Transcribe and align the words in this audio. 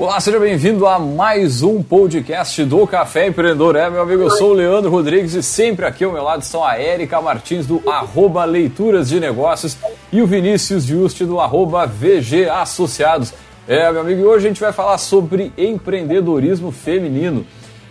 Olá, 0.00 0.18
seja 0.18 0.40
bem-vindo 0.40 0.86
a 0.86 0.98
mais 0.98 1.62
um 1.62 1.82
podcast 1.82 2.64
do 2.64 2.86
Café 2.86 3.26
Empreendedor. 3.26 3.76
É, 3.76 3.90
meu 3.90 4.00
amigo, 4.00 4.22
eu 4.22 4.30
sou 4.30 4.52
o 4.52 4.54
Leandro 4.54 4.90
Rodrigues 4.90 5.34
e 5.34 5.42
sempre 5.42 5.84
aqui 5.84 6.04
ao 6.04 6.10
meu 6.10 6.22
lado 6.22 6.40
estão 6.40 6.64
a 6.64 6.78
Érica 6.78 7.20
Martins 7.20 7.66
do 7.66 7.82
arroba 7.86 8.42
Leituras 8.46 9.10
de 9.10 9.20
Negócios 9.20 9.76
e 10.10 10.22
o 10.22 10.26
Vinícius 10.26 10.84
Juste 10.84 11.26
do 11.26 11.38
arroba 11.38 11.86
VG 11.86 12.48
Associados. 12.48 13.34
É, 13.68 13.92
meu 13.92 14.00
amigo, 14.00 14.22
e 14.22 14.24
hoje 14.24 14.46
a 14.46 14.48
gente 14.48 14.60
vai 14.62 14.72
falar 14.72 14.96
sobre 14.96 15.52
empreendedorismo 15.58 16.72
feminino. 16.72 17.44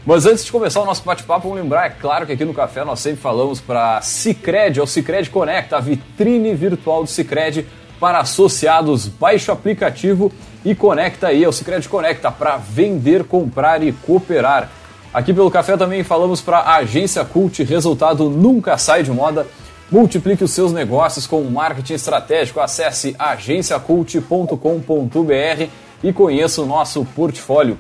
Mas 0.04 0.26
antes 0.26 0.44
de 0.44 0.52
começar 0.52 0.82
o 0.82 0.86
nosso 0.86 1.04
bate-papo, 1.04 1.48
vamos 1.48 1.64
lembrar, 1.64 1.86
é 1.86 1.90
claro 1.92 2.26
que 2.26 2.32
aqui 2.32 2.44
no 2.44 2.56
Café 2.56 2.84
nós 2.84 3.00
sempre 3.02 3.22
falamos 3.22 3.62
para 3.62 4.02
Cicred, 4.02 4.80
é 4.80 4.82
o 4.82 4.88
Cicred 4.88 5.30
Conecta, 5.30 5.78
a 5.78 5.80
vitrine 5.80 6.56
virtual 6.56 7.04
do 7.04 7.08
Cicred 7.08 7.68
para 8.00 8.20
associados. 8.20 9.08
Baixe 9.08 9.50
o 9.50 9.54
aplicativo 9.54 10.32
e 10.64 10.74
conecta 10.74 11.28
aí, 11.28 11.44
é 11.44 11.48
o 11.48 11.52
Cicred 11.52 11.88
Conecta 11.88 12.32
para 12.32 12.58
vender, 12.58 13.24
comprar 13.24 13.84
e 13.84 13.92
cooperar. 13.92 14.70
Aqui 15.14 15.34
pelo 15.34 15.50
Café 15.50 15.76
também 15.76 16.04
falamos 16.04 16.42
para 16.42 16.60
a 16.60 16.78
Agência 16.78 17.26
Cult, 17.26 17.64
resultado 17.64 18.30
nunca 18.30 18.78
sai 18.78 19.04
de 19.04 19.12
moda. 19.12 19.46
Multiplique 19.92 20.44
os 20.44 20.52
seus 20.52 20.72
negócios 20.72 21.26
com 21.26 21.44
marketing 21.46 21.94
estratégico. 21.94 22.60
Acesse 22.60 23.16
agenciacult.com.br 23.18 25.68
e 26.04 26.14
conheça 26.14 26.62
o 26.62 26.66
nosso 26.66 27.04
portfólio. 27.16 27.78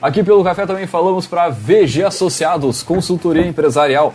Aqui 0.00 0.22
pelo 0.22 0.44
Café 0.44 0.64
também 0.64 0.86
falamos 0.86 1.26
para 1.26 1.48
VG 1.48 2.04
Associados, 2.04 2.84
consultoria 2.84 3.44
empresarial, 3.44 4.14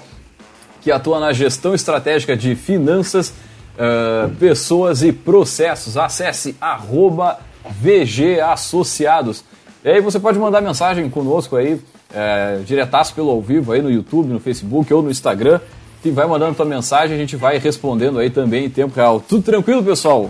que 0.81 0.89
atua 0.89 1.19
na 1.19 1.33
gestão 1.33 1.75
estratégica 1.75 2.37
de 2.37 2.55
finanças, 2.55 3.33
uh, 3.73 4.29
pessoas 4.35 5.03
e 5.03 5.11
processos. 5.11 5.97
Acesse 5.97 6.55
arroba 6.59 7.39
VG 7.81 8.39
Associados. 8.41 9.43
E 9.83 9.89
aí 9.89 10.01
você 10.01 10.19
pode 10.19 10.39
mandar 10.39 10.61
mensagem 10.61 11.09
conosco 11.09 11.55
aí, 11.55 11.79
é, 12.13 12.59
diretaço 12.65 13.13
pelo 13.13 13.29
ao 13.29 13.41
vivo 13.41 13.71
aí 13.71 13.81
no 13.81 13.91
YouTube, 13.91 14.31
no 14.31 14.39
Facebook 14.39 14.93
ou 14.93 15.01
no 15.01 15.11
Instagram. 15.11 15.59
E 16.05 16.11
vai 16.11 16.27
mandando 16.27 16.55
tua 16.55 16.65
mensagem, 16.65 17.15
a 17.15 17.19
gente 17.19 17.35
vai 17.35 17.57
respondendo 17.57 18.19
aí 18.19 18.29
também 18.29 18.65
em 18.65 18.69
tempo 18.69 18.95
real. 18.95 19.21
Tudo 19.21 19.43
tranquilo, 19.43 19.83
pessoal? 19.83 20.29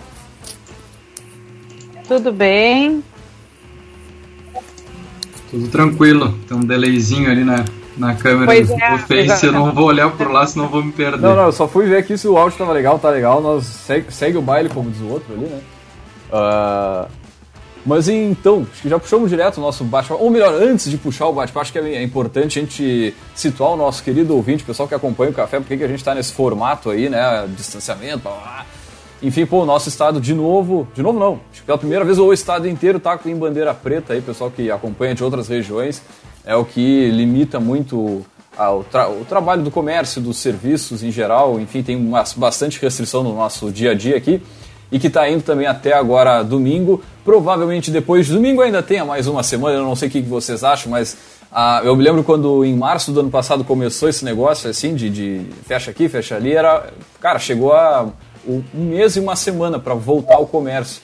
Tudo 2.06 2.32
bem. 2.32 3.02
Tudo 5.50 5.68
tranquilo. 5.68 6.38
Tem 6.48 6.56
um 6.56 6.60
delayzinho 6.60 7.30
ali 7.30 7.44
na, 7.44 7.64
na 7.96 8.14
câmera 8.14 8.46
pois 8.46 8.68
do 8.68 8.74
é, 8.74 8.98
Face. 8.98 9.46
Eu 9.46 9.52
não 9.52 9.72
vou 9.72 9.86
olhar 9.86 10.10
por 10.10 10.30
lá, 10.30 10.46
senão 10.46 10.68
vou 10.68 10.82
me 10.82 10.92
perder. 10.92 11.20
Não, 11.20 11.34
não, 11.34 11.44
eu 11.44 11.52
só 11.52 11.68
fui 11.68 11.86
ver 11.86 11.98
aqui 11.98 12.16
se 12.18 12.26
o 12.26 12.36
áudio 12.36 12.58
tava 12.58 12.72
legal, 12.72 12.98
tá 12.98 13.10
legal. 13.10 13.40
Nós 13.40 13.64
segue, 13.64 14.12
segue 14.12 14.36
o 14.36 14.42
baile, 14.42 14.68
como 14.68 14.90
diz 14.90 15.00
o 15.00 15.08
outro 15.08 15.32
ali, 15.32 15.46
né? 15.46 15.60
Uh, 16.32 17.08
mas 17.86 18.08
então, 18.08 18.66
acho 18.72 18.82
que 18.82 18.88
já 18.88 18.98
puxamos 18.98 19.28
direto 19.28 19.58
o 19.58 19.60
nosso 19.60 19.84
bate-papo. 19.84 20.22
Ou 20.22 20.30
melhor, 20.30 20.54
antes 20.54 20.90
de 20.90 20.96
puxar 20.96 21.26
o 21.26 21.32
bate-papo, 21.32 21.60
acho 21.60 21.72
que 21.72 21.78
é 21.78 22.02
importante 22.02 22.58
a 22.58 22.62
gente 22.62 23.14
situar 23.34 23.72
o 23.72 23.76
nosso 23.76 24.02
querido 24.02 24.34
ouvinte, 24.34 24.62
o 24.62 24.66
pessoal 24.66 24.88
que 24.88 24.94
acompanha 24.94 25.30
o 25.30 25.34
café, 25.34 25.60
porque 25.60 25.76
que 25.76 25.84
a 25.84 25.88
gente 25.88 25.98
está 25.98 26.14
nesse 26.14 26.32
formato 26.32 26.90
aí, 26.90 27.08
né? 27.08 27.46
Distanciamento, 27.54 28.20
blá, 28.20 28.32
blá. 28.32 28.66
Enfim, 29.22 29.46
pô, 29.46 29.62
o 29.62 29.66
nosso 29.66 29.88
estado 29.88 30.20
de 30.20 30.34
novo, 30.34 30.86
de 30.94 31.02
novo 31.02 31.18
não, 31.18 31.40
acho 31.50 31.60
que 31.60 31.66
pela 31.66 31.78
primeira 31.78 32.04
vez 32.04 32.18
o 32.18 32.32
estado 32.32 32.68
inteiro 32.68 32.98
tá 33.00 33.16
com 33.16 33.34
bandeira 33.34 33.72
preta 33.72 34.12
aí, 34.12 34.20
pessoal 34.20 34.50
que 34.50 34.70
acompanha 34.70 35.14
de 35.14 35.24
outras 35.24 35.48
regiões, 35.48 36.02
é 36.44 36.54
o 36.54 36.64
que 36.64 37.10
limita 37.10 37.58
muito 37.58 38.24
o, 38.56 38.84
tra 38.90 39.08
o, 39.08 39.24
trabalho 39.24 39.62
do 39.62 39.70
comércio, 39.70 40.20
dos 40.20 40.38
serviços 40.38 41.02
em 41.02 41.10
geral, 41.10 41.58
enfim, 41.58 41.82
tem 41.82 41.96
uma, 41.96 42.22
bastante 42.36 42.80
restrição 42.80 43.22
no 43.22 43.34
nosso 43.34 43.70
dia 43.70 43.92
a 43.92 43.94
dia 43.94 44.16
aqui 44.16 44.42
e 44.92 44.98
que 44.98 45.08
está 45.08 45.28
indo 45.28 45.42
também 45.42 45.66
até 45.66 45.92
agora 45.92 46.42
domingo. 46.42 47.02
Provavelmente 47.24 47.90
depois 47.90 48.26
de 48.26 48.32
domingo 48.32 48.60
ainda 48.60 48.82
tenha 48.82 49.04
mais 49.04 49.26
uma 49.26 49.42
semana, 49.42 49.78
eu 49.78 49.82
não 49.82 49.96
sei 49.96 50.08
o 50.08 50.10
que 50.10 50.20
vocês 50.20 50.62
acham, 50.62 50.90
mas 50.90 51.16
ah, 51.50 51.80
eu 51.84 51.96
me 51.96 52.02
lembro 52.04 52.22
quando 52.22 52.64
em 52.64 52.76
março 52.76 53.10
do 53.10 53.20
ano 53.20 53.30
passado 53.30 53.64
começou 53.64 54.08
esse 54.08 54.24
negócio 54.24 54.68
assim 54.68 54.94
de, 54.94 55.08
de 55.08 55.46
fecha 55.66 55.90
aqui, 55.90 56.08
fecha 56.08 56.36
ali, 56.36 56.52
era, 56.52 56.90
cara, 57.20 57.38
chegou 57.38 57.72
a 57.72 58.08
um 58.46 58.62
mês 58.74 59.16
e 59.16 59.20
uma 59.20 59.34
semana 59.36 59.78
para 59.78 59.94
voltar 59.94 60.34
ao 60.34 60.46
comércio. 60.46 61.02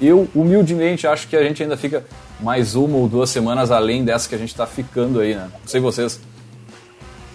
Eu, 0.00 0.28
humildemente, 0.34 1.06
acho 1.06 1.28
que 1.28 1.36
a 1.36 1.42
gente 1.42 1.62
ainda 1.62 1.76
fica 1.76 2.04
mais 2.42 2.74
uma 2.74 2.96
ou 2.96 3.08
duas 3.08 3.30
semanas 3.30 3.70
além 3.70 4.04
dessa 4.04 4.28
que 4.28 4.34
a 4.34 4.38
gente 4.38 4.50
está 4.50 4.66
ficando 4.66 5.20
aí, 5.20 5.34
né? 5.34 5.48
Não 5.52 5.66
sei 5.66 5.80
vocês. 5.80 6.20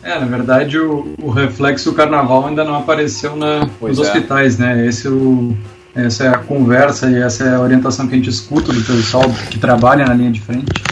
É, 0.04 0.20
na 0.20 0.26
verdade, 0.26 0.78
o, 0.78 1.16
o 1.22 1.30
reflexo 1.30 1.92
do 1.92 1.96
carnaval 1.96 2.48
ainda 2.48 2.64
não 2.64 2.76
apareceu 2.76 3.36
na, 3.36 3.68
nos 3.82 3.98
é. 3.98 4.02
hospitais, 4.02 4.58
né? 4.58 4.86
Esse 4.86 5.08
é 5.08 5.10
o, 5.10 5.56
essa 5.96 6.26
é 6.26 6.28
a 6.28 6.38
conversa 6.38 7.10
e 7.10 7.16
essa 7.16 7.44
é 7.44 7.56
a 7.56 7.60
orientação 7.60 8.08
que 8.08 8.14
a 8.14 8.18
gente 8.18 8.30
escuta 8.30 8.72
do 8.72 8.82
pessoal 8.82 9.24
que 9.50 9.58
trabalha 9.58 10.06
na 10.06 10.14
linha 10.14 10.32
de 10.32 10.42
frente. 10.42 10.84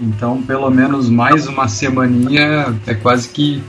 Então, 0.00 0.42
pelo 0.42 0.70
menos 0.70 1.08
mais 1.08 1.46
uma 1.46 1.68
semaninha 1.68 2.74
é 2.86 2.94
quase 2.94 3.28
que 3.28 3.62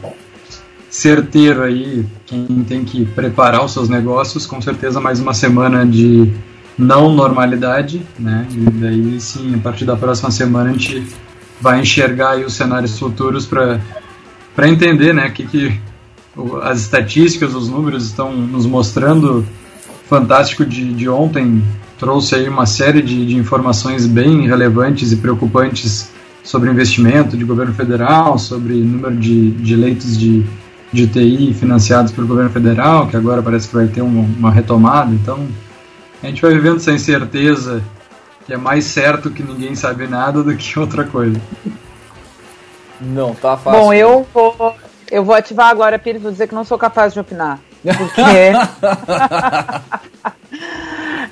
certeiro 0.90 1.62
aí, 1.62 2.06
quem 2.26 2.46
tem 2.68 2.86
que 2.86 3.06
preparar 3.06 3.64
os 3.66 3.74
seus 3.74 3.90
negócios, 3.90 4.46
com 4.46 4.62
certeza 4.62 5.02
mais 5.02 5.20
uma 5.20 5.34
semana 5.34 5.86
de 5.86 6.34
não 6.78 7.14
normalidade, 7.14 8.02
né? 8.20 8.48
E 8.52 8.70
daí 8.72 9.20
sim, 9.20 9.56
a 9.56 9.58
partir 9.60 9.86
da 9.86 9.96
próxima 9.96 10.32
semana 10.32 10.70
a 10.70 10.74
gente 10.74 11.06
vai 11.62 11.80
enxergar 11.80 12.38
os 12.38 12.54
cenários 12.54 12.98
futuros 13.00 13.46
para 13.46 13.80
para 14.56 14.70
entender, 14.70 15.14
né, 15.14 15.30
que 15.30 15.46
que 15.46 15.80
as 16.64 16.82
estatísticas, 16.82 17.54
os 17.54 17.70
números 17.70 18.06
estão 18.06 18.36
nos 18.36 18.66
mostrando. 18.66 19.46
Fantástico 20.08 20.64
de, 20.64 20.94
de 20.94 21.10
ontem 21.10 21.64
trouxe 21.98 22.36
aí 22.36 22.48
uma 22.48 22.68
série 22.68 23.02
de, 23.02 23.26
de 23.26 23.36
informações 23.36 24.06
bem 24.06 24.46
relevantes 24.46 25.12
e 25.12 25.16
preocupantes 25.16 26.12
sobre 26.44 26.70
investimento 26.70 27.36
de 27.36 27.44
governo 27.44 27.74
federal, 27.74 28.38
sobre 28.38 28.76
número 28.76 29.16
de, 29.16 29.50
de 29.50 29.76
leitos 29.76 30.16
de 30.16 30.46
de 30.96 31.08
TI 31.08 31.54
financiados 31.54 32.12
pelo 32.12 32.26
governo 32.26 32.50
federal, 32.50 33.08
que 33.08 33.18
agora 33.18 33.44
parece 33.44 33.68
que 33.68 33.76
vai 33.76 33.88
ter 33.88 34.02
uma, 34.02 34.22
uma 34.22 34.50
retomada. 34.50 35.14
Então, 35.14 35.46
a 36.26 36.30
gente 36.30 36.42
vai 36.42 36.54
vivendo 36.54 36.78
essa 36.78 36.92
incerteza 36.92 37.84
que 38.46 38.54
é 38.54 38.58
mais 38.58 38.86
certo 38.86 39.30
que 39.30 39.44
ninguém 39.44 39.76
sabe 39.76 40.08
nada 40.08 40.42
do 40.44 40.56
que 40.56 40.80
outra 40.80 41.04
coisa. 41.04 41.40
Não, 43.02 43.36
tá 43.36 43.58
fácil. 43.58 43.80
Bom, 43.80 43.94
eu 43.94 44.26
vou, 44.34 44.76
eu 45.12 45.24
vou 45.24 45.36
ativar 45.36 45.70
agora, 45.70 46.00
Pires, 46.00 46.22
vou 46.22 46.32
dizer 46.32 46.48
que 46.48 46.56
não 46.56 46.64
sou 46.64 46.78
capaz 46.78 47.14
de 47.14 47.20
opinar. 47.20 47.60
Porque. 47.98 48.22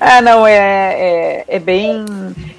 é, 0.00 0.20
não, 0.20 0.46
é, 0.46 0.56
é, 0.56 1.44
é, 1.48 1.58
bem. 1.58 2.04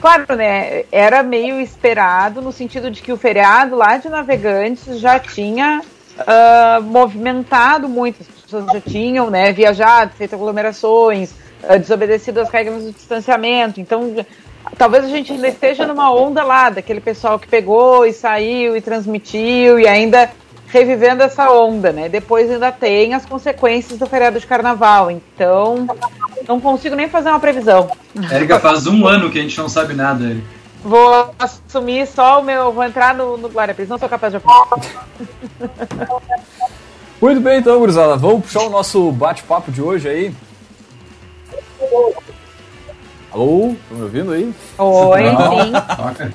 Claro, 0.01 0.35
né? 0.35 0.83
Era 0.91 1.23
meio 1.23 1.61
esperado 1.61 2.41
no 2.41 2.51
sentido 2.51 2.91
de 2.91 3.01
que 3.01 3.11
o 3.11 3.17
feriado 3.17 3.75
lá 3.75 3.97
de 3.97 4.09
Navegantes 4.09 4.99
já 4.99 5.19
tinha 5.19 5.81
uh, 6.19 6.81
movimentado 6.81 7.87
muito. 7.87 8.21
As 8.21 8.27
pessoas 8.27 8.65
já 8.65 8.81
tinham 8.81 9.29
né, 9.29 9.51
viajado, 9.51 10.11
feito 10.15 10.35
aglomerações, 10.35 11.33
desobedecido 11.79 12.39
as 12.41 12.49
regras 12.49 12.83
do 12.83 12.91
distanciamento. 12.91 13.79
Então, 13.79 14.15
talvez 14.77 15.03
a 15.03 15.07
gente 15.07 15.31
ainda 15.31 15.47
esteja 15.47 15.85
numa 15.85 16.13
onda 16.13 16.43
lá, 16.43 16.69
daquele 16.69 16.99
pessoal 16.99 17.39
que 17.39 17.47
pegou 17.47 18.05
e 18.05 18.13
saiu 18.13 18.75
e 18.75 18.81
transmitiu 18.81 19.79
e 19.79 19.87
ainda 19.87 20.29
revivendo 20.67 21.23
essa 21.23 21.49
onda, 21.51 21.91
né? 21.91 22.09
Depois 22.09 22.51
ainda 22.51 22.71
tem 22.71 23.13
as 23.13 23.25
consequências 23.25 23.97
do 23.97 24.05
feriado 24.05 24.39
de 24.39 24.47
carnaval. 24.47 25.09
Então, 25.09 25.87
não 26.47 26.59
consigo 26.59 26.95
nem 26.95 27.07
fazer 27.07 27.29
uma 27.29 27.39
previsão. 27.39 27.89
Érica, 28.31 28.59
faz 28.59 28.85
um 28.87 29.07
ano 29.07 29.29
que 29.29 29.39
a 29.39 29.41
gente 29.41 29.57
não 29.57 29.69
sabe 29.69 29.93
nada, 29.93 30.25
Érica. 30.25 30.55
Vou 30.83 31.33
assumir 31.39 32.05
só 32.07 32.41
o 32.41 32.43
meu. 32.43 32.71
Vou 32.71 32.83
entrar 32.83 33.15
no, 33.15 33.37
no 33.37 33.49
Glória 33.49 33.73
Pires, 33.73 33.89
não 33.89 33.97
sou 33.97 34.07
capaz 34.07 34.33
de 34.33 34.39
Muito 37.19 37.41
bem, 37.41 37.59
então, 37.59 37.79
gurizada. 37.79 38.15
Vamos 38.15 38.43
puxar 38.43 38.63
o 38.63 38.69
nosso 38.69 39.11
bate-papo 39.11 39.71
de 39.71 39.81
hoje 39.81 40.07
aí. 40.07 40.35
Alô? 43.31 43.71
Estão 43.71 43.97
me 43.97 44.03
ouvindo 44.03 44.31
aí? 44.31 44.53
Oi, 44.77 45.21
sim. 45.21 46.33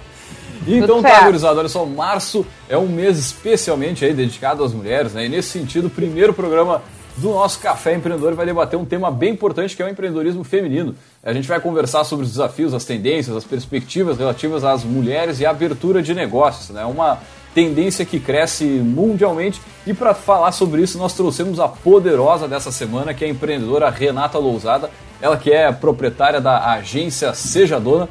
Então 0.66 1.02
tá, 1.02 1.24
gurizada, 1.24 1.58
olha 1.58 1.68
só, 1.68 1.86
março 1.86 2.46
é 2.68 2.76
um 2.76 2.86
mês 2.86 3.18
especialmente 3.18 4.04
aí 4.04 4.12
dedicado 4.12 4.62
às 4.62 4.72
mulheres, 4.72 5.14
né? 5.14 5.24
E 5.24 5.28
nesse 5.28 5.48
sentido, 5.48 5.86
o 5.86 5.90
primeiro 5.90 6.34
programa 6.34 6.82
do 7.16 7.30
nosso 7.30 7.58
Café 7.60 7.94
Empreendedor 7.94 8.34
vai 8.34 8.46
debater 8.46 8.78
um 8.78 8.84
tema 8.84 9.10
bem 9.10 9.32
importante 9.32 9.74
que 9.74 9.82
é 9.82 9.86
o 9.86 9.88
empreendedorismo 9.88 10.44
feminino. 10.44 10.94
A 11.22 11.32
gente 11.32 11.48
vai 11.48 11.60
conversar 11.60 12.04
sobre 12.04 12.24
os 12.24 12.32
desafios, 12.32 12.74
as 12.74 12.84
tendências, 12.84 13.36
as 13.36 13.44
perspectivas 13.44 14.18
relativas 14.18 14.64
às 14.64 14.84
mulheres 14.84 15.40
e 15.40 15.46
a 15.46 15.50
abertura 15.50 16.02
de 16.02 16.14
negócios. 16.14 16.70
Né? 16.70 16.84
Uma 16.84 17.18
tendência 17.54 18.04
que 18.04 18.20
cresce 18.20 18.64
mundialmente. 18.64 19.60
E 19.86 19.92
para 19.94 20.14
falar 20.14 20.52
sobre 20.52 20.82
isso, 20.82 20.98
nós 20.98 21.14
trouxemos 21.14 21.58
a 21.58 21.68
poderosa 21.68 22.46
dessa 22.46 22.70
semana, 22.70 23.14
que 23.14 23.24
é 23.24 23.28
a 23.28 23.30
empreendedora 23.30 23.90
Renata 23.90 24.38
Lousada, 24.38 24.90
ela 25.20 25.36
que 25.36 25.50
é 25.50 25.70
proprietária 25.72 26.40
da 26.40 26.72
agência 26.72 27.34
Seja 27.34 27.78
Dona. 27.78 28.08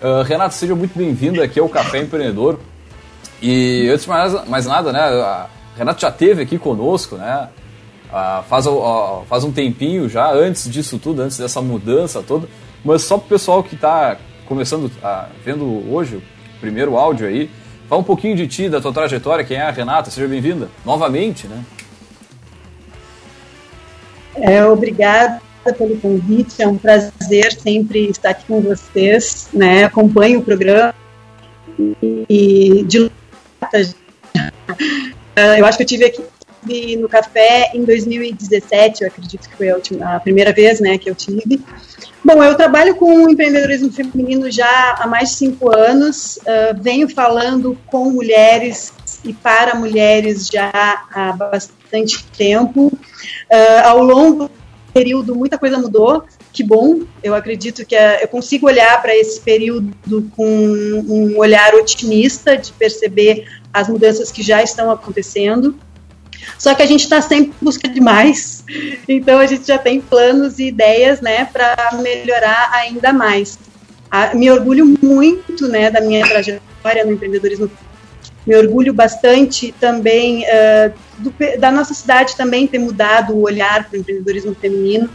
Uh, 0.00 0.22
Renata, 0.22 0.50
seja 0.50 0.74
muito 0.74 0.96
bem-vinda 0.98 1.42
aqui 1.44 1.60
ao 1.60 1.68
Café 1.68 1.98
Empreendedor. 1.98 2.58
E 3.40 3.88
antes 3.88 4.04
de 4.04 4.10
mais, 4.10 4.48
mais 4.48 4.66
nada, 4.66 4.92
né, 4.92 5.00
a 5.00 5.46
Renata 5.76 6.00
já 6.00 6.08
esteve 6.08 6.42
aqui 6.42 6.58
conosco, 6.58 7.16
né? 7.16 7.48
Uh, 8.08 8.42
faz, 8.44 8.66
uh, 8.66 9.22
faz 9.26 9.42
um 9.42 9.50
tempinho 9.50 10.08
já, 10.08 10.30
antes 10.32 10.70
disso 10.70 10.98
tudo, 10.98 11.22
antes 11.22 11.38
dessa 11.38 11.62
mudança 11.62 12.22
toda. 12.22 12.46
Mas 12.84 13.02
só 13.02 13.16
para 13.16 13.26
o 13.26 13.28
pessoal 13.28 13.62
que 13.62 13.74
está 13.74 14.16
começando, 14.46 14.90
a, 15.02 15.28
vendo 15.44 15.64
hoje 15.90 16.16
o 16.16 16.22
primeiro 16.60 16.96
áudio 16.96 17.26
aí, 17.26 17.48
fala 17.92 18.00
um 18.00 18.04
pouquinho 18.04 18.34
de 18.34 18.48
ti, 18.48 18.70
da 18.70 18.80
tua 18.80 18.90
trajetória, 18.90 19.44
quem 19.44 19.58
é 19.58 19.60
a 19.60 19.70
Renata, 19.70 20.10
seja 20.10 20.26
bem-vinda, 20.26 20.70
novamente, 20.82 21.46
né? 21.46 21.62
É, 24.34 24.64
obrigada 24.64 25.42
pelo 25.76 25.98
convite, 25.98 26.62
é 26.62 26.66
um 26.66 26.78
prazer 26.78 27.52
sempre 27.52 28.08
estar 28.08 28.30
aqui 28.30 28.46
com 28.46 28.62
vocês, 28.62 29.50
né? 29.52 29.84
Acompanho 29.84 30.40
o 30.40 30.42
programa 30.42 30.94
e 32.00 32.82
de 32.88 33.10
eu 35.36 35.66
acho 35.66 35.76
que 35.76 35.82
eu 35.82 35.86
tive 35.86 36.06
aqui 36.06 36.24
no 36.98 37.08
café 37.08 37.70
em 37.74 37.84
2017, 37.84 39.02
eu 39.02 39.08
acredito 39.08 39.48
que 39.48 39.56
foi 39.56 39.70
a, 39.70 39.74
última, 39.74 40.16
a 40.16 40.20
primeira 40.20 40.52
vez, 40.52 40.80
né, 40.80 40.96
que 40.96 41.10
eu 41.10 41.14
tive. 41.14 41.60
Bom, 42.24 42.42
eu 42.42 42.54
trabalho 42.54 42.94
com 42.94 43.28
empreendedorismo 43.28 43.90
feminino 43.92 44.50
já 44.50 44.96
há 44.98 45.06
mais 45.08 45.30
de 45.30 45.36
cinco 45.36 45.76
anos, 45.76 46.36
uh, 46.38 46.80
venho 46.80 47.08
falando 47.08 47.76
com 47.86 48.10
mulheres 48.10 48.92
e 49.24 49.32
para 49.32 49.74
mulheres 49.74 50.46
já 50.46 50.70
há 51.12 51.32
bastante 51.32 52.24
tempo. 52.26 52.86
Uh, 52.86 53.82
ao 53.84 54.04
longo 54.04 54.44
do 54.44 54.50
período, 54.92 55.34
muita 55.34 55.58
coisa 55.58 55.78
mudou, 55.78 56.24
que 56.52 56.62
bom. 56.62 57.00
Eu 57.24 57.34
acredito 57.34 57.84
que 57.84 57.96
eu 57.96 58.28
consigo 58.28 58.66
olhar 58.66 59.02
para 59.02 59.16
esse 59.16 59.40
período 59.40 60.30
com 60.36 60.46
um 60.46 61.36
olhar 61.38 61.74
otimista, 61.74 62.56
de 62.56 62.72
perceber 62.72 63.46
as 63.72 63.88
mudanças 63.88 64.30
que 64.30 64.42
já 64.42 64.62
estão 64.62 64.90
acontecendo. 64.92 65.76
Só 66.58 66.74
que 66.74 66.82
a 66.82 66.86
gente 66.86 67.02
está 67.02 67.20
sempre 67.20 67.52
em 67.60 67.64
busca 67.64 67.88
de 67.88 68.00
mais, 68.00 68.64
então 69.08 69.38
a 69.38 69.46
gente 69.46 69.66
já 69.66 69.78
tem 69.78 70.00
planos 70.00 70.58
e 70.58 70.68
ideias, 70.68 71.20
né, 71.20 71.44
para 71.44 71.76
melhorar 72.00 72.70
ainda 72.72 73.12
mais. 73.12 73.58
A, 74.10 74.34
me 74.34 74.50
orgulho 74.50 74.96
muito, 75.02 75.68
né, 75.68 75.90
da 75.90 76.00
minha 76.00 76.26
trajetória 76.26 77.04
no 77.04 77.12
empreendedorismo. 77.12 77.70
Me 78.46 78.56
orgulho 78.56 78.92
bastante 78.92 79.72
também 79.78 80.44
uh, 80.44 80.92
do, 81.18 81.32
da 81.58 81.70
nossa 81.70 81.94
cidade 81.94 82.36
também 82.36 82.66
ter 82.66 82.78
mudado 82.78 83.34
o 83.34 83.42
olhar 83.42 83.84
para 83.84 83.96
o 83.96 84.00
empreendedorismo 84.00 84.54
feminino. 84.54 85.08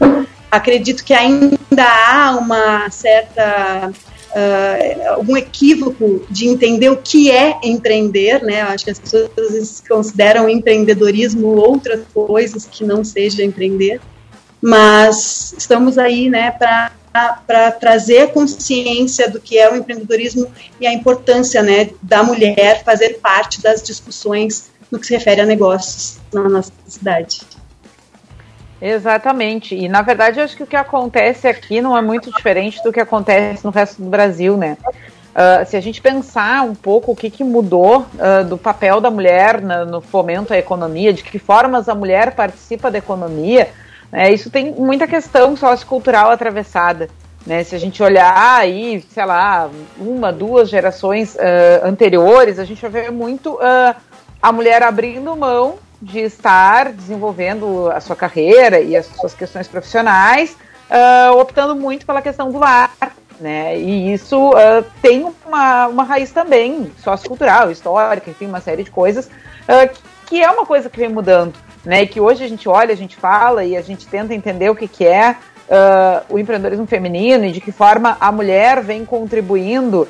Acredito 0.49 1.03
que 1.03 1.13
ainda 1.13 1.83
há 1.83 2.37
uma 2.37 2.89
certa 2.89 3.91
uh, 4.31 5.09
algum 5.09 5.37
equívoco 5.37 6.25
de 6.29 6.47
entender 6.47 6.89
o 6.89 6.97
que 6.97 7.31
é 7.31 7.59
empreender, 7.63 8.43
né? 8.43 8.61
Acho 8.61 8.85
que 8.85 8.91
as 8.91 8.99
pessoas 8.99 9.29
às 9.37 9.51
vezes 9.51 9.83
consideram 9.87 10.49
empreendedorismo 10.49 11.47
outras 11.47 12.01
coisas 12.13 12.65
que 12.65 12.83
não 12.83 13.03
seja 13.03 13.43
empreender, 13.43 14.01
mas 14.61 15.53
estamos 15.57 15.97
aí, 15.97 16.29
né, 16.29 16.51
para 16.51 16.91
para 17.47 17.71
trazer 17.71 18.19
a 18.19 18.27
consciência 18.27 19.27
do 19.27 19.39
que 19.39 19.57
é 19.57 19.71
o 19.71 19.75
empreendedorismo 19.75 20.51
e 20.79 20.85
a 20.85 20.93
importância, 20.93 21.63
né, 21.63 21.89
da 21.99 22.21
mulher 22.21 22.83
fazer 22.83 23.19
parte 23.19 23.59
das 23.59 23.81
discussões 23.81 24.69
no 24.91 24.99
que 24.99 25.07
se 25.07 25.13
refere 25.15 25.41
a 25.41 25.45
negócios 25.45 26.19
na 26.31 26.47
nossa 26.47 26.71
cidade. 26.85 27.41
Exatamente. 28.81 29.75
E 29.75 29.87
na 29.87 30.01
verdade, 30.01 30.39
acho 30.39 30.55
que 30.55 30.63
o 30.63 30.67
que 30.67 30.75
acontece 30.75 31.47
aqui 31.47 31.81
não 31.81 31.97
é 31.97 32.01
muito 32.01 32.31
diferente 32.31 32.81
do 32.83 32.91
que 32.91 32.99
acontece 32.99 33.63
no 33.65 33.71
resto 33.71 34.01
do 34.01 34.09
Brasil, 34.09 34.55
né? 34.55 34.77
Uh, 35.37 35.63
se 35.67 35.77
a 35.77 35.79
gente 35.79 36.01
pensar 36.01 36.63
um 36.63 36.73
pouco 36.73 37.11
o 37.11 37.15
que, 37.15 37.29
que 37.29 37.43
mudou 37.43 37.99
uh, 37.99 38.43
do 38.43 38.57
papel 38.57 38.99
da 38.99 39.11
mulher 39.11 39.61
na, 39.61 39.85
no 39.85 40.01
fomento 40.01 40.51
à 40.51 40.57
economia, 40.57 41.13
de 41.13 41.23
que 41.23 41.37
formas 41.37 41.87
a 41.87 41.93
mulher 41.93 42.33
participa 42.33 42.89
da 42.89 42.97
economia, 42.97 43.69
né, 44.11 44.31
isso 44.31 44.49
tem 44.49 44.71
muita 44.71 45.05
questão 45.05 45.55
sociocultural 45.55 46.31
atravessada. 46.31 47.07
Né? 47.45 47.63
Se 47.63 47.75
a 47.75 47.77
gente 47.77 48.01
olhar 48.01 48.57
aí, 48.57 49.05
sei 49.11 49.25
lá, 49.25 49.69
uma, 49.99 50.33
duas 50.33 50.69
gerações 50.69 51.35
uh, 51.35 51.85
anteriores, 51.85 52.57
a 52.57 52.65
gente 52.65 52.81
vai 52.81 52.89
ver 52.89 53.11
muito 53.11 53.59
a 54.41 54.51
mulher 54.51 54.81
abrindo 54.81 55.35
mão 55.35 55.77
de 56.01 56.19
estar 56.19 56.91
desenvolvendo 56.91 57.89
a 57.91 57.99
sua 57.99 58.15
carreira 58.15 58.79
e 58.79 58.95
as 58.95 59.05
suas 59.07 59.33
questões 59.33 59.67
profissionais, 59.67 60.55
uh, 60.89 61.37
optando 61.37 61.75
muito 61.75 62.05
pela 62.05 62.21
questão 62.21 62.51
do 62.51 62.59
lar. 62.59 62.91
Né? 63.39 63.77
E 63.77 64.13
isso 64.13 64.49
uh, 64.49 64.83
tem 65.01 65.27
uma, 65.45 65.87
uma 65.87 66.03
raiz 66.03 66.31
também 66.31 66.91
sociocultural, 66.97 67.71
histórica, 67.71 68.29
enfim, 68.29 68.47
uma 68.47 68.61
série 68.61 68.83
de 68.83 68.91
coisas, 68.91 69.25
uh, 69.27 69.89
que 70.25 70.41
é 70.41 70.49
uma 70.49 70.65
coisa 70.65 70.89
que 70.89 70.99
vem 70.99 71.09
mudando. 71.09 71.53
Né? 71.85 72.03
E 72.03 72.07
que 72.07 72.19
hoje 72.19 72.43
a 72.43 72.47
gente 72.47 72.67
olha, 72.67 72.93
a 72.93 72.97
gente 72.97 73.15
fala 73.15 73.63
e 73.63 73.75
a 73.75 73.81
gente 73.81 74.07
tenta 74.07 74.33
entender 74.33 74.69
o 74.69 74.75
que, 74.75 74.87
que 74.87 75.05
é 75.05 75.35
o 76.29 76.39
empreendedorismo 76.39 76.87
feminino 76.87 77.43
e 77.43 77.51
de 77.51 77.59
que 77.59 77.73
forma 77.73 78.15
a 78.21 78.31
mulher 78.31 78.81
vem 78.81 79.03
contribuindo 79.03 80.07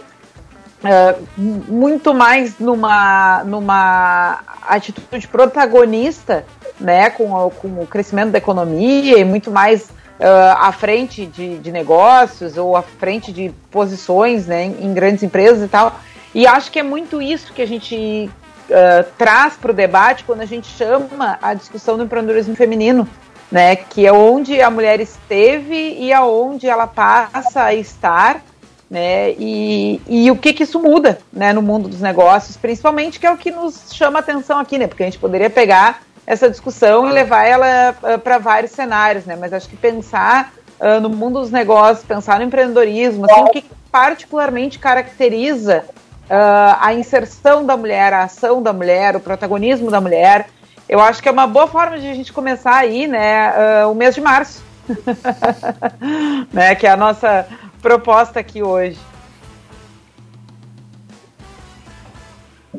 Uh, 0.77 1.25
muito 1.35 2.13
mais 2.13 2.59
numa, 2.59 3.43
numa 3.43 4.41
atitude 4.61 5.27
protagonista, 5.27 6.45
né, 6.79 7.09
com, 7.09 7.33
o, 7.33 7.49
com 7.49 7.81
o 7.81 7.87
crescimento 7.87 8.29
da 8.29 8.37
economia 8.37 9.17
e 9.17 9.25
muito 9.25 9.49
mais 9.49 9.89
uh, 10.19 10.57
à 10.59 10.71
frente 10.71 11.25
de, 11.25 11.57
de, 11.57 11.71
negócios 11.71 12.57
ou 12.57 12.75
à 12.75 12.83
frente 12.83 13.31
de 13.31 13.51
posições 13.71 14.45
né, 14.45 14.65
em, 14.65 14.85
em, 14.85 14.93
grandes 14.93 15.23
empresas 15.23 15.63
e 15.63 15.67
tal. 15.67 15.99
E 16.33 16.45
acho 16.45 16.71
que 16.71 16.79
é 16.79 16.83
muito 16.83 17.21
isso 17.21 17.53
que 17.53 17.61
a 17.61 17.67
gente 17.67 18.29
uh, 18.69 19.05
traz 19.17 19.55
para 19.55 19.71
o 19.71 19.73
debate 19.73 20.23
quando 20.23 20.41
a 20.41 20.45
gente 20.45 20.67
chama 20.67 21.39
a 21.41 21.53
discussão 21.53 21.97
do 21.97 22.03
empreendedorismo 22.03 22.55
feminino, 22.55 23.07
né, 23.51 23.75
que 23.75 24.05
é 24.05 24.11
onde 24.11 24.61
a 24.61 24.69
mulher 24.69 24.99
esteve 24.99 25.97
e 25.99 26.11
aonde 26.11 26.67
ela 26.67 26.85
passa 26.85 27.63
a 27.63 27.73
estar 27.73 28.41
né? 28.89 29.31
E, 29.33 30.01
e 30.07 30.31
o 30.31 30.35
que, 30.35 30.53
que 30.53 30.63
isso 30.63 30.79
muda 30.79 31.19
né, 31.31 31.51
no 31.53 31.61
mundo 31.61 31.89
dos 31.89 32.01
negócios, 32.01 32.55
principalmente, 32.57 33.19
que 33.19 33.27
é 33.27 33.31
o 33.31 33.37
que 33.37 33.51
nos 33.51 33.93
chama 33.93 34.19
atenção 34.19 34.59
aqui, 34.59 34.77
né? 34.77 34.87
Porque 34.87 35.03
a 35.03 35.05
gente 35.05 35.19
poderia 35.19 35.49
pegar 35.49 36.01
essa 36.25 36.49
discussão 36.49 37.07
e 37.07 37.11
levar 37.11 37.45
ela 37.45 37.95
uh, 38.01 38.13
ah, 38.13 38.17
para 38.17 38.37
vários 38.37 38.71
cenários, 38.71 39.25
né? 39.25 39.37
Mas 39.39 39.53
acho 39.53 39.69
que 39.69 39.77
pensar 39.77 40.53
uh, 40.79 40.99
no 40.99 41.09
mundo 41.09 41.39
dos 41.39 41.51
negócios, 41.51 42.05
pensar 42.05 42.39
no 42.39 42.45
empreendedorismo, 42.45 43.25
assim, 43.25 43.41
o 43.41 43.49
que 43.49 43.63
particularmente 43.91 44.77
caracteriza 44.77 45.85
uh, 46.29 46.77
a 46.81 46.93
inserção 46.93 47.65
da 47.65 47.77
mulher, 47.77 48.13
a 48.13 48.23
ação 48.23 48.61
da 48.61 48.73
mulher, 48.73 49.15
o 49.15 49.21
protagonismo 49.21 49.89
da 49.89 50.01
mulher, 50.01 50.47
eu 50.87 51.01
acho 51.01 51.21
que 51.21 51.29
é 51.29 51.31
uma 51.31 51.47
boa 51.47 51.67
forma 51.67 51.97
de 51.97 52.09
a 52.09 52.13
gente 52.13 52.31
começar 52.31 52.75
aí, 52.75 53.07
né, 53.07 53.85
o 53.87 53.93
mês 53.93 54.15
de 54.15 54.21
março. 54.21 54.63
né, 56.53 56.75
que 56.75 56.87
é 56.87 56.91
a 56.91 56.95
nossa 56.95 57.45
proposta 57.81 58.39
aqui 58.39 58.61
hoje. 58.61 58.97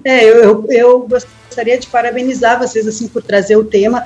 É, 0.05 0.25
eu, 0.25 0.67
eu 0.69 1.09
gostaria 1.09 1.79
de 1.79 1.87
parabenizar 1.87 2.59
vocês 2.59 2.87
assim 2.87 3.09
por 3.09 3.23
trazer 3.23 3.57
o 3.57 3.65
tema. 3.65 4.05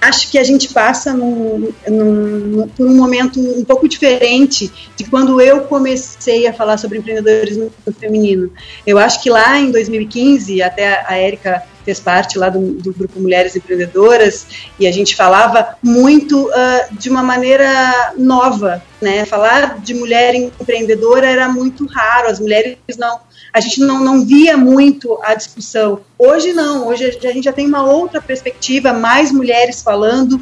Acho 0.00 0.30
que 0.30 0.38
a 0.38 0.44
gente 0.44 0.72
passa 0.72 1.14
num, 1.14 1.72
num, 1.88 2.68
por 2.68 2.86
um 2.86 2.94
momento 2.94 3.40
um 3.40 3.64
pouco 3.64 3.88
diferente 3.88 4.70
de 4.94 5.04
quando 5.04 5.40
eu 5.40 5.62
comecei 5.62 6.46
a 6.46 6.52
falar 6.52 6.76
sobre 6.76 6.98
empreendedorismo 6.98 7.72
feminino. 7.98 8.52
Eu 8.86 8.98
acho 8.98 9.22
que 9.22 9.30
lá 9.30 9.58
em 9.58 9.70
2015, 9.70 10.62
até 10.62 11.04
a 11.06 11.16
Érica 11.16 11.62
fez 11.84 12.00
parte 12.00 12.38
lá 12.38 12.48
do, 12.48 12.72
do, 12.74 12.92
grupo 12.92 13.20
Mulheres 13.20 13.54
Empreendedoras 13.54 14.46
e 14.78 14.86
a 14.86 14.92
gente 14.92 15.14
falava 15.14 15.76
muito 15.82 16.48
uh, 16.48 16.94
de 16.96 17.10
uma 17.10 17.22
maneira 17.22 18.14
nova, 18.16 18.82
né? 19.00 19.24
Falar 19.24 19.78
de 19.80 19.94
mulher 19.94 20.34
empreendedora 20.34 21.28
era 21.28 21.48
muito 21.48 21.86
raro, 21.86 22.28
as 22.28 22.40
mulheres 22.40 22.78
não, 22.98 23.20
a 23.52 23.60
gente 23.60 23.80
não, 23.80 24.02
não 24.02 24.24
via 24.24 24.56
muito 24.56 25.18
a 25.22 25.34
discussão. 25.34 26.00
Hoje 26.18 26.52
não, 26.52 26.88
hoje 26.88 27.04
a 27.04 27.32
gente 27.32 27.44
já 27.44 27.52
tem 27.52 27.66
uma 27.66 27.84
outra 27.84 28.20
perspectiva, 28.20 28.92
mais 28.92 29.30
mulheres 29.30 29.82
falando, 29.82 30.40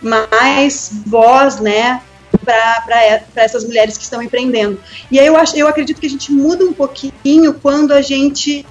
mais 0.00 0.90
voz, 1.06 1.60
né? 1.60 2.00
para 2.44 3.42
essas 3.42 3.64
mulheres 3.64 3.96
que 3.96 4.04
estão 4.04 4.22
empreendendo. 4.22 4.78
E 5.10 5.18
aí 5.18 5.26
eu, 5.26 5.36
acho, 5.36 5.56
eu 5.56 5.66
acredito 5.66 6.00
que 6.00 6.06
a 6.06 6.10
gente 6.10 6.30
muda 6.32 6.64
um 6.64 6.72
pouquinho 6.72 7.54
quando 7.54 7.92
a 7.92 8.00
gente 8.00 8.64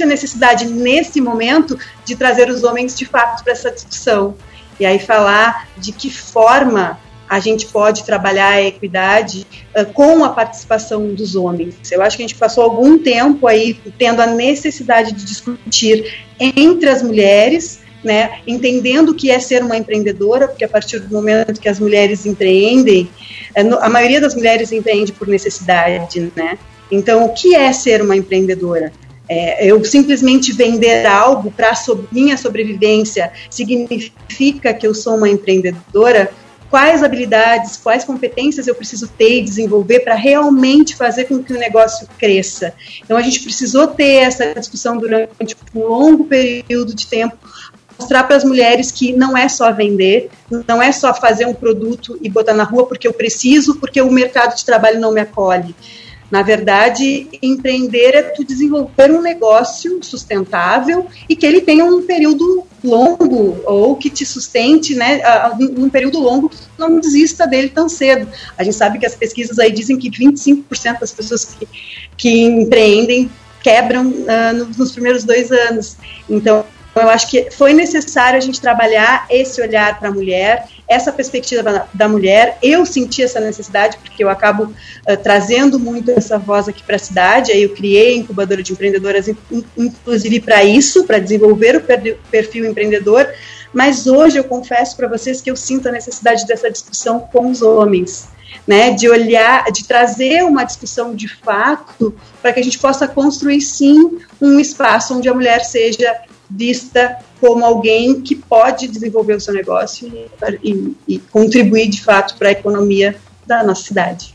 a 0.00 0.06
necessidade, 0.06 0.66
nesse 0.66 1.20
momento, 1.20 1.76
de 2.04 2.14
trazer 2.14 2.48
os 2.48 2.62
homens 2.62 2.96
de 2.96 3.04
fato 3.04 3.42
para 3.42 3.52
essa 3.52 3.70
discussão. 3.70 4.36
E 4.78 4.86
aí 4.86 5.00
falar 5.00 5.68
de 5.76 5.90
que 5.90 6.08
forma 6.08 7.00
a 7.32 7.40
gente 7.40 7.66
pode 7.66 8.04
trabalhar 8.04 8.50
a 8.50 8.62
equidade 8.62 9.46
uh, 9.74 9.90
com 9.94 10.22
a 10.22 10.28
participação 10.28 11.14
dos 11.14 11.34
homens. 11.34 11.90
Eu 11.90 12.02
acho 12.02 12.14
que 12.14 12.22
a 12.22 12.26
gente 12.26 12.38
passou 12.38 12.62
algum 12.62 12.98
tempo 12.98 13.46
aí 13.46 13.74
tendo 13.96 14.20
a 14.20 14.26
necessidade 14.26 15.12
de 15.12 15.24
discutir 15.24 16.12
entre 16.38 16.90
as 16.90 17.02
mulheres, 17.02 17.80
né, 18.04 18.40
entendendo 18.46 19.10
o 19.10 19.14
que 19.14 19.30
é 19.30 19.40
ser 19.40 19.62
uma 19.62 19.78
empreendedora, 19.78 20.46
porque 20.46 20.62
a 20.62 20.68
partir 20.68 21.00
do 21.00 21.14
momento 21.14 21.58
que 21.58 21.70
as 21.70 21.80
mulheres 21.80 22.26
empreendem, 22.26 23.08
a 23.80 23.88
maioria 23.88 24.20
das 24.20 24.34
mulheres 24.34 24.70
empreende 24.70 25.12
por 25.12 25.26
necessidade, 25.26 26.30
né? 26.36 26.58
Então, 26.90 27.24
o 27.24 27.32
que 27.32 27.54
é 27.54 27.72
ser 27.72 28.02
uma 28.02 28.14
empreendedora? 28.14 28.92
É, 29.34 29.64
eu 29.66 29.82
simplesmente 29.82 30.52
vender 30.52 31.06
algo 31.06 31.50
para 31.50 31.74
so, 31.74 32.06
minha 32.12 32.36
sobrevivência 32.36 33.32
significa 33.48 34.74
que 34.74 34.86
eu 34.86 34.94
sou 34.94 35.16
uma 35.16 35.28
empreendedora? 35.28 36.30
quais 36.68 37.02
habilidades, 37.02 37.76
quais 37.76 38.02
competências 38.02 38.66
eu 38.66 38.74
preciso 38.74 39.06
ter 39.06 39.40
e 39.40 39.42
desenvolver 39.42 40.00
para 40.00 40.14
realmente 40.14 40.96
fazer 40.96 41.24
com 41.24 41.44
que 41.44 41.52
o 41.52 41.58
negócio 41.58 42.08
cresça. 42.18 42.72
Então 43.04 43.14
a 43.14 43.20
gente 43.20 43.40
precisou 43.40 43.88
ter 43.88 44.22
essa 44.22 44.54
discussão 44.54 44.96
durante 44.96 45.54
um 45.74 45.80
longo 45.80 46.24
período 46.24 46.94
de 46.94 47.06
tempo 47.06 47.36
mostrar 47.98 48.24
para 48.24 48.36
as 48.36 48.42
mulheres 48.42 48.90
que 48.90 49.12
não 49.12 49.36
é 49.36 49.50
só 49.50 49.70
vender, 49.70 50.30
não 50.66 50.82
é 50.82 50.90
só 50.92 51.12
fazer 51.12 51.46
um 51.46 51.52
produto 51.52 52.18
e 52.22 52.30
botar 52.30 52.54
na 52.54 52.64
rua 52.64 52.86
porque 52.86 53.06
eu 53.06 53.12
preciso, 53.12 53.76
porque 53.76 54.00
o 54.00 54.10
mercado 54.10 54.56
de 54.56 54.64
trabalho 54.64 54.98
não 54.98 55.12
me 55.12 55.20
acolhe. 55.20 55.74
Na 56.32 56.40
verdade, 56.40 57.28
empreender 57.42 58.14
é 58.14 58.22
tu 58.22 58.42
desenvolver 58.42 59.10
um 59.10 59.20
negócio 59.20 60.02
sustentável 60.02 61.06
e 61.28 61.36
que 61.36 61.44
ele 61.44 61.60
tenha 61.60 61.84
um 61.84 62.06
período 62.06 62.64
longo 62.82 63.60
ou 63.66 63.96
que 63.96 64.08
te 64.08 64.24
sustente, 64.24 64.94
né, 64.94 65.20
num 65.58 65.90
período 65.90 66.18
longo, 66.18 66.50
não 66.78 66.98
desista 66.98 67.46
dele 67.46 67.68
tão 67.68 67.86
cedo. 67.86 68.26
A 68.56 68.64
gente 68.64 68.76
sabe 68.76 68.98
que 68.98 69.04
as 69.04 69.14
pesquisas 69.14 69.58
aí 69.58 69.70
dizem 69.70 69.98
que 69.98 70.10
25% 70.10 71.00
das 71.00 71.12
pessoas 71.12 71.44
que, 71.44 71.68
que 72.16 72.40
empreendem 72.44 73.30
quebram 73.62 74.06
uh, 74.06 74.54
nos 74.78 74.90
primeiros 74.92 75.24
dois 75.24 75.52
anos. 75.52 75.98
Então, 76.30 76.64
eu 76.96 77.10
acho 77.10 77.30
que 77.30 77.50
foi 77.50 77.74
necessário 77.74 78.38
a 78.38 78.40
gente 78.40 78.58
trabalhar 78.58 79.26
esse 79.28 79.60
olhar 79.60 79.98
para 79.98 80.08
a 80.08 80.12
mulher, 80.12 80.66
essa 80.88 81.12
perspectiva 81.12 81.88
da 81.92 82.08
mulher. 82.08 82.58
Eu 82.62 82.84
senti 82.84 83.22
essa 83.22 83.40
necessidade 83.40 83.96
porque 83.98 84.22
eu 84.22 84.28
acabo 84.28 84.64
uh, 84.64 85.16
trazendo 85.22 85.78
muito 85.78 86.10
essa 86.10 86.38
voz 86.38 86.68
aqui 86.68 86.82
para 86.82 86.96
a 86.96 86.98
cidade. 86.98 87.52
Aí 87.52 87.62
eu 87.62 87.70
criei 87.70 88.14
a 88.14 88.16
incubadora 88.18 88.62
de 88.62 88.72
empreendedoras, 88.72 89.28
inclusive 89.76 90.40
para 90.40 90.62
isso, 90.64 91.04
para 91.04 91.18
desenvolver 91.18 91.76
o 91.76 92.18
perfil 92.30 92.66
empreendedor. 92.66 93.28
Mas 93.72 94.06
hoje 94.06 94.38
eu 94.38 94.44
confesso 94.44 94.96
para 94.96 95.08
vocês 95.08 95.40
que 95.40 95.50
eu 95.50 95.56
sinto 95.56 95.88
a 95.88 95.92
necessidade 95.92 96.46
dessa 96.46 96.70
discussão 96.70 97.20
com 97.20 97.50
os 97.50 97.62
homens. 97.62 98.28
Né, 98.66 98.90
de 98.90 99.08
olhar, 99.08 99.64
de 99.72 99.82
trazer 99.84 100.44
uma 100.44 100.62
discussão 100.62 101.16
de 101.16 101.26
fato 101.26 102.14
para 102.40 102.52
que 102.52 102.60
a 102.60 102.62
gente 102.62 102.78
possa 102.78 103.08
construir 103.08 103.60
sim 103.62 104.18
um 104.40 104.60
espaço 104.60 105.16
onde 105.16 105.28
a 105.28 105.34
mulher 105.34 105.64
seja 105.64 106.14
vista 106.56 107.18
como 107.40 107.64
alguém 107.64 108.20
que 108.20 108.36
pode 108.36 108.86
desenvolver 108.88 109.34
o 109.34 109.40
seu 109.40 109.54
negócio 109.54 110.08
e, 110.08 110.28
e, 110.62 110.96
e 111.08 111.18
contribuir 111.18 111.88
de 111.88 112.02
fato 112.02 112.36
para 112.36 112.48
a 112.48 112.52
economia 112.52 113.16
da 113.46 113.62
nossa 113.64 113.82
cidade. 113.82 114.34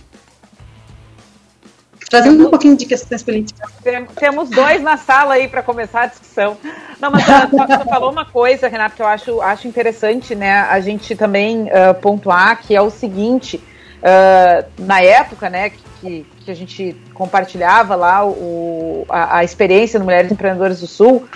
Trazendo 2.09 2.47
um 2.47 2.49
pouquinho 2.49 2.77
de 2.77 2.85
questões 2.85 3.21
políticas. 3.21 3.69
Temos 4.15 4.49
dois 4.49 4.81
na 4.81 4.95
sala 4.95 5.33
aí 5.33 5.47
para 5.47 5.61
começar 5.61 6.03
a 6.03 6.05
discussão. 6.05 6.57
Não, 7.01 7.11
mas 7.11 7.25
você 7.25 7.85
falou 7.85 8.11
uma 8.11 8.23
coisa, 8.23 8.69
Renato, 8.69 8.95
que 8.95 9.01
eu 9.01 9.07
acho, 9.07 9.41
acho 9.41 9.67
interessante, 9.67 10.33
né? 10.33 10.61
A 10.61 10.79
gente 10.79 11.15
também 11.15 11.63
uh, 11.63 11.93
pontuar 12.01 12.61
que 12.61 12.73
é 12.73 12.81
o 12.81 12.89
seguinte: 12.89 13.57
uh, 13.57 14.65
na 14.79 15.01
época, 15.01 15.49
né, 15.49 15.71
que, 15.99 16.25
que 16.45 16.49
a 16.49 16.55
gente 16.55 16.95
compartilhava 17.13 17.93
lá 17.95 18.25
o, 18.25 19.05
a, 19.09 19.39
a 19.39 19.43
experiência 19.43 19.99
no 19.99 20.05
Mulheres 20.05 20.31
Empreendedoras 20.31 20.79
do 20.79 20.87
Sul, 20.87 21.27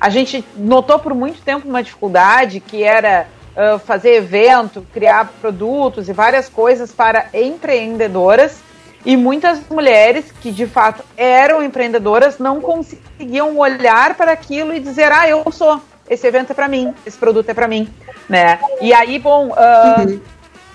a 0.00 0.08
gente 0.08 0.44
notou 0.56 0.98
por 0.98 1.14
muito 1.14 1.40
tempo 1.42 1.68
uma 1.68 1.82
dificuldade 1.82 2.60
que 2.60 2.82
era 2.82 3.26
uh, 3.56 3.78
fazer 3.78 4.14
evento, 4.14 4.86
criar 4.92 5.32
produtos 5.40 6.08
e 6.08 6.12
várias 6.12 6.48
coisas 6.48 6.92
para 6.92 7.26
empreendedoras. 7.32 8.60
E 9.04 9.16
muitas 9.16 9.60
mulheres 9.70 10.32
que 10.40 10.50
de 10.50 10.66
fato 10.66 11.04
eram 11.16 11.62
empreendedoras 11.62 12.38
não 12.38 12.60
conseguiam 12.60 13.56
olhar 13.56 14.14
para 14.14 14.32
aquilo 14.32 14.74
e 14.74 14.80
dizer: 14.80 15.12
Ah, 15.12 15.28
eu 15.28 15.50
sou, 15.52 15.80
esse 16.10 16.26
evento 16.26 16.50
é 16.50 16.54
para 16.54 16.68
mim, 16.68 16.92
esse 17.06 17.16
produto 17.16 17.48
é 17.48 17.54
para 17.54 17.68
mim. 17.68 17.88
Né? 18.28 18.58
E 18.80 18.92
aí, 18.92 19.18
bom, 19.18 19.48
uh, 19.48 20.00
uhum. 20.00 20.20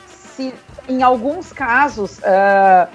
se 0.07 0.53
em 0.87 1.03
alguns 1.03 1.51
casos 1.51 2.17
uh, 2.19 2.87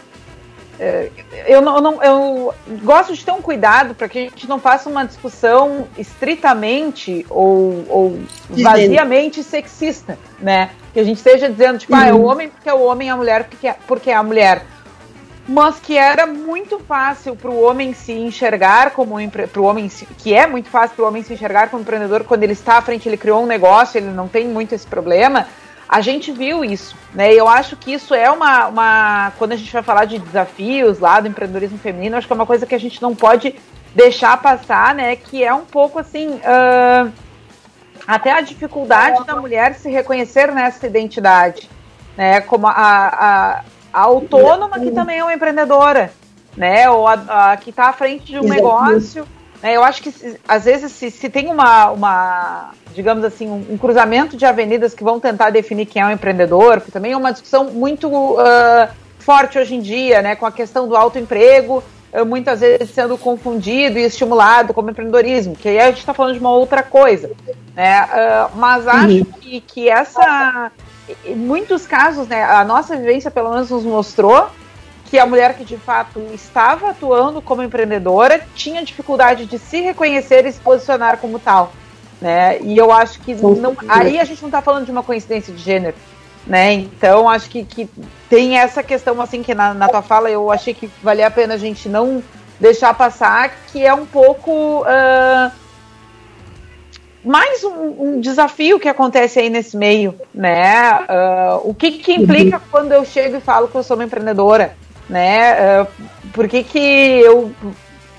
eu 1.47 1.61
não, 1.61 1.81
não, 1.81 2.03
eu 2.03 2.55
gosto 2.83 3.13
de 3.13 3.25
ter 3.25 3.33
um 3.33 3.43
cuidado 3.43 3.95
para 3.95 4.09
que 4.09 4.19
a 4.19 4.23
gente 4.23 4.49
não 4.49 4.61
faça 4.61 4.89
uma 4.89 5.05
discussão 5.05 5.89
estritamente 5.99 7.27
ou, 7.29 7.85
ou 7.89 8.21
vaziamente 8.49 9.43
sexista, 9.43 10.17
né? 10.39 10.71
Que 10.93 11.01
a 11.01 11.05
gente 11.05 11.17
esteja 11.17 11.49
dizendo, 11.51 11.79
tipo, 11.79 11.93
uhum. 11.93 12.01
ah, 12.01 12.07
é 12.07 12.13
o 12.13 12.19
uhum. 12.19 12.27
homem 12.27 12.49
porque 12.49 12.69
é 12.69 12.75
o 12.75 12.83
homem, 12.83 13.11
a 13.11 13.17
mulher 13.17 13.45
porque 13.45 13.67
é, 13.67 13.77
porque 13.87 14.11
é 14.11 14.15
a 14.15 14.23
mulher. 14.23 14.63
Mas 15.49 15.81
que 15.81 15.97
era 15.97 16.27
muito 16.27 16.79
fácil 16.79 17.35
para 17.35 17.51
o 17.51 17.61
homem 17.63 17.95
se 17.95 18.13
enxergar 18.13 18.91
como 18.91 19.17
para 19.31 19.61
o 19.61 19.65
homem 19.65 19.91
que 20.19 20.35
é 20.35 20.47
muito 20.47 20.69
fácil 20.69 20.95
para 20.95 21.05
o 21.07 21.09
homem 21.09 21.23
se 21.23 21.33
enxergar 21.33 21.71
como 21.71 21.83
empreendedor 21.83 22.23
quando 22.25 22.43
ele 22.43 22.53
está 22.53 22.77
à 22.77 22.83
frente, 22.83 23.09
ele 23.09 23.17
criou 23.17 23.43
um 23.43 23.47
negócio, 23.47 23.97
ele 23.99 24.11
não 24.11 24.29
tem 24.29 24.47
muito 24.47 24.75
esse 24.75 24.87
problema 24.87 25.49
a 25.89 26.03
gente 26.03 26.31
viu 26.31 26.63
isso, 26.63 26.95
né? 27.15 27.33
Eu 27.33 27.49
acho 27.49 27.75
que 27.75 27.93
isso 27.93 28.15
é 28.15 28.31
uma, 28.31 28.67
uma. 28.67 29.33
Quando 29.39 29.53
a 29.53 29.57
gente 29.57 29.73
vai 29.73 29.83
falar 29.83 30.05
de 30.05 30.19
desafios 30.19 30.99
lá 30.99 31.19
do 31.19 31.29
empreendedorismo 31.29 31.79
feminino, 31.79 32.17
acho 32.17 32.27
que 32.27 32.33
é 32.33 32.37
uma 32.37 32.45
coisa 32.45 32.67
que 32.67 32.75
a 32.75 32.81
gente 32.81 33.01
não 33.01 33.17
pode 33.17 33.55
deixar 33.95 34.37
passar, 34.37 34.95
né? 34.95 35.17
Que 35.17 35.43
é 35.43 35.55
um 35.55 35.65
pouco 35.65 35.99
assim. 35.99 36.29
Uh, 36.29 37.11
até 38.07 38.33
a 38.33 38.43
dificuldade 38.43 39.25
da 39.25 39.37
mulher 39.37 39.75
se 39.75 39.91
reconhecer 39.91 40.53
nessa 40.53 40.87
identidade, 40.87 41.71
né? 42.17 42.43
Como 42.43 42.67
a, 42.67 42.73
a, 42.73 43.65
a 43.91 44.01
autônoma 44.01 44.79
que 44.79 44.91
também 44.91 45.19
é 45.19 45.25
uma 45.25 45.33
empreendedora, 45.33 46.13
né? 46.55 46.89
Ou 46.91 47.09
a, 47.09 47.53
a 47.53 47.57
que 47.57 47.71
está 47.71 47.89
à 47.89 47.93
frente 47.95 48.27
de 48.27 48.39
um 48.39 48.45
negócio 48.45 49.27
né, 49.63 49.77
eu 49.77 49.83
acho 49.83 50.03
que 50.03 50.13
às 50.47 50.65
vezes 50.65 50.93
se, 50.93 51.11
se 51.11 51.29
tem 51.29 51.49
uma, 51.49 51.91
uma, 51.91 52.71
digamos 52.95 53.25
assim, 53.25 53.49
um, 53.49 53.67
um, 53.71 53.79
cruzamento 53.79 54.37
de 54.37 54.47
avenidas 54.47 54.95
que 54.95 55.03
vão 55.03 55.19
tentar 55.19 55.51
definir 55.51 55.87
quem 55.87 56.01
é 56.01 56.07
um 56.07 56.11
empreendedor, 56.11 56.81
que 56.81 56.93
também 56.93 57.13
é 57.13 57.17
uma 57.17 57.33
discussão 57.33 57.65
muito 57.65 58.09
uh, 58.09 58.89
forte 59.19 59.59
hoje 59.59 59.75
em 59.75 59.81
dia, 59.81 60.23
né, 60.23 60.37
com 60.37 60.47
a 60.47 60.53
questão 60.53 60.87
do 60.87 60.97
autoemprego, 60.97 61.83
uh, 62.13 62.25
muitas 62.25 62.61
vezes 62.61 62.91
sendo 62.91 63.19
confundido 63.19 63.99
e 63.99 64.05
estimulado 64.05 64.73
como 64.73 64.91
empreendedorismo, 64.91 65.57
que 65.57 65.69
aí 65.69 65.81
a 65.81 65.87
gente 65.87 65.99
está 65.99 66.15
falando 66.15 66.35
de 66.35 66.41
uma 66.41 66.53
outra 66.53 66.85
coisa, 66.85 67.33
né, 67.75 68.05
uh, 68.05 68.57
mas 68.57 68.87
acho 68.87 69.09
uhum. 69.09 69.25
que, 69.41 69.61
que 69.61 69.89
essa, 69.89 70.71
em 71.25 71.35
muitos 71.35 71.85
casos, 71.85 72.29
né, 72.29 72.45
a 72.45 72.65
nossa 72.65 72.97
vivência 72.97 73.29
pelo 73.29 73.51
menos 73.51 73.71
nos 73.71 73.83
mostrou 73.83 74.49
que 75.09 75.19
a 75.19 75.25
mulher 75.25 75.55
que 75.55 75.65
de 75.65 75.77
fato 75.79 76.21
estava 76.35 76.91
atuando 76.91 77.41
como 77.41 77.63
empreendedora 77.63 78.41
tinha 78.55 78.85
dificuldade 78.85 79.47
de 79.47 79.59
se 79.59 79.81
reconhecer 79.81 80.45
e 80.45 80.53
se 80.53 80.61
posicionar 80.61 81.17
como 81.17 81.39
tal. 81.39 81.73
Né? 82.21 82.61
E 82.61 82.77
eu 82.77 82.93
acho 82.93 83.21
que 83.21 83.35
não, 83.35 83.77
aí 83.89 84.19
a 84.19 84.25
gente 84.25 84.43
não 84.43 84.49
está 84.49 84.61
falando 84.61 84.85
de 84.85 84.91
uma 84.91 85.03
coincidência 85.03 85.53
de 85.53 85.63
gênero. 85.63 85.97
Né? 86.47 86.75
Então 86.75 87.29
acho 87.29 87.49
que, 87.49 87.65
que 87.65 87.89
tem 88.29 88.59
essa 88.59 88.83
questão 88.83 89.21
assim 89.21 89.43
que 89.43 89.55
na, 89.55 89.73
na 89.73 89.89
tua 89.89 90.03
fala 90.03 90.31
eu 90.31 90.51
achei 90.51 90.75
que 90.75 90.91
valia 91.03 91.27
a 91.27 91.31
pena 91.31 91.55
a 91.55 91.59
gente 91.59 91.89
não 91.89 92.23
deixar 92.61 92.93
passar, 92.93 93.53
que 93.69 93.85
é 93.85 93.95
um 93.95 94.05
pouco 94.05 94.83
uh, 94.83 95.53
mais 97.25 97.63
um, 97.65 98.15
um, 98.17 98.21
desafio 98.21 98.81
que 98.81 98.89
acontece 98.89 99.39
aí 99.39 99.49
nesse 99.49 99.77
meio, 99.77 100.15
né? 100.35 100.93
Uh, 100.93 101.71
o 101.71 101.75
que, 101.75 101.93
que 101.93 102.15
implica 102.15 102.57
uhum. 102.57 102.63
quando 102.71 102.93
eu 102.93 103.05
chego 103.05 103.37
e 103.37 103.41
falo 103.41 103.69
que 103.69 103.77
eu 103.77 103.83
sou 103.83 103.97
uma 103.97 104.05
empreendedora? 104.05 104.77
Né? 105.09 105.83
Uh, 105.83 105.87
por 106.33 106.49
que, 106.49 106.63
que 106.63 106.79
eu 106.79 107.53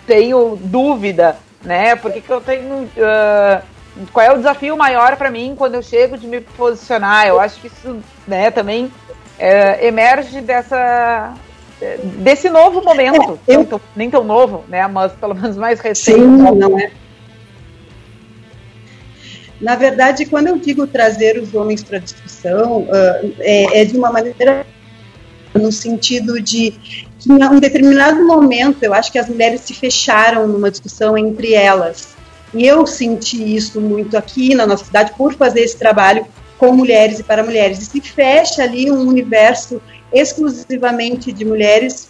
tenho 0.08 0.58
dúvida, 0.62 1.38
né? 1.64 1.96
Por 1.96 2.12
que, 2.12 2.22
que 2.22 2.32
eu 2.32 2.42
tenho. 2.42 2.84
Uh, 2.84 3.62
qual 4.12 4.26
é 4.26 4.32
o 4.32 4.38
desafio 4.38 4.78
maior 4.78 5.18
para 5.18 5.30
mim 5.30 5.56
quando 5.58 5.76
eu 5.76 5.82
chego 5.82 6.18
de 6.18 6.28
me 6.28 6.42
posicionar? 6.42 7.28
Eu 7.28 7.40
acho 7.40 7.60
que 7.60 7.68
isso 7.68 7.98
né, 8.28 8.50
também 8.50 8.86
uh, 8.86 8.92
emerge 9.86 10.42
dessa 10.42 11.34
desse 12.18 12.50
novo 12.50 12.84
momento, 12.84 13.40
é, 13.48 13.54
eu... 13.54 13.60
nem, 13.60 13.66
tão, 13.66 13.82
nem, 13.96 14.10
tão, 14.10 14.24
novo, 14.24 14.66
né? 14.68 14.86
Mas 14.88 15.14
pelo 15.14 15.34
menos 15.34 15.56
mais 15.56 15.80
recente. 15.80 16.20
Sim, 16.20 16.28
não 16.28 16.78
é. 16.78 16.92
Na 19.62 19.76
verdade, 19.76 20.26
quando 20.26 20.48
eu 20.48 20.58
digo 20.58 20.88
trazer 20.88 21.38
os 21.38 21.54
homens 21.54 21.84
para 21.84 22.00
discussão, 22.00 22.84
uh, 22.84 23.36
é, 23.40 23.82
é, 23.82 23.86
de 23.86 23.98
uma 23.98 24.12
maneira 24.12 24.66
no 25.54 25.72
sentido 25.72 26.42
de 26.42 26.72
que 27.20 27.32
em 27.32 27.44
um 27.44 27.60
determinado 27.60 28.26
momento 28.26 28.84
eu 28.84 28.94
acho 28.94 29.12
que 29.12 29.20
as 29.20 29.28
mulheres 29.28 29.62
se 29.62 29.74
fecharam 29.74 30.48
numa 30.48 30.72
discussão 30.72 31.18
entre 31.18 31.54
elas. 31.54 32.10
E 32.54 32.66
eu 32.66 32.86
senti 32.88 33.56
isso 33.56 33.80
muito 33.80 34.18
aqui 34.18 34.56
na 34.56 34.66
nossa 34.66 34.86
cidade 34.86 35.14
por 35.18 35.34
fazer 35.34 35.62
esse 35.62 35.78
trabalho 35.78 36.26
com 36.58 36.74
mulheres 36.74 37.20
e 37.20 37.24
para 37.24 37.44
mulheres. 37.44 37.80
E 37.80 37.86
se 37.86 38.02
fecha 38.02 38.64
ali 38.64 38.92
um 38.92 39.08
universo 39.08 39.82
exclusivamente 40.12 41.32
de 41.32 41.46
mulheres, 41.46 42.08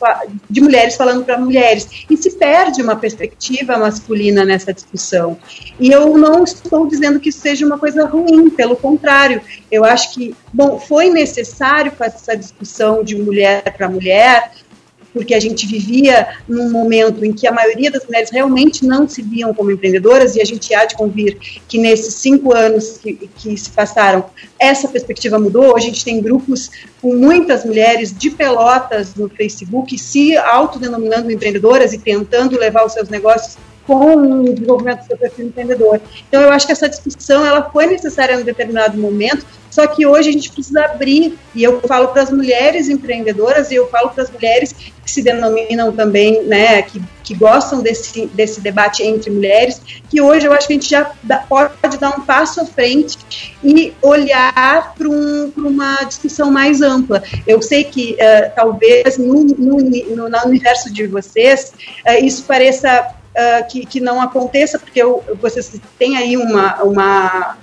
de 0.50 0.62
mulheres 0.62 0.96
falando 0.96 1.24
para 1.24 1.38
mulheres. 1.38 2.06
E 2.10 2.18
se 2.18 2.32
perde 2.32 2.82
uma 2.82 2.96
perspectiva 2.96 3.78
masculina 3.78 4.46
nessa 4.46 4.74
discussão. 4.74 5.38
E 5.80 5.92
eu 5.92 6.18
não 6.18 6.44
estou 6.44 6.88
dizendo 6.88 7.20
que 7.20 7.30
isso 7.30 7.40
seja 7.40 7.66
uma 7.66 7.78
coisa 7.78 8.06
ruim, 8.06 8.50
pelo 8.50 8.76
contrário. 8.76 9.42
Eu 9.72 9.84
acho 9.86 10.14
que, 10.14 10.36
bom, 10.54 10.80
foi 10.80 11.10
necessário 11.10 11.92
fazer 11.92 12.16
essa 12.16 12.36
discussão 12.36 13.04
de 13.04 13.16
mulher 13.16 13.64
para 13.78 13.90
mulher, 13.90 14.52
porque 15.14 15.34
a 15.34 15.40
gente 15.40 15.66
vivia 15.66 16.28
num 16.48 16.70
momento 16.72 17.24
em 17.26 17.34
que 17.34 17.48
a 17.48 17.52
maioria 17.52 17.92
das 17.92 18.06
mulheres 18.06 18.30
realmente 18.32 18.86
não 18.86 19.08
se 19.08 19.22
viam 19.22 19.54
como 19.54 19.72
empreendedoras, 19.72 20.36
e 20.36 20.42
a 20.42 20.46
gente 20.46 20.74
há 20.74 20.86
de 20.86 20.96
convir 20.96 21.38
que 21.68 21.78
nesses 21.78 22.16
cinco 22.16 22.54
anos 22.56 22.98
que, 22.98 23.14
que 23.14 23.58
se 23.58 23.70
passaram, 23.70 24.26
essa 24.60 24.88
perspectiva 24.88 25.40
mudou. 25.40 25.76
A 25.76 25.80
gente 25.80 26.04
tem 26.04 26.22
grupos 26.22 26.70
com 27.02 27.16
muitas 27.16 27.66
mulheres 27.66 28.16
de 28.16 28.30
pelotas 28.30 29.16
no 29.16 29.30
Facebook 29.30 29.98
se 29.98 30.38
autodenominando 30.38 31.32
empreendedoras 31.32 31.94
e 31.94 31.98
tentando 31.98 32.58
levar 32.58 32.86
os 32.86 32.94
seus 32.94 33.10
negócios 33.10 33.58
com 33.86 34.16
o 34.16 34.54
desenvolvimento 34.54 35.00
do 35.00 35.06
seu 35.06 35.18
perfil 35.18 35.48
empreendedor. 35.48 36.00
Então, 36.28 36.42
eu 36.42 36.52
acho 36.52 36.66
que 36.66 36.72
essa 36.72 36.88
discussão 36.88 37.46
ela 37.46 37.70
foi 37.70 37.88
necessária 37.88 38.36
em 38.36 38.42
um 38.42 38.44
determinado 38.44 38.98
momento, 38.98 39.46
só 39.70 39.86
que 39.88 40.06
hoje 40.06 40.30
a 40.30 40.32
gente 40.32 40.52
precisa 40.52 40.86
abrir, 40.86 41.38
e 41.54 41.64
eu 41.64 41.80
falo 41.82 42.10
para 42.10 42.24
as 42.24 42.32
mulheres 42.32 42.90
empreendedoras, 42.90 43.72
e 43.72 43.76
eu 43.76 43.88
falo 43.88 44.10
para 44.10 44.24
as 44.24 44.32
mulheres 44.32 44.74
que 45.10 45.12
se 45.12 45.22
denominam 45.22 45.92
também, 45.92 46.44
né, 46.44 46.82
que, 46.82 47.02
que 47.24 47.36
gostam 47.36 47.82
desse, 47.82 48.28
desse 48.28 48.62
debate 48.62 49.04
entre 49.04 49.30
mulheres, 49.30 49.82
que 50.10 50.22
hoje 50.22 50.46
eu 50.46 50.54
acho 50.54 50.68
que 50.68 50.74
a 50.74 50.76
gente 50.76 50.90
já 50.90 51.12
dá, 51.24 51.38
pode 51.38 51.98
dar 51.98 52.10
um 52.18 52.22
passo 52.22 52.62
à 52.62 52.66
frente 52.66 53.18
e 53.64 53.94
olhar 54.02 54.94
para 54.96 55.08
um, 55.10 55.52
uma 55.58 56.04
discussão 56.04 56.52
mais 56.52 56.82
ampla. 56.82 57.24
Eu 57.48 57.62
sei 57.62 57.84
que 57.84 58.14
uh, 58.14 58.52
talvez 58.56 59.18
no, 59.18 59.44
no, 59.44 59.78
no, 59.78 60.30
no, 60.30 60.46
universo 60.46 60.92
de 60.92 61.08
vocês 61.08 61.74
uh, 62.08 62.26
isso 62.26 62.44
pareça 62.44 63.16
uh, 63.40 63.68
que, 63.68 63.86
que 63.86 64.00
não 64.00 64.22
aconteça, 64.22 64.78
porque 64.78 65.02
eu, 65.02 65.24
vocês 65.42 65.80
têm 65.98 66.18
aí 66.18 66.36
uma, 66.36 66.84
uma, 66.84 67.58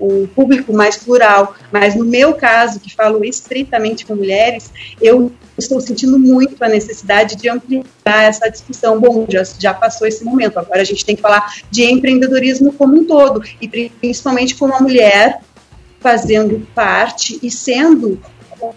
um 0.00 0.26
público 0.26 0.72
mais 0.72 0.96
plural, 0.96 1.54
mas 1.70 1.94
no 1.94 2.04
meu 2.04 2.34
caso, 2.34 2.80
que 2.80 2.94
falo 2.94 3.24
estritamente 3.24 4.04
com 4.04 4.14
mulheres, 4.14 4.70
eu 5.00 5.32
estou 5.56 5.80
sentindo 5.80 6.18
muito 6.18 6.62
a 6.62 6.68
necessidade 6.68 7.36
de 7.36 7.48
ampliar 7.48 7.84
essa 8.06 8.50
discussão. 8.50 9.00
Bom, 9.00 9.26
já, 9.28 9.42
já 9.58 9.72
passou 9.72 10.06
esse 10.06 10.24
momento, 10.24 10.58
agora 10.58 10.80
a 10.80 10.84
gente 10.84 11.04
tem 11.04 11.14
que 11.14 11.22
falar 11.22 11.54
de 11.70 11.84
empreendedorismo 11.84 12.72
como 12.72 12.96
um 12.96 13.04
todo, 13.04 13.42
e 13.60 13.90
principalmente 13.90 14.56
com 14.56 14.66
uma 14.66 14.80
mulher 14.80 15.40
fazendo 16.00 16.66
parte 16.74 17.38
e 17.40 17.50
sendo 17.50 18.20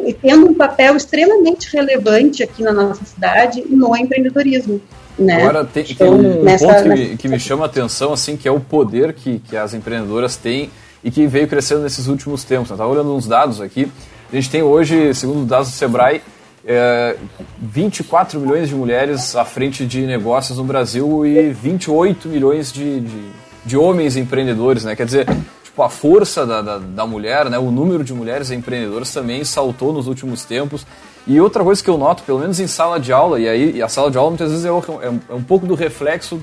e 0.04 0.14
tendo 0.14 0.48
um 0.50 0.54
papel 0.54 0.96
extremamente 0.96 1.72
relevante 1.72 2.42
aqui 2.42 2.64
na 2.64 2.74
nossa 2.74 3.06
cidade 3.06 3.64
no 3.70 3.96
empreendedorismo. 3.96 4.82
Né? 5.18 5.36
Agora 5.36 5.64
tem, 5.64 5.84
tem 5.84 5.94
então, 5.94 6.14
um 6.14 6.44
nessa, 6.44 6.68
ponto 6.68 6.84
que, 6.84 6.90
me, 6.90 7.18
que 7.18 7.28
me 7.28 7.40
chama 7.40 7.64
a 7.64 7.66
atenção, 7.68 8.14
assim, 8.14 8.36
que 8.36 8.48
é 8.48 8.52
o 8.52 8.60
poder 8.60 9.14
que, 9.14 9.40
que 9.40 9.56
as 9.56 9.74
empreendedoras 9.74 10.36
têm 10.36 10.70
e 11.04 11.12
que 11.12 11.26
veio 11.28 11.48
crescendo 11.48 11.82
nesses 11.82 12.08
últimos 12.08 12.44
tempos. 12.44 12.70
Eu 12.70 12.76
estava 12.76 12.92
olhando 12.92 13.16
uns 13.16 13.28
dados 13.28 13.62
aqui. 13.62 13.90
A 14.32 14.36
gente 14.36 14.50
tem 14.50 14.62
hoje, 14.62 15.14
segundo 15.14 15.46
dados 15.46 15.70
do 15.70 15.76
Sebrae, 15.76 16.22
é, 16.66 17.16
24 17.62 18.40
milhões 18.40 18.70
de 18.70 18.76
mulheres 18.76 19.36
à 19.36 19.46
frente 19.46 19.86
de 19.86 20.02
negócios 20.02 20.58
no 20.58 20.64
Brasil 20.64 21.26
e 21.26 21.54
28 21.54 22.28
milhões 22.28 22.74
de, 22.74 23.02
de, 23.02 23.30
de 23.64 23.78
homens 23.78 24.18
empreendedores, 24.18 24.84
né? 24.84 24.96
Quer 24.96 25.06
dizer, 25.06 25.28
tipo, 25.76 25.84
a 25.84 25.90
força 25.90 26.46
da, 26.46 26.62
da, 26.62 26.78
da, 26.78 27.06
mulher, 27.06 27.50
né? 27.50 27.60
o 27.60 27.70
número 27.70 28.02
de 28.02 28.14
mulheres 28.14 28.50
empreendedoras 28.50 29.12
também 29.12 29.44
saltou 29.44 29.92
nos 29.92 30.08
últimos 30.08 30.46
tempos. 30.46 30.88
E 31.28 31.42
outra 31.42 31.64
coisa 31.64 31.84
que 31.84 31.90
eu 31.90 31.98
noto, 31.98 32.24
pelo 32.24 32.40
menos 32.40 32.60
em 32.60 32.68
sala 32.68 32.98
de 32.98 33.12
aula, 33.12 33.40
e 33.40 33.50
aí 33.50 33.76
e 33.76 33.84
a 33.84 33.90
sala 33.90 34.10
de 34.10 34.18
aula 34.18 34.30
muitas 34.30 34.52
vezes 34.52 34.66
é, 34.66 34.70
é, 34.70 35.14
é 35.30 35.34
um 35.34 35.44
pouco 35.44 35.68
do 35.68 35.76
reflexo, 35.76 36.42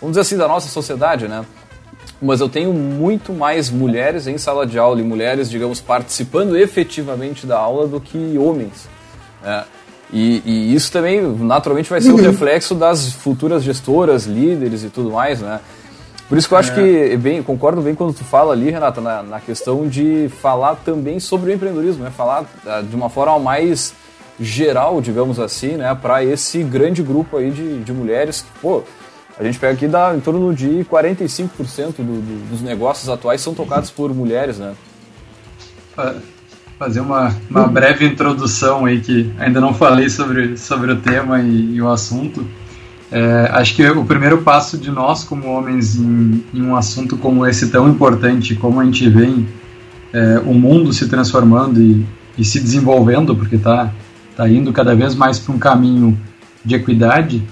vamos 0.00 0.12
dizer 0.12 0.20
assim, 0.20 0.36
da 0.36 0.46
nossa 0.46 0.68
sociedade, 0.68 1.26
né? 1.26 1.46
Mas 2.20 2.40
eu 2.40 2.48
tenho 2.48 2.72
muito 2.72 3.32
mais 3.32 3.70
mulheres 3.70 4.26
em 4.26 4.36
sala 4.36 4.66
de 4.66 4.78
aula 4.78 5.00
e 5.00 5.04
mulheres, 5.04 5.48
digamos, 5.48 5.80
participando 5.80 6.56
efetivamente 6.56 7.46
da 7.46 7.56
aula 7.56 7.86
do 7.86 8.00
que 8.00 8.36
homens. 8.36 8.88
Né? 9.40 9.64
E, 10.12 10.42
e, 10.44 10.74
isso 10.74 10.90
também, 10.90 11.20
naturalmente, 11.22 11.88
vai 11.88 12.00
ser 12.00 12.10
uhum. 12.10 12.18
um 12.18 12.22
reflexo 12.22 12.74
das 12.74 13.12
futuras 13.12 13.62
gestoras, 13.62 14.26
líderes 14.26 14.82
e 14.82 14.88
tudo 14.88 15.12
mais, 15.12 15.40
né? 15.40 15.60
Por 16.28 16.36
isso 16.36 16.46
que 16.46 16.52
eu 16.52 16.58
acho 16.58 16.72
é. 16.72 16.74
que, 16.74 17.16
bem, 17.16 17.42
concordo 17.42 17.80
bem 17.80 17.94
quando 17.94 18.12
tu 18.12 18.22
fala 18.22 18.52
ali, 18.52 18.70
Renata, 18.70 19.00
na, 19.00 19.22
na 19.22 19.40
questão 19.40 19.88
de 19.88 20.28
falar 20.42 20.76
também 20.76 21.18
sobre 21.18 21.50
o 21.50 21.54
empreendedorismo, 21.54 22.04
né? 22.04 22.10
Falar 22.10 22.42
uh, 22.42 22.82
de 22.82 22.94
uma 22.94 23.08
forma 23.08 23.38
mais 23.38 23.94
geral, 24.38 25.00
digamos 25.00 25.40
assim, 25.40 25.76
né, 25.76 25.96
para 26.00 26.22
esse 26.22 26.62
grande 26.62 27.02
grupo 27.02 27.36
aí 27.36 27.50
de, 27.50 27.82
de 27.82 27.92
mulheres 27.92 28.42
que, 28.42 28.60
pô, 28.60 28.84
a 29.38 29.44
gente 29.44 29.58
pega 29.58 29.72
aqui 29.72 29.86
dá 29.86 30.14
em 30.14 30.20
torno 30.20 30.54
de 30.54 30.84
45% 30.90 31.96
do, 31.96 32.02
do, 32.02 32.50
dos 32.50 32.60
negócios 32.60 33.08
atuais 33.08 33.40
são 33.40 33.54
tocados 33.54 33.90
por 33.90 34.12
mulheres, 34.12 34.58
né? 34.58 34.74
Fazer 36.78 37.00
uma, 37.00 37.34
uma 37.50 37.66
breve 37.66 38.04
introdução 38.04 38.84
aí 38.84 39.00
que 39.00 39.32
ainda 39.38 39.60
não 39.60 39.74
falei 39.74 40.08
sobre, 40.08 40.56
sobre 40.56 40.92
o 40.92 41.00
tema 41.00 41.40
e, 41.40 41.74
e 41.74 41.82
o 41.82 41.88
assunto. 41.88 42.46
É, 43.10 43.48
acho 43.52 43.74
que 43.74 43.88
o 43.88 44.04
primeiro 44.04 44.38
passo 44.42 44.76
de 44.76 44.90
nós 44.90 45.24
como 45.24 45.48
homens 45.48 45.96
em, 45.96 46.44
em, 46.52 46.62
um 46.62 46.76
assunto 46.76 47.16
como 47.16 47.46
esse 47.46 47.70
tão 47.70 47.88
importante, 47.88 48.54
como 48.54 48.80
a 48.80 48.84
gente 48.84 49.08
vê 49.08 49.32
é, 50.12 50.38
o 50.44 50.52
mundo 50.52 50.92
se 50.92 51.08
transformando 51.08 51.80
e, 51.80 52.04
e 52.36 52.44
se 52.44 52.60
desenvolvendo, 52.60 53.34
porque 53.34 53.56
está 53.56 53.92
está 54.38 54.48
indo 54.48 54.72
cada 54.72 54.94
vez 54.94 55.16
mais 55.16 55.36
para 55.40 55.52
um 55.52 55.58
caminho 55.58 56.16
de 56.64 56.76
equidade, 56.76 57.42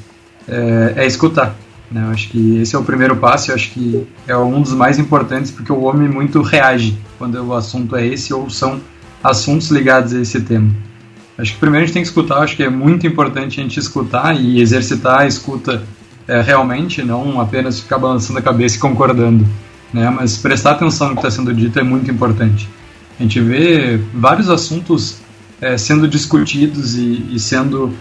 é, 0.47 0.95
é 0.97 1.07
escutar. 1.07 1.57
Né? 1.91 2.05
Eu 2.07 2.11
acho 2.11 2.29
que 2.29 2.59
esse 2.59 2.77
é 2.77 2.79
o 2.79 2.85
primeiro 2.85 3.17
passo, 3.17 3.51
eu 3.51 3.57
acho 3.57 3.71
que 3.73 4.07
é 4.29 4.37
um 4.37 4.63
dos 4.63 4.73
mais 4.73 4.97
importantes, 4.97 5.51
porque 5.51 5.73
o 5.73 5.83
homem 5.83 6.09
muito 6.09 6.41
reage 6.43 6.97
quando 7.19 7.43
o 7.45 7.53
assunto 7.55 7.97
é 7.97 8.07
esse 8.07 8.33
ou 8.33 8.49
são 8.49 8.81
assuntos 9.23 9.69
ligados 9.71 10.15
a 10.15 10.21
esse 10.21 10.41
tema. 10.43 10.71
Acho 11.39 11.53
que 11.53 11.59
primeiro 11.59 11.85
a 11.85 11.87
gente 11.87 11.95
tem 11.95 12.03
que 12.03 12.09
escutar, 12.09 12.39
acho 12.39 12.57
que 12.57 12.63
é 12.63 12.71
muito 12.71 13.07
importante 13.07 13.61
a 13.61 13.63
gente 13.63 13.79
escutar 13.79 14.39
e 14.41 14.61
exercitar 14.61 15.21
a 15.21 15.27
escuta 15.27 15.83
é, 16.27 16.41
realmente, 16.41 17.03
não 17.03 17.41
apenas 17.41 17.81
ficar 17.81 17.99
balançando 17.99 18.39
a 18.39 18.43
cabeça 18.43 18.77
e 18.77 18.79
concordando, 18.79 19.47
né? 19.93 20.09
mas 20.11 20.39
prestar 20.39 20.73
atenção 20.73 21.09
no 21.09 21.15
que 21.15 21.21
está 21.21 21.31
sendo 21.31 21.53
dito 21.53 21.79
é 21.79 21.83
muito 21.83 22.11
importante. 22.11 22.69
A 23.19 23.23
gente 23.23 23.41
vê 23.41 24.01
vários 24.15 24.49
assuntos 24.49 25.19
é, 25.61 25.77
sendo 25.77 26.09
discutidos 26.09 26.97
e, 26.97 27.27
e, 27.33 27.39
sendo 27.39 27.93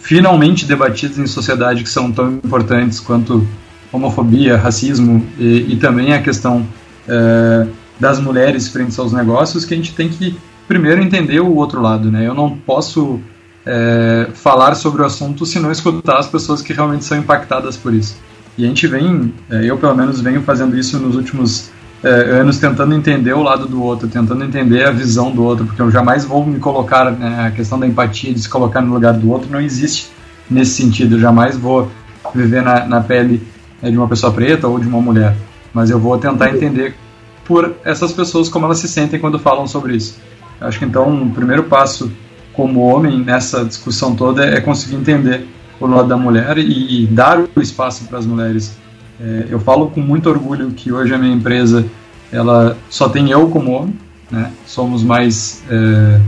finalmente 0.00 0.64
debatidos 0.64 1.18
em 1.18 1.26
sociedade 1.26 1.82
que 1.82 1.90
são 1.90 2.10
tão 2.10 2.34
importantes 2.34 3.00
quanto 3.00 3.46
homofobia, 3.92 4.56
racismo 4.56 5.26
e, 5.38 5.72
e 5.72 5.76
também 5.76 6.12
a 6.12 6.22
questão 6.22 6.66
é, 7.08 7.66
das 7.98 8.20
mulheres 8.20 8.68
frente 8.68 8.98
aos 8.98 9.12
negócios, 9.12 9.64
que 9.64 9.74
a 9.74 9.76
gente 9.76 9.92
tem 9.92 10.08
que 10.08 10.36
primeiro 10.70 11.02
entender 11.02 11.40
o 11.40 11.52
outro 11.56 11.82
lado. 11.82 12.12
Né? 12.12 12.24
Eu 12.24 12.32
não 12.32 12.56
posso 12.56 13.18
é, 13.66 14.28
falar 14.34 14.76
sobre 14.76 15.02
o 15.02 15.04
assunto 15.04 15.44
se 15.44 15.58
não 15.58 15.72
escutar 15.72 16.18
as 16.18 16.28
pessoas 16.28 16.62
que 16.62 16.72
realmente 16.72 17.04
são 17.04 17.18
impactadas 17.18 17.76
por 17.76 17.92
isso. 17.92 18.16
E 18.56 18.64
a 18.64 18.68
gente 18.68 18.86
vem, 18.86 19.34
é, 19.50 19.64
eu 19.64 19.76
pelo 19.78 19.96
menos 19.96 20.20
venho 20.20 20.42
fazendo 20.42 20.78
isso 20.78 20.96
nos 21.00 21.16
últimos 21.16 21.72
é, 22.04 22.08
anos 22.08 22.58
tentando 22.58 22.94
entender 22.94 23.32
o 23.32 23.42
lado 23.42 23.66
do 23.66 23.82
outro, 23.82 24.06
tentando 24.06 24.44
entender 24.44 24.84
a 24.84 24.92
visão 24.92 25.32
do 25.32 25.42
outro, 25.42 25.66
porque 25.66 25.82
eu 25.82 25.90
jamais 25.90 26.24
vou 26.24 26.46
me 26.46 26.60
colocar, 26.60 27.10
né, 27.10 27.46
a 27.48 27.50
questão 27.50 27.76
da 27.76 27.84
empatia, 27.84 28.32
de 28.32 28.40
se 28.40 28.48
colocar 28.48 28.80
no 28.80 28.94
lugar 28.94 29.14
do 29.14 29.28
outro, 29.28 29.50
não 29.50 29.60
existe 29.60 30.08
nesse 30.48 30.80
sentido. 30.80 31.16
Eu 31.16 31.20
jamais 31.20 31.56
vou 31.56 31.90
viver 32.32 32.62
na, 32.62 32.86
na 32.86 33.00
pele 33.00 33.42
né, 33.82 33.90
de 33.90 33.96
uma 33.96 34.06
pessoa 34.06 34.32
preta 34.32 34.68
ou 34.68 34.78
de 34.78 34.86
uma 34.86 35.00
mulher, 35.00 35.34
mas 35.74 35.90
eu 35.90 35.98
vou 35.98 36.16
tentar 36.16 36.54
entender 36.54 36.94
por 37.44 37.74
essas 37.84 38.12
pessoas 38.12 38.48
como 38.48 38.66
elas 38.66 38.78
se 38.78 38.86
sentem 38.86 39.18
quando 39.18 39.36
falam 39.36 39.66
sobre 39.66 39.96
isso. 39.96 40.29
Eu 40.60 40.66
acho 40.66 40.78
que 40.78 40.84
então 40.84 41.22
o 41.22 41.30
primeiro 41.30 41.64
passo 41.64 42.12
como 42.52 42.80
homem 42.80 43.18
nessa 43.18 43.64
discussão 43.64 44.14
toda 44.14 44.44
é 44.44 44.60
conseguir 44.60 44.96
entender 44.96 45.46
o 45.80 45.86
lado 45.86 46.08
da 46.08 46.16
mulher 46.16 46.58
e, 46.58 47.06
dar 47.06 47.40
o 47.40 47.60
espaço 47.60 48.04
para 48.04 48.18
as 48.18 48.26
mulheres 48.26 48.76
é, 49.18 49.46
eu 49.50 49.60
falo 49.60 49.90
com 49.90 50.00
muito 50.00 50.28
orgulho 50.28 50.70
que 50.70 50.92
hoje 50.92 51.14
a 51.14 51.18
minha 51.18 51.34
empresa 51.34 51.84
ela 52.32 52.76
só 52.88 53.08
tem 53.08 53.30
eu 53.30 53.48
como 53.50 53.72
homem, 53.72 53.94
né? 54.30 54.50
Somos 54.66 55.02
mais 55.02 55.62
é, 55.70 56.20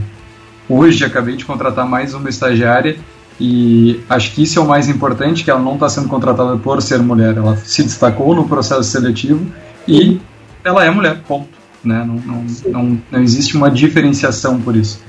hoje 0.68 1.04
acabei 1.04 1.36
de 1.36 1.44
contratar 1.44 1.86
mais 1.86 2.12
uma 2.12 2.28
estagiária 2.28 2.96
e 3.40 4.00
acho 4.10 4.32
que 4.34 4.42
isso 4.42 4.58
é 4.58 4.62
o 4.62 4.66
mais 4.66 4.88
importante 4.88 5.42
que 5.42 5.50
ela 5.50 5.60
não 5.60 5.74
está 5.74 5.88
sendo 5.88 6.08
contratada 6.08 6.56
por 6.58 6.82
ser 6.82 6.98
mulher, 6.98 7.36
ela 7.36 7.56
se 7.56 7.82
destacou 7.82 8.34
no 8.34 8.46
processo 8.46 8.84
seletivo 8.84 9.46
e 9.88 10.20
ela 10.62 10.84
é 10.84 10.90
mulher, 10.90 11.20
ponto. 11.26 11.61
Né? 11.84 12.04
Não, 12.04 12.14
não, 12.16 12.46
não, 12.66 13.02
não 13.10 13.22
existe 13.22 13.56
uma 13.56 13.70
diferenciação 13.70 14.60
por 14.60 14.76
isso, 14.76 15.02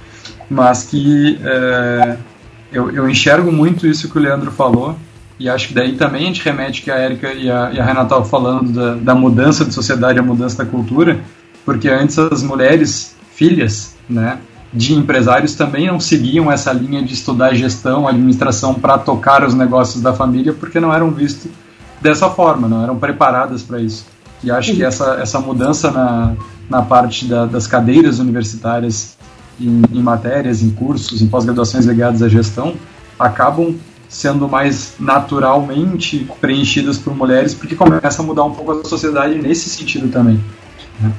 mas 0.49 0.83
que 0.83 1.39
é, 1.43 2.17
eu, 2.71 2.89
eu 2.91 3.09
enxergo 3.09 3.51
muito 3.51 3.85
isso 3.85 4.09
que 4.09 4.17
o 4.17 4.21
Leandro 4.21 4.51
falou 4.51 4.97
e 5.39 5.49
acho 5.49 5.69
que 5.69 5.73
daí 5.73 5.95
também 5.95 6.23
a 6.23 6.25
gente 6.27 6.43
remete 6.43 6.81
que 6.81 6.91
a 6.91 7.03
Erika 7.03 7.33
e 7.33 7.49
a, 7.49 7.71
e 7.73 7.79
a 7.79 7.85
Renata 7.85 8.03
estavam 8.03 8.25
falando 8.25 8.71
da, 8.71 8.95
da, 8.95 9.15
mudança 9.15 9.65
de 9.65 9.73
sociedade, 9.73 10.19
a 10.19 10.23
mudança 10.23 10.63
da 10.63 10.69
cultura, 10.69 11.19
porque 11.65 11.89
antes 11.89 12.17
as 12.17 12.43
mulheres, 12.43 13.15
filhas, 13.35 13.95
né, 14.09 14.37
de 14.71 14.93
empresários 14.93 15.55
também 15.55 15.87
não 15.87 15.99
seguiam 15.99 16.51
essa 16.51 16.71
linha 16.71 17.03
de 17.03 17.13
estudar 17.13 17.53
gestão, 17.53 18.07
administração 18.07 18.73
para 18.73 18.97
tocar 18.97 19.43
os 19.43 19.53
negócios 19.53 20.01
da 20.01 20.13
família, 20.13 20.53
porque 20.53 20.79
não 20.79 20.93
eram 20.93 21.11
vistos 21.11 21.51
dessa 22.01 22.29
forma, 22.29 22.67
não 22.67 22.83
eram 22.83 22.97
preparadas 22.97 23.63
para 23.63 23.79
isso. 23.79 24.05
E 24.43 24.51
acho 24.51 24.75
que 24.75 24.83
essa, 24.83 25.15
essa 25.21 25.39
mudança 25.39 25.89
na, 25.91 26.35
na 26.73 26.81
parte 26.81 27.25
da, 27.25 27.45
das 27.45 27.67
cadeiras 27.67 28.17
universitárias 28.17 29.15
em, 29.61 29.83
em 29.93 30.01
matérias, 30.01 30.63
em 30.63 30.71
cursos, 30.71 31.21
em 31.21 31.27
pós-graduações 31.27 31.85
ligadas 31.85 32.23
à 32.23 32.27
gestão, 32.27 32.73
acabam 33.19 33.75
sendo 34.09 34.49
mais 34.49 34.95
naturalmente 34.99 36.27
preenchidas 36.41 36.97
por 36.97 37.15
mulheres, 37.15 37.53
porque 37.53 37.75
começa 37.75 38.23
a 38.23 38.25
mudar 38.25 38.43
um 38.45 38.51
pouco 38.51 38.71
a 38.71 38.83
sociedade 38.85 39.35
nesse 39.35 39.69
sentido 39.69 40.11
também. 40.11 40.43
Né? 40.99 41.11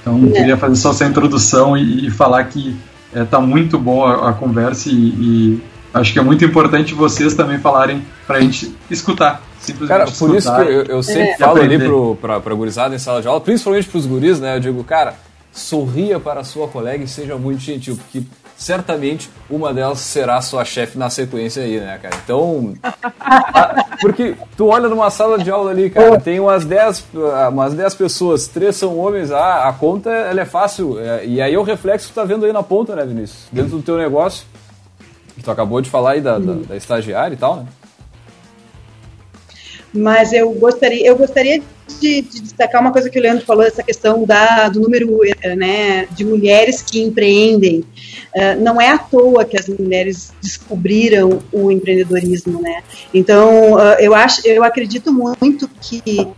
Então, 0.00 0.18
queria 0.30 0.56
fazer 0.56 0.76
só 0.76 0.92
essa 0.92 1.04
introdução 1.04 1.76
e, 1.76 2.06
e 2.06 2.10
falar 2.10 2.44
que 2.44 2.74
está 3.14 3.36
é, 3.36 3.40
muito 3.40 3.78
boa 3.78 4.30
a, 4.30 4.32
conversa 4.32 4.88
e, 4.88 4.94
e, 4.94 5.62
acho 5.92 6.14
que 6.14 6.18
é 6.18 6.22
muito 6.22 6.42
importante 6.42 6.94
vocês 6.94 7.34
também 7.34 7.58
falarem 7.58 8.02
para 8.26 8.38
a 8.38 8.40
gente 8.40 8.74
escutar. 8.90 9.42
Simplesmente 9.60 9.88
cara, 9.88 10.10
por 10.10 10.34
isso 10.34 10.54
que 10.54 10.62
eu, 10.62 10.82
eu 10.84 11.02
sempre 11.02 11.30
é. 11.30 11.36
falo 11.36 11.60
ali 11.60 11.78
para 12.20 12.36
a 12.36 12.54
gurizada 12.54 12.94
em 12.94 12.98
sala 12.98 13.20
de 13.20 13.28
aula, 13.28 13.40
principalmente 13.40 13.88
para 13.88 13.98
os 13.98 14.06
guris, 14.06 14.40
né? 14.40 14.56
Eu 14.56 14.60
digo, 14.60 14.82
cara, 14.82 15.14
sorria 15.52 16.18
para 16.18 16.40
a 16.40 16.44
sua 16.44 16.66
colega 16.66 17.04
e 17.04 17.08
seja 17.08 17.36
muito 17.36 17.60
gentil, 17.60 17.96
porque 17.96 18.22
certamente 18.56 19.30
uma 19.48 19.72
delas 19.72 19.98
será 20.00 20.40
sua 20.40 20.64
chefe 20.64 20.98
na 20.98 21.10
sequência 21.10 21.62
aí, 21.62 21.78
né, 21.78 21.98
cara? 22.00 22.14
Então. 22.24 22.74
porque 24.00 24.34
tu 24.56 24.68
olha 24.68 24.88
numa 24.88 25.10
sala 25.10 25.38
de 25.38 25.50
aula 25.50 25.70
ali, 25.70 25.90
cara, 25.90 26.18
tem 26.20 26.40
umas 26.40 26.64
10 26.64 27.04
umas 27.50 27.74
dez 27.74 27.94
pessoas, 27.94 28.46
três 28.46 28.76
são 28.76 28.98
homens, 28.98 29.30
ah, 29.30 29.68
a 29.68 29.72
conta 29.72 30.10
ela 30.10 30.40
é 30.40 30.44
fácil. 30.46 30.98
É, 30.98 31.26
e 31.26 31.40
aí 31.40 31.54
é 31.54 31.58
o 31.58 31.62
reflexo 31.62 32.08
que 32.08 32.12
tu 32.12 32.16
tá 32.16 32.24
vendo 32.24 32.46
aí 32.46 32.52
na 32.52 32.62
ponta, 32.62 32.94
né, 32.94 33.04
Vinícius? 33.04 33.46
Dentro 33.52 33.76
do 33.76 33.82
teu 33.82 33.96
negócio. 33.96 34.46
Que 35.34 35.42
tu 35.42 35.50
acabou 35.50 35.80
de 35.80 35.88
falar 35.88 36.12
aí 36.12 36.20
da, 36.20 36.38
da, 36.38 36.52
da 36.68 36.76
estagiária 36.76 37.34
e 37.34 37.38
tal, 37.38 37.56
né? 37.56 37.66
Mas 39.92 40.32
eu 40.32 40.50
gostaria, 40.52 41.04
eu 41.04 41.16
gostaria 41.16 41.60
de, 41.98 42.22
de, 42.22 42.40
destacar 42.40 42.80
uma 42.80 42.92
coisa 42.92 43.10
que 43.10 43.18
o 43.18 43.22
Leandro 43.22 43.44
falou, 43.44 43.64
essa 43.64 43.82
questão 43.82 44.24
da, 44.24 44.68
do 44.68 44.80
número 44.80 45.18
né, 45.56 46.06
de 46.12 46.24
mulheres 46.24 46.80
que 46.82 47.02
empreendem. 47.02 47.80
Uh, 48.34 48.60
não 48.60 48.80
é 48.80 48.88
à 48.88 48.98
toa 48.98 49.44
que 49.44 49.58
as 49.58 49.66
mulheres 49.66 50.32
descobriram 50.40 51.40
o 51.50 51.70
empreendedorismo, 51.70 52.62
né? 52.62 52.82
Então, 53.12 53.74
uh, 53.74 53.96
eu 53.98 54.14
acho, 54.14 54.46
eu 54.46 54.62
acredito 54.62 55.12
muito 55.12 55.68
que 55.80 56.28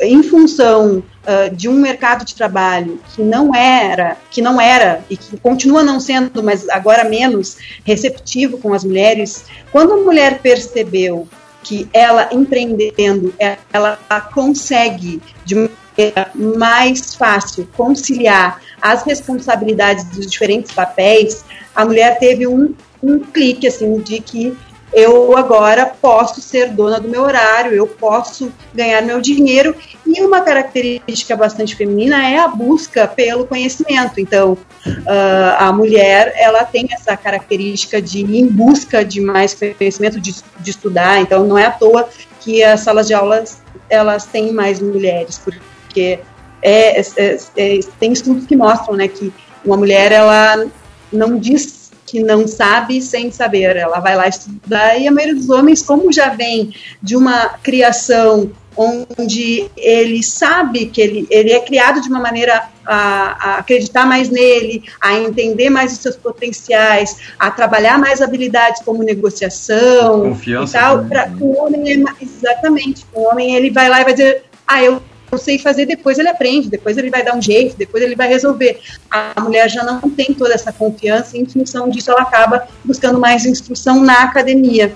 em 0.00 0.22
função 0.22 0.98
uh, 0.98 1.54
de 1.54 1.68
um 1.68 1.74
mercado 1.74 2.24
de 2.24 2.34
trabalho 2.34 3.00
que 3.14 3.22
não 3.22 3.54
era, 3.54 4.16
que 4.30 4.40
não 4.40 4.60
era 4.60 5.04
e 5.10 5.16
que 5.16 5.36
continua 5.38 5.82
não 5.82 6.00
sendo, 6.00 6.42
mas 6.42 6.68
agora 6.68 7.04
menos 7.04 7.58
receptivo 7.84 8.58
com 8.58 8.72
as 8.72 8.84
mulheres, 8.84 9.44
quando 9.70 9.92
a 9.92 9.96
mulher 9.98 10.40
percebeu 10.40 11.28
que 11.62 11.88
ela 11.92 12.28
empreendendo, 12.32 13.34
ela 13.72 13.98
consegue 14.32 15.20
de 15.44 15.54
maneira 15.54 16.30
mais 16.34 17.14
fácil 17.14 17.68
conciliar 17.76 18.60
as 18.80 19.02
responsabilidades 19.02 20.04
dos 20.06 20.30
diferentes 20.30 20.72
papéis, 20.72 21.44
a 21.74 21.84
mulher 21.84 22.18
teve 22.18 22.46
um, 22.46 22.74
um 23.02 23.18
clique 23.18 23.66
assim 23.66 23.98
de 24.00 24.20
que 24.20 24.56
eu 24.92 25.36
agora 25.36 25.86
posso 25.86 26.40
ser 26.40 26.70
dona 26.70 26.98
do 26.98 27.08
meu 27.08 27.22
horário, 27.22 27.72
eu 27.72 27.86
posso 27.86 28.52
ganhar 28.74 29.02
meu 29.02 29.20
dinheiro. 29.20 29.74
E 30.04 30.20
uma 30.22 30.40
característica 30.40 31.36
bastante 31.36 31.76
feminina 31.76 32.28
é 32.28 32.38
a 32.38 32.48
busca 32.48 33.06
pelo 33.06 33.46
conhecimento. 33.46 34.20
Então, 34.20 34.52
uh, 34.52 35.56
a 35.58 35.72
mulher 35.72 36.32
ela 36.36 36.64
tem 36.64 36.88
essa 36.90 37.16
característica 37.16 38.02
de 38.02 38.20
ir 38.20 38.34
em 38.34 38.46
busca 38.46 39.04
de 39.04 39.20
mais 39.20 39.54
conhecimento, 39.54 40.20
de, 40.20 40.34
de 40.58 40.70
estudar. 40.70 41.20
Então, 41.20 41.46
não 41.46 41.56
é 41.56 41.66
à 41.66 41.70
toa 41.70 42.08
que 42.40 42.62
as 42.64 42.80
salas 42.80 43.06
de 43.06 43.14
aulas 43.14 43.58
elas 43.88 44.24
têm 44.24 44.52
mais 44.52 44.80
mulheres, 44.80 45.38
porque 45.38 46.20
é, 46.62 47.00
é, 47.00 47.38
é, 47.56 47.80
tem 47.98 48.12
estudos 48.12 48.46
que 48.46 48.56
mostram 48.56 48.96
né, 48.96 49.08
que 49.08 49.32
uma 49.64 49.76
mulher 49.76 50.12
ela 50.12 50.66
não 51.12 51.38
diz 51.38 51.79
que 52.10 52.20
não 52.20 52.46
sabe 52.46 53.00
sem 53.00 53.30
saber. 53.30 53.76
Ela 53.76 54.00
vai 54.00 54.16
lá 54.16 54.26
estudar 54.26 54.98
e 54.98 55.06
a 55.06 55.12
maioria 55.12 55.36
dos 55.36 55.48
homens, 55.48 55.82
como 55.82 56.12
já 56.12 56.30
vem 56.30 56.74
de 57.00 57.16
uma 57.16 57.50
criação 57.62 58.50
onde 58.76 59.70
ele 59.76 60.22
sabe 60.22 60.86
que 60.86 61.00
ele, 61.00 61.26
ele 61.30 61.52
é 61.52 61.60
criado 61.60 62.00
de 62.00 62.08
uma 62.08 62.20
maneira 62.20 62.68
a, 62.86 62.94
a, 62.94 63.58
acreditar 63.58 64.06
mais 64.06 64.30
nele, 64.30 64.84
a 65.00 65.18
entender 65.18 65.68
mais 65.68 65.92
os 65.92 65.98
seus 65.98 66.16
potenciais, 66.16 67.16
a 67.38 67.50
trabalhar 67.50 67.98
mais 67.98 68.22
habilidades 68.22 68.80
como 68.82 69.02
negociação 69.02 70.22
Confiança 70.22 70.76
e 70.76 70.80
tal. 70.80 71.04
Pra, 71.04 71.30
o 71.40 71.58
homem 71.58 71.92
é 71.92 72.24
exatamente, 72.24 73.04
o 73.12 73.22
homem 73.22 73.54
ele 73.54 73.70
vai 73.70 73.88
lá 73.88 74.00
e 74.00 74.04
vai 74.04 74.12
dizer, 74.14 74.44
ah, 74.66 74.82
eu 74.82 75.02
eu 75.30 75.38
sei 75.38 75.58
fazer, 75.58 75.86
depois 75.86 76.18
ele 76.18 76.28
aprende, 76.28 76.68
depois 76.68 76.96
ele 76.98 77.10
vai 77.10 77.24
dar 77.24 77.36
um 77.36 77.42
jeito, 77.42 77.76
depois 77.76 78.02
ele 78.02 78.16
vai 78.16 78.28
resolver. 78.28 78.80
A 79.10 79.40
mulher 79.40 79.68
já 79.68 79.82
não 79.84 80.00
tem 80.10 80.34
toda 80.34 80.54
essa 80.54 80.72
confiança 80.72 81.36
e, 81.36 81.40
em 81.40 81.46
função 81.46 81.88
disso, 81.88 82.10
ela 82.10 82.22
acaba 82.22 82.66
buscando 82.84 83.18
mais 83.18 83.46
instrução 83.46 84.02
na 84.02 84.22
academia. 84.22 84.94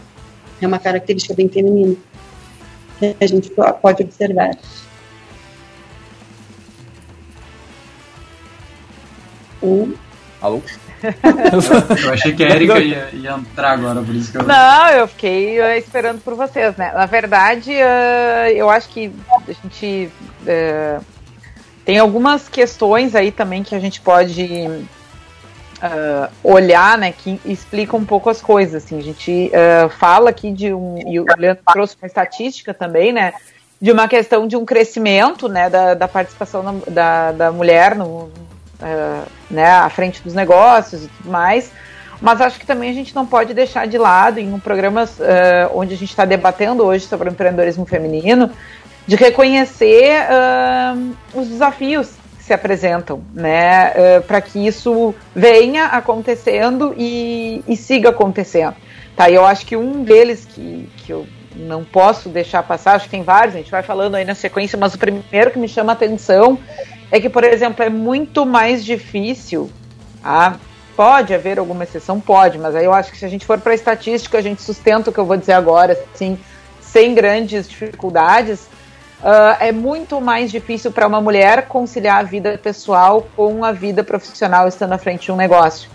É 0.61 0.66
uma 0.66 0.79
característica 0.79 1.35
bem 1.35 1.49
feminina 1.49 1.97
que 2.99 3.16
a 3.20 3.27
gente 3.27 3.51
pode 3.81 4.03
observar. 4.03 4.57
Um. 9.62 9.94
Alô? 10.40 10.61
Eu 12.05 12.12
achei 12.12 12.35
que 12.35 12.45
a 12.45 12.51
Erika 12.51 12.79
ia, 12.79 13.09
ia, 13.12 13.33
entrar 13.33 13.73
agora, 13.73 14.03
por 14.03 14.14
isso 14.14 14.31
que 14.31 14.38
eu. 14.38 14.43
Não, 14.43 14.88
eu 14.90 15.09
fiquei 15.09 15.61
uh, 15.61 15.77
esperando 15.77 16.21
por 16.21 16.35
vocês, 16.35 16.77
né? 16.77 16.93
Na 16.95 17.07
verdade, 17.07 17.71
uh, 17.71 18.51
eu 18.55 18.71
acho 18.71 18.88
que 18.88 19.12
a 19.31 19.53
gente 19.53 20.11
uh, 20.43 21.05
tem 21.85 21.99
algumas 21.99 22.49
questões 22.49 23.14
aí 23.14 23.31
também 23.31 23.62
que 23.62 23.75
a 23.75 23.81
gente 23.81 24.01
pode 24.01 24.69
olhar, 26.43 26.97
né? 26.97 27.12
Que 27.12 27.38
explicam 27.45 28.01
um 28.01 28.07
pouco 28.07 28.31
as 28.31 28.40
coisas. 28.40 28.83
Assim. 28.83 28.99
A 28.99 29.03
gente 29.03 29.51
fala 29.99 30.31
aqui 30.31 30.51
de 30.51 30.73
um. 30.73 30.97
E 31.07 31.21
o 31.21 31.27
Leandro 31.37 31.62
trouxe 31.71 31.95
uma 32.01 32.07
estatística 32.07 32.73
também, 32.73 33.12
né? 33.12 33.35
De 33.79 33.93
uma 33.93 34.09
questão 34.09 34.47
de 34.49 34.57
um 34.57 34.64
crescimento 34.64 35.47
né, 35.47 35.69
da, 35.69 35.93
da 35.93 36.09
participação 36.09 36.81
da, 36.88 37.33
da 37.33 37.53
mulher 37.53 37.95
no, 37.95 38.31
uh, 38.81 39.27
né, 39.51 39.71
à 39.71 39.89
frente 39.89 40.23
dos 40.23 40.35
negócios 40.35 41.05
e 41.05 41.09
tudo 41.09 41.31
mais. 41.31 41.71
Mas 42.21 42.41
acho 42.41 42.59
que 42.59 42.67
também 42.67 42.91
a 42.91 42.95
gente 42.95 43.15
não 43.15 43.27
pode 43.27 43.53
deixar 43.53 43.87
de 43.87 43.99
lado, 43.99 44.39
em 44.39 44.53
um 44.53 44.61
programa 44.61 45.05
uh, 45.05 45.79
onde 45.79 45.95
a 45.95 45.97
gente 45.97 46.11
está 46.11 46.25
debatendo 46.25 46.85
hoje 46.85 47.07
sobre 47.07 47.29
o 47.29 47.33
empreendedorismo 47.33 47.85
feminino, 47.85 48.51
de 49.07 49.17
reconhecer 49.17 50.23
uh, 50.23 51.15
os 51.35 51.49
desafios 51.49 52.13
que 52.39 52.45
se 52.45 52.53
apresentam, 52.53 53.23
né, 53.33 54.21
para 54.27 54.41
que 54.41 54.67
isso 54.67 55.15
venha 55.35 55.87
acontecendo 55.87 56.95
e, 56.97 57.63
e, 57.67 57.77
siga 57.77 58.11
acontecendo. 58.11 58.77
Tá, 59.17 59.31
eu 59.31 59.45
acho 59.45 59.65
que 59.65 59.77
um 59.77 60.03
deles 60.03 60.45
que, 60.45 60.89
que 60.99 61.13
eu 61.13 61.27
não 61.57 61.85
posso 61.85 62.29
deixar 62.29 62.63
passar, 62.63 62.97
acho 62.97 63.05
que 63.05 63.11
tem 63.11 63.23
vários, 63.23 63.55
a 63.55 63.59
gente 63.59 63.71
vai 63.71 63.83
falando 63.83 64.15
aí 64.15 64.25
na 64.25 64.35
sequência, 64.35 64.79
mas 64.79 64.95
o 64.95 64.99
primeiro 64.99 65.51
que 65.51 65.59
me 65.59 65.69
chama 65.69 65.93
a 65.93 65.95
atenção 65.95 66.59
é 67.14 67.20
que, 67.20 67.29
por 67.29 67.44
exemplo, 67.44 67.85
é 67.85 67.88
muito 67.88 68.44
mais 68.44 68.85
difícil. 68.85 69.70
Ah, 70.22 70.57
pode 70.96 71.33
haver 71.33 71.61
alguma 71.61 71.85
exceção? 71.85 72.18
Pode, 72.18 72.59
mas 72.59 72.74
aí 72.74 72.85
eu 72.85 72.92
acho 72.92 73.12
que 73.12 73.16
se 73.16 73.24
a 73.24 73.29
gente 73.29 73.46
for 73.46 73.57
para 73.61 73.72
estatística, 73.72 74.37
a 74.37 74.42
gente 74.42 74.61
sustenta 74.61 75.11
o 75.11 75.12
que 75.12 75.20
eu 75.20 75.24
vou 75.24 75.37
dizer 75.37 75.53
agora, 75.53 75.96
assim, 76.12 76.37
sem 76.81 77.14
grandes 77.14 77.68
dificuldades. 77.68 78.62
Uh, 79.22 79.55
é 79.61 79.70
muito 79.70 80.20
mais 80.20 80.50
difícil 80.50 80.90
para 80.90 81.07
uma 81.07 81.20
mulher 81.20 81.68
conciliar 81.68 82.18
a 82.18 82.22
vida 82.24 82.59
pessoal 82.61 83.24
com 83.37 83.64
a 83.64 83.70
vida 83.70 84.03
profissional 84.03 84.66
estando 84.66 84.94
à 84.94 84.98
frente 84.98 85.27
de 85.27 85.31
um 85.31 85.37
negócio. 85.37 85.88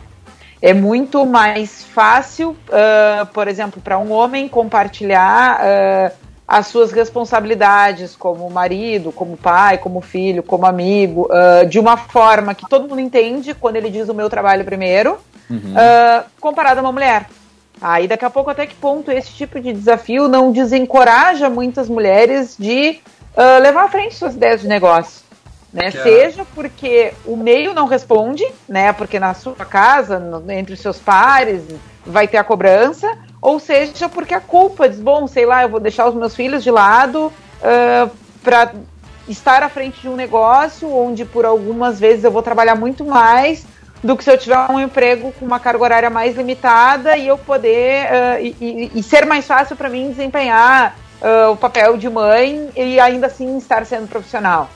É 0.62 0.74
muito 0.74 1.26
mais 1.26 1.84
fácil, 1.84 2.52
uh, 2.52 3.26
por 3.34 3.50
exemplo, 3.50 3.82
para 3.82 4.00
um 4.00 4.10
homem 4.14 4.48
compartilhar 4.48 5.60
uh, 5.60 6.29
as 6.50 6.66
suas 6.66 6.92
responsabilidades 6.92 8.16
como 8.16 8.50
marido, 8.50 9.12
como 9.12 9.38
pai, 9.38 9.78
como 9.78 10.02
filho, 10.02 10.42
como 10.42 10.66
amigo, 10.66 11.30
uh, 11.30 11.64
de 11.68 11.78
uma 11.78 11.96
forma 11.96 12.56
que 12.56 12.68
todo 12.68 12.90
mundo 12.90 13.00
entende 13.00 13.54
quando 13.54 13.76
ele 13.76 13.92
diz 13.92 14.10
o 14.10 14.16
meu 14.16 14.32
trabalho 14.32 14.66
primeiro, 14.66 15.20
uhum. 15.48 15.74
uh, 15.74 16.26
comparado 16.42 16.80
a 16.80 16.82
uma 16.82 16.92
mulher. 16.92 17.28
Aí 17.80 18.08
daqui 18.08 18.26
a 18.26 18.32
pouco 18.32 18.50
até 18.50 18.66
que 18.66 18.74
ponto 18.74 19.12
esse 19.12 19.32
tipo 19.32 19.60
de 19.60 19.72
desafio 19.72 20.28
não 20.28 20.52
desencoraja 20.52 21.52
muitas 21.52 21.88
mulheres 21.88 22.56
de 22.58 23.00
uh, 23.38 23.62
levar 23.62 23.84
à 23.84 23.88
frente 23.88 24.16
suas 24.16 24.34
ideias 24.34 24.62
de 24.62 24.68
negócio. 24.68 25.22
Né? 25.72 25.92
Seja 25.92 26.44
porque 26.56 27.14
o 27.28 27.38
meio 27.38 27.76
não 27.76 27.86
responde, 27.86 28.44
né? 28.68 28.92
Porque 28.92 29.20
na 29.20 29.36
sua 29.36 29.54
casa, 29.54 30.18
no, 30.18 30.52
entre 30.52 30.74
os 30.74 30.80
seus 30.80 30.98
pares, 30.98 31.62
vai 32.04 32.28
ter 32.28 32.38
a 32.38 32.44
cobrança, 32.44 33.16
ou 33.42 33.60
seja, 33.60 34.10
porque 34.10 34.34
a 34.34 34.42
culpa 34.42 34.90
diz, 34.90 35.00
bom, 35.00 35.28
sei 35.28 35.46
lá, 35.46 35.64
eu 35.64 35.70
vou 35.70 35.80
deixar 35.80 36.08
os 36.08 36.16
meus 36.16 36.36
filhos 36.36 36.64
de 36.64 36.72
lado 36.72 37.28
uh, 37.28 38.12
para 38.44 38.74
estar 39.28 39.64
à 39.64 39.70
frente 39.70 40.02
de 40.02 40.10
um 40.10 40.16
negócio 40.16 40.92
onde 40.94 41.24
por 41.24 41.46
algumas 41.46 42.00
vezes 42.00 42.24
eu 42.24 42.32
vou 42.32 42.42
trabalhar 42.42 42.76
muito 42.76 43.06
mais 43.06 43.66
do 44.04 44.16
que 44.16 44.24
se 44.24 44.32
eu 44.32 44.38
tiver 44.38 44.58
um 44.70 44.80
emprego 44.80 45.32
com 45.38 45.46
uma 45.46 45.60
carga 45.60 45.84
horária 45.84 46.10
mais 46.10 46.36
limitada 46.36 47.18
e 47.18 47.28
eu 47.28 47.38
poder 47.38 48.06
uh, 48.06 48.56
e, 48.60 48.92
e, 48.96 49.04
ser 49.04 49.26
mais 49.26 49.46
fácil 49.46 49.76
para 49.76 49.90
mim 49.90 50.10
desempenhar 50.10 50.98
uh, 51.22 51.52
o 51.52 51.58
papel 51.58 51.98
de 51.98 52.10
mãe 52.10 52.70
e 52.76 53.00
ainda 53.00 53.28
assim 53.28 53.58
estar 53.58 53.86
sendo 53.86 54.08
profissional. 54.08 54.70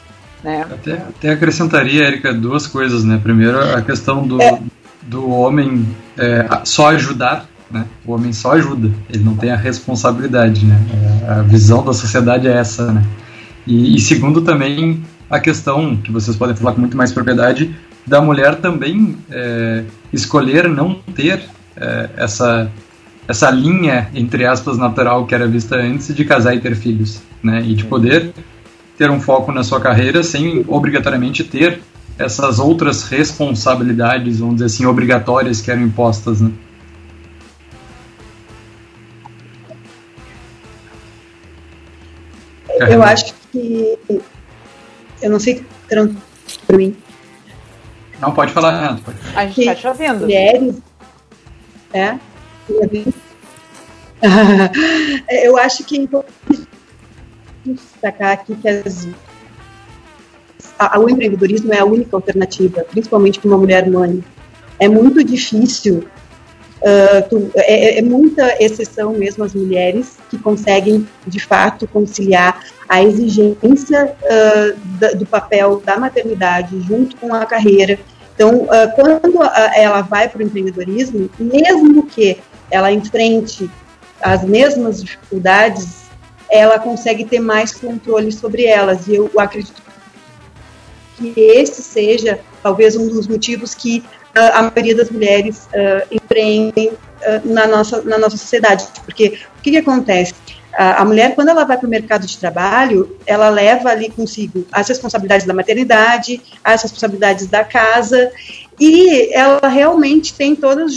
Né? 0.44 0.66
Até, 0.70 0.94
até 0.94 1.30
acrescentaria, 1.32 2.04
Erika, 2.04 2.34
duas 2.34 2.68
coisas, 2.68 3.06
né? 3.06 3.18
Primeiro, 3.22 3.60
a 3.60 3.82
questão 3.82 4.28
do, 4.28 4.42
é. 4.42 4.60
do 5.04 5.30
homem 5.30 5.88
é, 6.18 6.46
só 6.66 6.90
ajudar 6.90 7.48
né? 7.74 7.86
O 8.06 8.14
homem 8.14 8.32
só 8.32 8.54
ajuda, 8.54 8.92
ele 9.10 9.24
não 9.24 9.36
tem 9.36 9.52
a 9.52 9.58
responsabilidade, 9.58 10.66
né? 10.66 10.80
A 11.28 11.42
visão 11.42 11.84
da 11.84 11.92
sociedade 11.92 12.48
é 12.48 12.54
essa, 12.54 12.94
né? 12.94 13.04
E, 13.66 13.96
e 13.96 14.00
segundo 14.00 14.42
também 14.42 15.04
a 15.30 15.40
questão 15.40 15.98
que 15.98 16.12
vocês 16.12 16.38
podem 16.38 16.56
falar 16.56 16.74
com 16.74 16.82
muito 16.82 16.96
mais 16.96 17.12
propriedade 17.12 17.76
da 18.06 18.22
mulher 18.22 18.56
também 18.58 19.18
é, 19.32 19.84
escolher 20.12 20.70
não 20.70 20.96
ter 21.16 21.42
é, 21.76 22.10
essa 22.16 22.70
essa 23.26 23.50
linha 23.50 24.10
entre 24.14 24.46
aspas 24.46 24.78
natural 24.78 25.26
que 25.26 25.34
era 25.34 25.48
vista 25.48 25.78
antes 25.78 26.14
de 26.14 26.26
casar 26.26 26.54
e 26.54 26.60
ter 26.60 26.76
filhos, 26.76 27.22
né? 27.42 27.64
E 27.66 27.74
de 27.74 27.86
poder 27.86 28.34
ter 28.98 29.10
um 29.10 29.20
foco 29.20 29.52
na 29.52 29.64
sua 29.64 29.80
carreira 29.80 30.22
sem 30.22 30.64
obrigatoriamente 30.68 31.44
ter 31.44 31.82
essas 32.20 32.60
outras 32.60 33.04
responsabilidades, 33.08 34.40
vamos 34.40 34.56
dizer 34.56 34.66
assim, 34.66 34.86
obrigatórias 34.86 35.62
que 35.62 35.72
eram 35.72 35.82
impostas, 35.82 36.42
né? 36.42 36.52
Eu 42.80 43.04
acho 43.04 43.34
que 43.52 43.98
eu 45.22 45.30
não 45.30 45.40
sei 45.40 45.66
para 45.88 46.78
mim. 46.78 46.96
Não 48.20 48.32
pode 48.34 48.52
falar, 48.52 48.80
Renato. 48.80 49.02
Pode. 49.04 49.18
A 49.36 49.46
gente 49.46 49.60
está 49.62 49.76
te 49.76 49.88
ouvindo. 49.88 50.20
Mulheres, 50.22 50.76
é, 51.94 52.18
eu 55.46 55.58
acho 55.58 55.84
que 55.84 55.98
é 55.98 56.02
importante 56.02 56.68
destacar 57.66 58.32
aqui 58.32 58.56
que 58.56 58.68
as, 58.68 59.08
a, 60.80 61.00
o 61.00 61.10
empreendedorismo 61.10 61.74
é 61.74 61.80
a 61.80 61.86
única 61.86 62.16
alternativa, 62.16 62.84
principalmente 62.90 63.40
para 63.40 63.50
uma 63.50 63.58
mulher 63.58 63.90
mãe. 63.90 64.24
É 64.80 64.88
muito 64.88 65.24
difícil, 65.24 66.08
uh, 66.84 67.30
tu, 67.30 67.52
é, 67.56 68.00
é, 68.00 68.02
muita 68.02 68.56
exceção 68.64 69.14
mesmo 69.14 69.44
as 69.44 69.54
mulheres 69.54 70.18
que 70.30 70.38
conseguem, 70.38 71.08
de 71.26 71.40
fato, 71.40 71.88
conciliar 71.88 72.64
a 72.88 73.02
exigência 73.02 74.16
uh, 74.22 74.78
da, 75.00 75.12
do 75.12 75.26
papel 75.26 75.82
da 75.84 75.98
maternidade 75.98 76.80
junto 76.82 77.16
com 77.18 77.34
a 77.34 77.46
carreira. 77.46 77.98
Então, 78.36 78.64
uh, 78.64 78.70
quando 78.96 79.42
ela 79.76 80.02
vai 80.02 80.28
para 80.28 80.40
o 80.40 80.44
empreendedorismo, 80.44 81.30
mesmo 81.40 82.06
que 82.06 82.38
ela 82.70 82.92
enfrente 82.92 83.70
as 84.22 84.44
mesmas 84.44 85.02
dificuldades, 85.02 86.04
ela 86.50 86.80
consegue 86.80 87.26
ter 87.26 87.40
mais 87.40 87.74
controle 87.74 88.32
sobre 88.32 88.66
elas. 88.66 89.08
E 89.08 89.16
eu 89.16 89.30
acredito 89.38 89.82
que 91.32 91.40
esse 91.40 91.82
seja 91.82 92.40
talvez 92.62 92.96
um 92.96 93.08
dos 93.08 93.28
motivos 93.28 93.74
que 93.74 94.04
uh, 94.36 94.58
a 94.58 94.62
maioria 94.64 94.96
das 94.96 95.10
mulheres 95.10 95.68
uh, 95.68 96.08
empreendem 96.12 96.90
uh, 96.90 96.98
na, 97.46 97.68
nossa, 97.68 98.02
na 98.02 98.18
nossa 98.18 98.38
sociedade. 98.38 98.86
Porque 99.06 99.40
o 99.58 99.62
que, 99.62 99.72
que 99.72 99.78
acontece? 99.78 100.34
A 100.76 101.06
mulher, 101.06 101.36
quando 101.36 101.50
ela 101.50 101.66
vai 101.66 101.78
para 101.78 101.86
o 101.86 101.90
mercado 101.90 102.26
de 102.26 102.36
trabalho, 102.36 103.16
ela 103.28 103.48
leva 103.48 103.90
ali 103.90 104.10
consigo 104.10 104.66
as 104.72 104.90
responsabilidades 104.90 105.46
da 105.46 105.54
maternidade, 105.54 106.42
as 106.64 106.82
responsabilidades 106.82 107.46
da 107.46 107.64
casa, 107.64 108.32
e 108.80 109.32
ela 109.36 109.68
realmente 109.68 110.34
tem 110.34 110.56
todo 110.56 110.88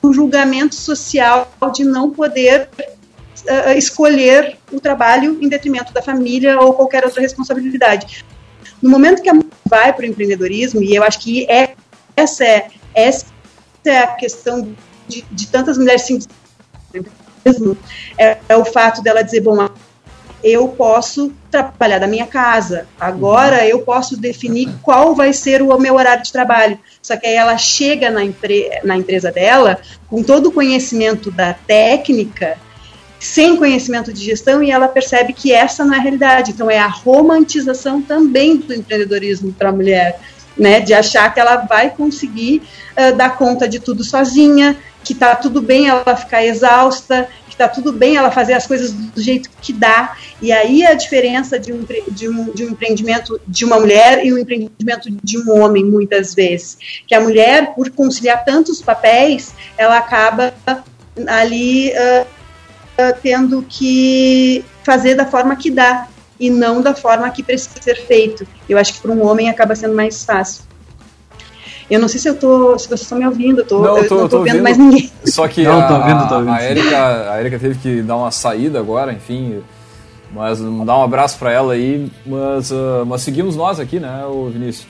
o 0.00 0.12
julgamento 0.12 0.76
social 0.76 1.52
de 1.74 1.82
não 1.82 2.12
poder 2.12 2.68
escolher 3.76 4.56
o 4.70 4.78
trabalho 4.78 5.36
em 5.42 5.48
detrimento 5.48 5.92
da 5.92 6.00
família 6.00 6.60
ou 6.60 6.74
qualquer 6.74 7.04
outra 7.04 7.20
responsabilidade. 7.20 8.24
No 8.82 8.90
momento 8.90 9.22
que 9.22 9.28
a 9.28 9.34
mulher 9.34 9.50
vai 9.68 9.92
para 9.92 10.02
o 10.02 10.06
empreendedorismo, 10.06 10.82
e 10.82 10.94
eu 10.94 11.02
acho 11.02 11.18
que 11.20 11.50
é, 11.50 11.74
essa, 12.16 12.44
é, 12.44 12.68
essa 12.94 13.26
é 13.84 13.98
a 13.98 14.08
questão 14.08 14.74
de, 15.08 15.24
de 15.30 15.46
tantas 15.48 15.78
mulheres 15.78 16.02
se 16.02 16.18
é, 18.18 18.38
é 18.48 18.56
o 18.56 18.64
fato 18.64 19.02
dela 19.02 19.22
dizer, 19.22 19.40
bom, 19.40 19.68
eu 20.42 20.68
posso 20.68 21.32
trabalhar 21.50 21.98
da 21.98 22.06
minha 22.06 22.26
casa. 22.26 22.86
Agora 23.00 23.66
eu 23.66 23.80
posso 23.80 24.16
definir 24.16 24.68
qual 24.82 25.14
vai 25.14 25.32
ser 25.32 25.62
o 25.62 25.78
meu 25.78 25.94
horário 25.94 26.22
de 26.22 26.32
trabalho. 26.32 26.78
Só 27.02 27.16
que 27.16 27.26
aí 27.26 27.34
ela 27.34 27.56
chega 27.56 28.10
na, 28.10 28.24
empre 28.24 28.68
na 28.84 28.96
empresa 28.96 29.30
dela 29.30 29.78
com 30.08 30.22
todo 30.22 30.48
o 30.48 30.52
conhecimento 30.52 31.30
da 31.30 31.54
técnica, 31.54 32.58
sem 33.18 33.56
conhecimento 33.56 34.12
de 34.12 34.24
gestão, 34.24 34.62
e 34.62 34.70
ela 34.70 34.88
percebe 34.88 35.32
que 35.32 35.52
essa 35.52 35.84
não 35.84 35.94
é 35.94 35.98
a 35.98 36.00
realidade. 36.00 36.50
Então 36.52 36.70
é 36.70 36.78
a 36.78 36.86
romantização 36.86 38.02
também 38.02 38.56
do 38.56 38.74
empreendedorismo 38.74 39.52
para 39.52 39.70
a 39.70 39.72
mulher. 39.72 40.20
Né, 40.58 40.80
de 40.80 40.94
achar 40.94 41.34
que 41.34 41.38
ela 41.38 41.56
vai 41.56 41.90
conseguir 41.90 42.62
uh, 42.96 43.14
dar 43.14 43.36
conta 43.36 43.68
de 43.68 43.78
tudo 43.78 44.02
sozinha, 44.02 44.74
que 45.04 45.12
está 45.12 45.36
tudo 45.36 45.60
bem 45.60 45.86
ela 45.86 46.16
ficar 46.16 46.42
exausta, 46.42 47.28
está 47.56 47.68
tudo 47.68 47.92
bem 47.92 48.16
ela 48.16 48.30
fazer 48.30 48.52
as 48.52 48.66
coisas 48.66 48.92
do 48.92 49.20
jeito 49.20 49.48
que 49.60 49.72
dá. 49.72 50.16
E 50.40 50.52
aí 50.52 50.84
a 50.84 50.94
diferença 50.94 51.58
de 51.58 51.72
um, 51.72 51.84
de 52.08 52.28
um, 52.28 52.52
de 52.52 52.64
um 52.64 52.70
empreendimento 52.70 53.40
de 53.48 53.64
uma 53.64 53.80
mulher 53.80 54.24
e 54.24 54.32
o 54.32 54.36
um 54.36 54.38
empreendimento 54.38 55.10
de 55.10 55.38
um 55.38 55.50
homem, 55.58 55.84
muitas 55.84 56.34
vezes. 56.34 56.78
Que 57.06 57.14
a 57.14 57.20
mulher, 57.20 57.74
por 57.74 57.90
conciliar 57.90 58.44
tantos 58.44 58.82
papéis, 58.82 59.54
ela 59.76 59.96
acaba 59.98 60.54
ali 61.26 61.90
uh, 61.90 62.26
uh, 62.98 63.16
tendo 63.22 63.64
que 63.68 64.64
fazer 64.84 65.14
da 65.14 65.26
forma 65.26 65.56
que 65.56 65.70
dá 65.70 66.08
e 66.38 66.50
não 66.50 66.82
da 66.82 66.94
forma 66.94 67.30
que 67.30 67.42
precisa 67.42 67.80
ser 67.80 67.96
feito. 67.96 68.46
Eu 68.68 68.78
acho 68.78 68.94
que 68.94 69.00
para 69.00 69.10
um 69.10 69.26
homem 69.26 69.48
acaba 69.48 69.74
sendo 69.74 69.94
mais 69.94 70.24
fácil. 70.24 70.64
Eu 71.88 72.00
não 72.00 72.08
sei 72.08 72.18
se 72.18 72.28
eu 72.28 72.36
tô, 72.36 72.76
se 72.78 72.88
vocês 72.88 73.02
estão 73.02 73.18
me 73.18 73.26
ouvindo, 73.26 73.60
eu 73.60 73.66
tô, 73.66 73.80
não, 73.80 73.98
eu 73.98 74.08
tô, 74.08 74.14
não 74.22 74.28
tô, 74.28 74.38
tô 74.38 74.42
vendo, 74.42 74.62
mais 74.62 74.76
ninguém. 74.76 75.10
Só 75.24 75.46
que 75.46 75.62
não, 75.62 75.80
a, 75.80 75.86
tô 75.86 76.02
vendo, 76.02 76.28
tô 76.28 76.38
vendo. 76.40 76.50
a, 76.50 76.64
Erika, 76.64 77.30
a 77.30 77.40
Erika 77.40 77.58
teve 77.60 77.78
que 77.78 78.02
dar 78.02 78.16
uma 78.16 78.32
saída 78.32 78.80
agora, 78.80 79.12
enfim, 79.12 79.62
mas 80.32 80.58
dá 80.60 80.98
um 80.98 81.02
abraço 81.04 81.38
para 81.38 81.52
ela 81.52 81.74
aí, 81.74 82.10
mas, 82.26 82.72
uh, 82.72 83.06
mas 83.06 83.22
seguimos 83.22 83.54
nós 83.54 83.78
aqui, 83.78 84.00
né, 84.00 84.24
o 84.26 84.48
Vinícius? 84.48 84.86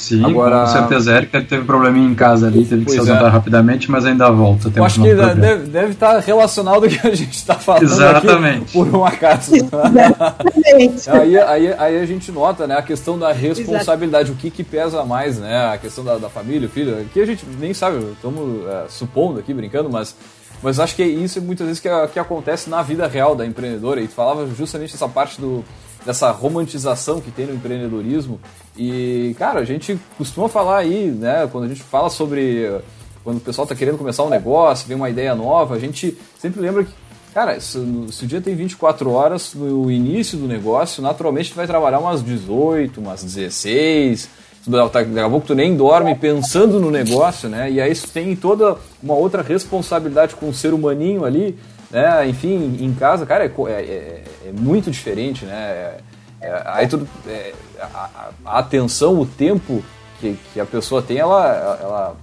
Sim, 0.00 0.24
Agora, 0.24 0.60
com 0.60 0.66
certeza. 0.66 1.12
A 1.12 1.16
Erika 1.18 1.42
teve 1.42 1.64
probleminha 1.64 2.08
em 2.08 2.14
casa 2.14 2.46
ali, 2.46 2.64
teve 2.64 2.86
que 2.86 2.92
se 2.92 2.98
ausentar 2.98 3.26
é. 3.26 3.28
rapidamente, 3.28 3.90
mas 3.90 4.06
ainda 4.06 4.30
volta. 4.30 4.72
Eu 4.74 4.82
acho 4.82 5.02
que 5.02 5.14
deve, 5.14 5.66
deve, 5.66 5.90
estar 5.90 6.18
relacionado 6.20 6.84
ao 6.84 6.88
que 6.88 7.06
a 7.06 7.14
gente 7.14 7.34
está 7.34 7.56
falando 7.56 7.82
Exatamente. 7.82 8.72
por 8.72 8.88
um 8.88 9.04
acaso. 9.04 9.54
Exatamente. 9.54 11.10
aí, 11.10 11.38
aí, 11.38 11.74
aí 11.78 11.98
a 12.00 12.06
gente 12.06 12.32
nota 12.32 12.66
né, 12.66 12.76
a 12.76 12.82
questão 12.82 13.18
da 13.18 13.30
responsabilidade, 13.30 14.30
Exato. 14.30 14.38
o 14.38 14.40
que, 14.40 14.50
que 14.50 14.64
pesa 14.64 15.04
mais, 15.04 15.38
né? 15.38 15.68
A 15.68 15.76
questão 15.76 16.02
da, 16.02 16.16
da 16.16 16.30
família, 16.30 16.66
o 16.66 16.70
filho, 16.70 17.04
que 17.12 17.20
a 17.20 17.26
gente 17.26 17.44
nem 17.58 17.74
sabe, 17.74 17.98
estamos 18.12 18.66
é, 18.66 18.84
supondo 18.88 19.38
aqui, 19.38 19.52
brincando, 19.52 19.90
mas 19.90 20.16
mas 20.62 20.78
acho 20.78 20.94
que 20.94 21.02
isso 21.02 21.38
é 21.38 21.42
muitas 21.42 21.66
vezes 21.66 21.80
que, 21.80 21.88
que 22.12 22.18
acontece 22.18 22.68
na 22.68 22.82
vida 22.82 23.06
real 23.06 23.34
da 23.34 23.46
empreendedora. 23.46 24.00
E 24.00 24.06
tu 24.06 24.12
falava 24.12 24.46
justamente 24.46 24.94
essa 24.94 25.08
parte 25.08 25.40
do, 25.40 25.64
dessa 26.04 26.30
romantização 26.30 27.20
que 27.20 27.30
tem 27.30 27.46
no 27.46 27.54
empreendedorismo. 27.54 28.40
E, 28.76 29.34
cara, 29.38 29.60
a 29.60 29.64
gente 29.64 29.98
costuma 30.16 30.48
falar 30.48 30.78
aí, 30.78 31.10
né, 31.10 31.48
quando 31.50 31.64
a 31.64 31.68
gente 31.68 31.82
fala 31.82 32.08
sobre 32.08 32.80
quando 33.22 33.36
o 33.36 33.40
pessoal 33.40 33.64
está 33.64 33.74
querendo 33.74 33.98
começar 33.98 34.24
um 34.24 34.30
negócio, 34.30 34.88
vem 34.88 34.96
uma 34.96 35.10
ideia 35.10 35.34
nova, 35.34 35.74
a 35.74 35.78
gente 35.78 36.16
sempre 36.38 36.60
lembra 36.60 36.84
que, 36.84 36.92
cara, 37.34 37.60
se, 37.60 37.78
se 38.10 38.24
o 38.24 38.26
dia 38.26 38.40
tem 38.40 38.54
24 38.54 39.10
horas 39.10 39.52
no 39.54 39.90
início 39.90 40.38
do 40.38 40.46
negócio, 40.46 41.02
naturalmente 41.02 41.50
tu 41.50 41.56
vai 41.56 41.66
trabalhar 41.66 41.98
umas 41.98 42.24
18, 42.24 42.98
umas 43.00 43.22
16, 43.22 44.28
daqui 44.66 45.18
a 45.18 45.28
pouco 45.28 45.46
tu 45.46 45.54
nem 45.54 45.76
dorme 45.76 46.14
pensando 46.14 46.80
no 46.80 46.90
negócio, 46.90 47.48
né? 47.48 47.70
E 47.70 47.80
aí 47.80 47.92
isso 47.92 48.08
tem 48.08 48.34
toda 48.34 48.76
uma 49.02 49.14
outra 49.14 49.42
responsabilidade 49.42 50.34
com 50.34 50.48
o 50.48 50.54
ser 50.54 50.72
humaninho 50.72 51.24
ali, 51.24 51.58
né? 51.90 52.28
Enfim, 52.28 52.78
em 52.80 52.94
casa, 52.94 53.26
cara, 53.26 53.44
é, 53.44 53.48
é, 53.48 53.72
é, 53.72 54.24
é 54.48 54.52
muito 54.52 54.90
diferente, 54.90 55.44
né? 55.44 55.54
É, 55.54 56.00
é 56.40 56.62
aí 56.66 56.86
tudo, 56.86 57.08
é, 57.26 57.52
a, 57.80 58.30
a, 58.44 58.58
atenção, 58.58 59.18
o 59.20 59.26
tempo 59.26 59.82
que, 60.20 60.36
que 60.52 60.60
a 60.60 60.66
pessoa 60.66 61.02
tem, 61.02 61.18
ela, 61.18 61.78
ela 61.80 62.16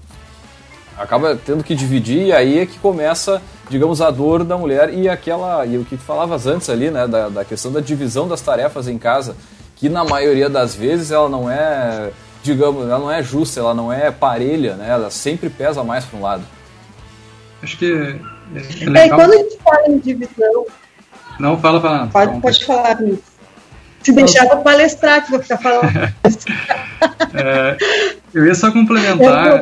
acaba 0.97 1.35
tendo 1.35 1.63
que 1.63 1.75
dividir 1.75 2.27
e 2.27 2.33
aí 2.33 2.59
é 2.59 2.65
que 2.65 2.79
começa, 2.79 3.41
digamos, 3.69 4.01
a 4.01 4.09
dor 4.09 4.43
da 4.43 4.57
mulher 4.57 4.93
e 4.93 5.07
aquela 5.09 5.65
e 5.65 5.77
o 5.77 5.85
que 5.85 5.97
tu 5.97 6.03
falavas 6.03 6.47
antes 6.47 6.69
ali, 6.69 6.89
né, 6.89 7.07
da, 7.07 7.29
da 7.29 7.45
questão 7.45 7.71
da 7.71 7.79
divisão 7.79 8.27
das 8.27 8.41
tarefas 8.41 8.87
em 8.87 8.97
casa, 8.97 9.35
que 9.75 9.89
na 9.89 10.03
maioria 10.03 10.49
das 10.49 10.73
vezes 10.73 11.11
ela 11.11 11.29
não 11.29 11.49
é, 11.49 12.11
digamos, 12.41 12.83
ela 12.83 12.99
não 12.99 13.11
é 13.11 13.21
justa, 13.21 13.59
ela 13.59 13.73
não 13.73 13.93
é 13.93 14.09
parelha, 14.09 14.75
né? 14.75 14.89
Ela 14.89 15.11
sempre 15.11 15.49
pesa 15.51 15.83
mais 15.83 16.03
para 16.03 16.17
um 16.17 16.21
lado. 16.23 16.43
Acho 17.61 17.77
que 17.77 18.19
é, 18.55 19.05
é 19.05 19.09
quando 19.09 19.33
a 19.33 19.37
gente 19.37 19.57
fala 19.63 19.87
em 19.87 19.97
divisão. 19.99 20.65
Não, 21.39 21.57
fala, 21.59 21.81
fala. 21.81 22.07
Pode, 22.07 22.41
pode 22.41 22.65
falar, 22.65 22.99
Nisso. 23.01 23.37
Se 24.01 24.13
deixar, 24.13 24.45
eu 24.45 24.49
vou 24.49 24.63
palestrar, 24.63 25.25
que 25.25 25.31
vou 25.31 25.41
ficar 25.41 25.57
falando. 25.57 25.91
é, 27.33 27.77
eu 28.33 28.45
ia 28.45 28.55
só 28.55 28.71
complementar. 28.71 29.59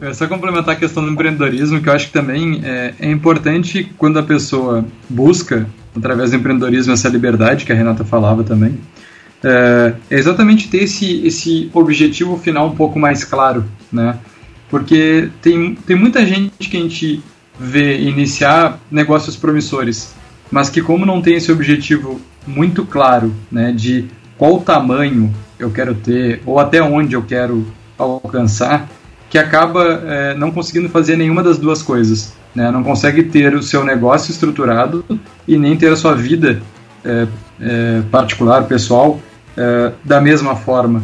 Eu 0.00 0.08
ia 0.08 0.14
só 0.14 0.26
complementar 0.28 0.76
a 0.76 0.78
questão 0.78 1.04
do 1.04 1.10
empreendedorismo, 1.10 1.80
que 1.80 1.88
eu 1.88 1.92
acho 1.92 2.06
que 2.06 2.12
também 2.12 2.62
é, 2.64 2.94
é 3.00 3.10
importante 3.10 3.92
quando 3.98 4.18
a 4.18 4.22
pessoa 4.22 4.84
busca, 5.08 5.66
através 5.96 6.30
do 6.30 6.36
empreendedorismo, 6.36 6.92
essa 6.92 7.08
liberdade 7.08 7.64
que 7.64 7.72
a 7.72 7.74
Renata 7.74 8.04
falava 8.04 8.44
também. 8.44 8.78
É, 9.42 9.94
é 10.10 10.16
exatamente 10.16 10.68
ter 10.68 10.84
esse, 10.84 11.26
esse 11.26 11.70
objetivo 11.74 12.38
final 12.38 12.68
um 12.68 12.76
pouco 12.76 12.98
mais 12.98 13.24
claro, 13.24 13.64
né? 13.92 14.18
Porque 14.68 15.28
tem, 15.40 15.74
tem 15.74 15.96
muita 15.96 16.24
gente 16.24 16.68
que 16.68 16.76
a 16.76 16.80
gente 16.80 17.22
ver 17.58 18.00
iniciar 18.00 18.78
negócios 18.90 19.36
promissores, 19.36 20.14
mas 20.50 20.68
que 20.68 20.82
como 20.82 21.06
não 21.06 21.22
tem 21.22 21.36
esse 21.36 21.52
objetivo 21.52 22.20
muito 22.46 22.84
claro, 22.84 23.32
né, 23.50 23.72
de 23.72 24.06
qual 24.36 24.60
tamanho 24.60 25.32
eu 25.58 25.70
quero 25.70 25.94
ter 25.94 26.42
ou 26.44 26.58
até 26.58 26.82
onde 26.82 27.14
eu 27.14 27.22
quero 27.22 27.66
alcançar, 27.96 28.88
que 29.30 29.38
acaba 29.38 30.02
é, 30.06 30.34
não 30.34 30.50
conseguindo 30.50 30.88
fazer 30.88 31.16
nenhuma 31.16 31.42
das 31.42 31.58
duas 31.58 31.82
coisas. 31.82 32.34
Né? 32.54 32.70
Não 32.70 32.84
consegue 32.84 33.24
ter 33.24 33.54
o 33.54 33.62
seu 33.62 33.84
negócio 33.84 34.30
estruturado 34.30 35.04
e 35.46 35.56
nem 35.56 35.76
ter 35.76 35.92
a 35.92 35.96
sua 35.96 36.14
vida 36.14 36.62
é, 37.04 37.26
é, 37.60 38.02
particular, 38.10 38.64
pessoal, 38.64 39.20
é, 39.56 39.92
da 40.04 40.20
mesma 40.20 40.54
forma. 40.54 41.02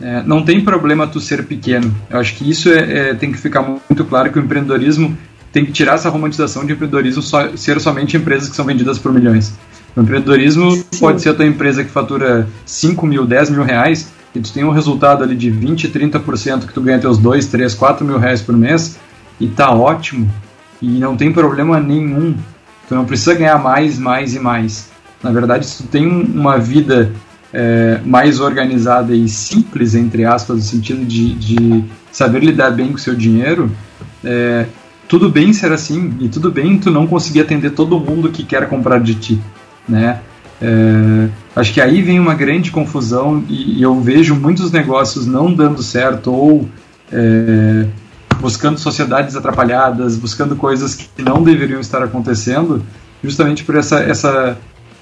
É, 0.00 0.22
não 0.22 0.42
tem 0.42 0.60
problema 0.60 1.06
tu 1.06 1.20
ser 1.20 1.44
pequeno. 1.44 1.94
Eu 2.10 2.18
acho 2.18 2.34
que 2.34 2.48
isso 2.48 2.70
é, 2.70 3.14
tem 3.14 3.32
que 3.32 3.38
ficar 3.38 3.62
muito 3.62 4.04
claro 4.04 4.30
que 4.30 4.38
o 4.38 4.42
empreendedorismo 4.42 5.16
tem 5.52 5.64
que 5.64 5.72
tirar 5.72 5.94
essa 5.94 6.10
romantização 6.10 6.66
de 6.66 6.74
empreendedorismo 6.74 7.22
só, 7.22 7.56
ser 7.56 7.80
somente 7.80 8.16
empresas 8.16 8.48
que 8.48 8.56
são 8.56 8.64
vendidas 8.64 8.98
por 8.98 9.12
milhões. 9.12 9.54
O 9.96 10.02
empreendedorismo 10.02 10.70
Sim. 10.70 10.84
pode 11.00 11.22
ser 11.22 11.30
a 11.30 11.34
tua 11.34 11.46
empresa 11.46 11.82
que 11.82 11.90
fatura 11.90 12.46
5 12.66 13.06
mil, 13.06 13.24
10 13.24 13.50
mil 13.50 13.62
reais, 13.62 14.12
e 14.34 14.40
tu 14.40 14.52
tem 14.52 14.64
um 14.64 14.70
resultado 14.70 15.24
ali 15.24 15.34
de 15.34 15.50
20, 15.50 15.88
30% 15.88 16.66
que 16.66 16.74
tu 16.74 16.82
ganha 16.82 16.98
teus 16.98 17.16
2, 17.16 17.46
3, 17.46 17.72
4 17.72 18.04
mil 18.04 18.18
reais 18.18 18.42
por 18.42 18.54
mês, 18.54 18.98
e 19.40 19.48
tá 19.48 19.70
ótimo, 19.70 20.30
e 20.82 20.98
não 20.98 21.16
tem 21.16 21.32
problema 21.32 21.80
nenhum. 21.80 22.36
Tu 22.86 22.94
não 22.94 23.06
precisa 23.06 23.34
ganhar 23.34 23.58
mais, 23.58 23.98
mais 23.98 24.34
e 24.34 24.38
mais. 24.38 24.90
Na 25.22 25.30
verdade, 25.30 25.64
se 25.64 25.82
tu 25.82 25.88
tem 25.88 26.06
uma 26.06 26.58
vida 26.58 27.10
é, 27.52 28.00
mais 28.04 28.40
organizada 28.40 29.14
e 29.14 29.28
simples, 29.28 29.94
entre 29.94 30.24
aspas, 30.24 30.56
no 30.56 30.62
sentido 30.62 31.04
de, 31.04 31.34
de 31.34 31.84
saber 32.10 32.40
lidar 32.40 32.70
bem 32.70 32.88
com 32.88 32.94
o 32.94 32.98
seu 32.98 33.14
dinheiro, 33.14 33.70
é, 34.24 34.66
tudo 35.08 35.30
bem 35.30 35.52
ser 35.52 35.72
assim, 35.72 36.14
e 36.20 36.28
tudo 36.28 36.50
bem 36.50 36.78
tu 36.78 36.90
não 36.90 37.06
conseguir 37.06 37.40
atender 37.40 37.70
todo 37.70 37.98
mundo 38.00 38.30
que 38.30 38.42
quer 38.42 38.68
comprar 38.68 39.00
de 39.00 39.14
ti, 39.14 39.40
né? 39.88 40.20
É, 40.60 41.28
acho 41.54 41.72
que 41.72 41.80
aí 41.80 42.00
vem 42.00 42.18
uma 42.18 42.34
grande 42.34 42.70
confusão 42.70 43.44
e, 43.46 43.78
e, 43.78 43.82
eu 43.82 44.00
vejo 44.00 44.34
muitos 44.34 44.72
negócios 44.72 45.26
não 45.26 45.52
dando 45.52 45.82
certo 45.82 46.32
ou 46.32 46.66
é, 47.12 47.86
buscando 48.40 48.78
sociedades 48.78 49.36
atrapalhadas, 49.36 50.16
buscando 50.16 50.56
coisas 50.56 50.94
que 50.94 51.22
não 51.22 51.42
deveriam 51.42 51.80
estar 51.80 52.02
acontecendo, 52.02 52.82
justamente 53.22 53.64
por 53.64 53.76
essa, 53.76 54.00
essa 54.00 54.56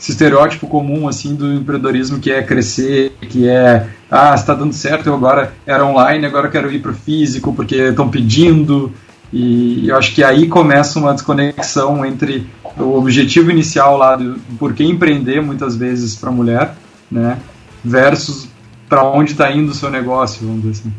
esse 0.04 0.12
estereótipo 0.12 0.66
comum 0.66 1.08
assim 1.08 1.34
do 1.34 1.50
empreendedorismo 1.50 2.20
que 2.20 2.30
é 2.30 2.42
crescer, 2.42 3.12
que 3.22 3.48
é 3.48 3.88
ah 4.10 4.34
está 4.34 4.52
dando 4.52 4.74
certo, 4.74 5.06
eu 5.06 5.14
agora 5.14 5.54
era 5.66 5.84
online, 5.84 6.26
agora 6.26 6.50
quero 6.50 6.70
ir 6.70 6.80
para 6.80 6.90
o 6.90 6.94
físico 6.94 7.54
porque 7.54 7.76
estão 7.76 8.10
pedindo 8.10 8.92
e 9.32 9.88
eu 9.88 9.96
acho 9.96 10.14
que 10.14 10.22
aí 10.22 10.46
começa 10.46 10.98
uma 10.98 11.14
desconexão 11.14 12.04
entre 12.04 12.46
o 12.76 12.98
objetivo 12.98 13.50
inicial 13.50 13.96
lá 13.96 14.14
do 14.14 14.38
por 14.58 14.74
que 14.74 14.84
empreender 14.84 15.40
muitas 15.40 15.74
vezes 15.74 16.14
para 16.14 16.30
mulher, 16.30 16.74
né, 17.10 17.38
versus 17.82 18.46
para 18.86 19.02
onde 19.04 19.32
está 19.32 19.50
indo 19.50 19.70
o 19.70 19.74
seu 19.74 19.90
negócio, 19.90 20.46
vamos 20.46 20.64
dizer 20.64 20.82
assim. 20.82 20.92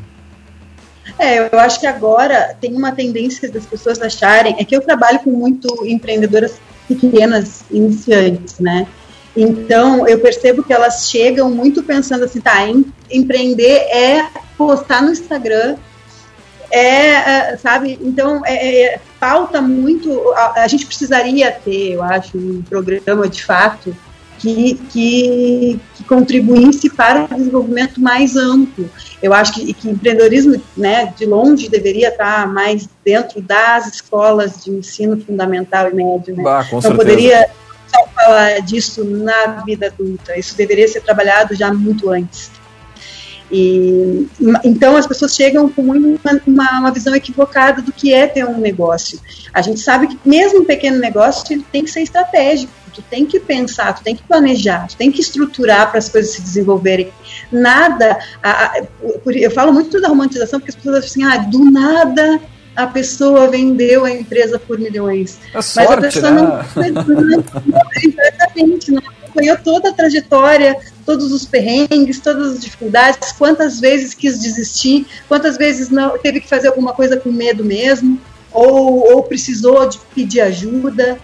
É, 1.20 1.48
eu 1.54 1.60
acho 1.60 1.80
que 1.80 1.86
agora 1.86 2.58
tem 2.60 2.76
uma 2.76 2.92
tendência 2.92 3.52
das 3.52 3.68
pessoas 3.68 4.02
acharem, 4.02 4.56
é 4.58 4.66
que 4.66 4.76
eu 4.76 4.82
trabalho 4.82 5.20
com 5.20 5.30
muito 5.30 5.68
empreendedoras 5.86 6.60
pequenas, 6.88 7.64
iniciantes, 7.72 8.60
né? 8.60 8.88
Então, 9.36 10.08
eu 10.08 10.20
percebo 10.20 10.64
que 10.64 10.72
elas 10.72 11.10
chegam 11.10 11.52
muito 11.52 11.84
pensando 11.84 12.24
assim, 12.24 12.40
tá, 12.40 12.66
em, 12.68 12.86
empreender 13.12 13.80
é 13.90 14.30
postar 14.58 15.02
no 15.02 15.12
Instagram, 15.12 15.76
é, 16.72 17.52
é 17.52 17.58
sabe, 17.58 18.00
então, 18.02 18.42
é, 18.46 18.94
é, 18.94 19.00
falta 19.20 19.62
muito, 19.62 20.32
a, 20.36 20.64
a, 20.64 20.68
gente 20.68 20.86
precisaria 20.86 21.52
ter, 21.52 21.94
eu 21.94 22.04
acho, 22.04 22.38
um 22.38 22.62
programa 22.62 23.28
de 23.28 23.44
fato 23.44 23.96
que, 24.40 24.76
que, 24.90 25.80
que 25.96 26.04
contribuísse 26.04 26.90
para 26.90 27.26
o 27.26 27.36
desenvolvimento 27.36 28.00
mais 28.00 28.36
amplo. 28.36 28.90
Eu 29.22 29.34
acho 29.34 29.54
que, 29.54 29.74
que 29.74 29.90
empreendedorismo, 29.90 30.62
né, 30.76 31.14
de 31.18 31.26
longe, 31.26 31.70
deveria 31.70 32.10
estar 32.10 32.48
mais 32.48 32.88
dentro 33.04 33.42
das 33.42 33.88
escolas 33.88 34.64
de 34.64 34.72
ensino 34.72 35.20
fundamental 35.20 35.90
e 35.90 35.94
médio. 35.94 36.36
Né? 36.36 36.44
Bah, 36.44 36.68
então, 36.72 36.96
poderia 36.96 37.50
só 37.88 38.08
falar 38.14 38.60
disso 38.62 39.04
na 39.04 39.64
vida 39.66 39.88
adulta. 39.88 40.38
Isso 40.38 40.56
deveria 40.56 40.88
ser 40.88 41.02
trabalhado 41.02 41.56
já 41.56 41.74
muito 41.74 42.10
antes. 42.10 42.52
E, 43.52 44.28
então 44.64 44.98
as 44.98 45.06
pessoas 45.06 45.36
chegam 45.36 45.70
com 45.70 45.84
uma, 45.84 45.96
uma, 46.48 46.80
uma, 46.80 46.92
visão 46.92 47.14
equivocada 47.14 47.80
do 47.80 47.92
que 47.92 48.12
é 48.12 48.26
ter 48.26 48.44
um 48.44 48.58
negócio. 48.58 49.20
A 49.54 49.62
gente 49.62 49.80
sabe 49.80 50.08
que 50.08 50.20
mesmo 50.26 50.62
um 50.62 50.66
pequeno 50.66 50.98
negócio 50.98 51.54
ele 51.54 51.66
tem 51.72 51.84
que 51.84 51.92
ser 51.92 52.02
estratégico 52.02 52.74
tu 52.96 53.02
tem 53.02 53.26
que 53.26 53.40
pensar, 53.40 53.94
tu 53.94 54.04
tem 54.04 54.16
que 54.16 54.24
planejar, 54.24 54.88
tu 54.88 54.96
tem 54.96 55.12
que 55.12 55.22
estruturar 55.22 55.90
para 55.90 56.00
as 56.00 56.10
coisas 56.10 56.32
se 56.32 56.42
desenvolverem. 56.42 57.12
Nada, 57.52 58.18
a, 58.42 58.66
a, 58.68 58.84
eu 59.34 59.52
falo 59.52 59.74
muito 59.74 60.00
da 60.00 60.08
romantização 60.08 60.60
porque 60.60 60.72
as 60.72 60.76
pessoas 60.76 60.98
acham 60.98 61.10
assim, 61.10 61.24
ah, 61.24 61.38
do 61.38 61.60
nada 61.72 62.42
a 62.76 62.86
pessoa 62.88 63.48
vendeu 63.48 64.04
a 64.04 64.12
empresa 64.12 64.60
por 64.60 64.78
milhões. 64.78 65.40
É 65.54 65.62
sorte, 65.62 65.88
Mas 65.88 65.98
a 65.98 66.02
pessoa 66.02 66.32
né? 66.32 66.42
não, 66.42 66.60
exatamente, 68.04 68.92
não 68.92 69.02
acompanhou 69.36 69.58
toda 69.64 69.90
a 69.90 69.94
trajetória, 69.94 70.78
todos 71.06 71.32
os 71.32 71.46
perrengues, 71.46 72.20
todas 72.20 72.54
as 72.54 72.60
dificuldades, 72.60 73.32
quantas 73.32 73.80
vezes 73.80 74.14
quis 74.14 74.40
desistir, 74.40 75.08
quantas 75.28 75.58
vezes 75.58 75.90
não 75.90 76.18
teve 76.18 76.42
que 76.42 76.50
fazer 76.50 76.68
alguma 76.68 76.94
coisa 76.94 77.18
com 77.18 77.32
medo 77.32 77.64
mesmo, 77.64 78.20
ou, 78.52 79.14
ou 79.14 79.24
precisou 79.24 79.88
de 79.88 79.98
pedir 80.14 80.42
ajuda 80.42 81.18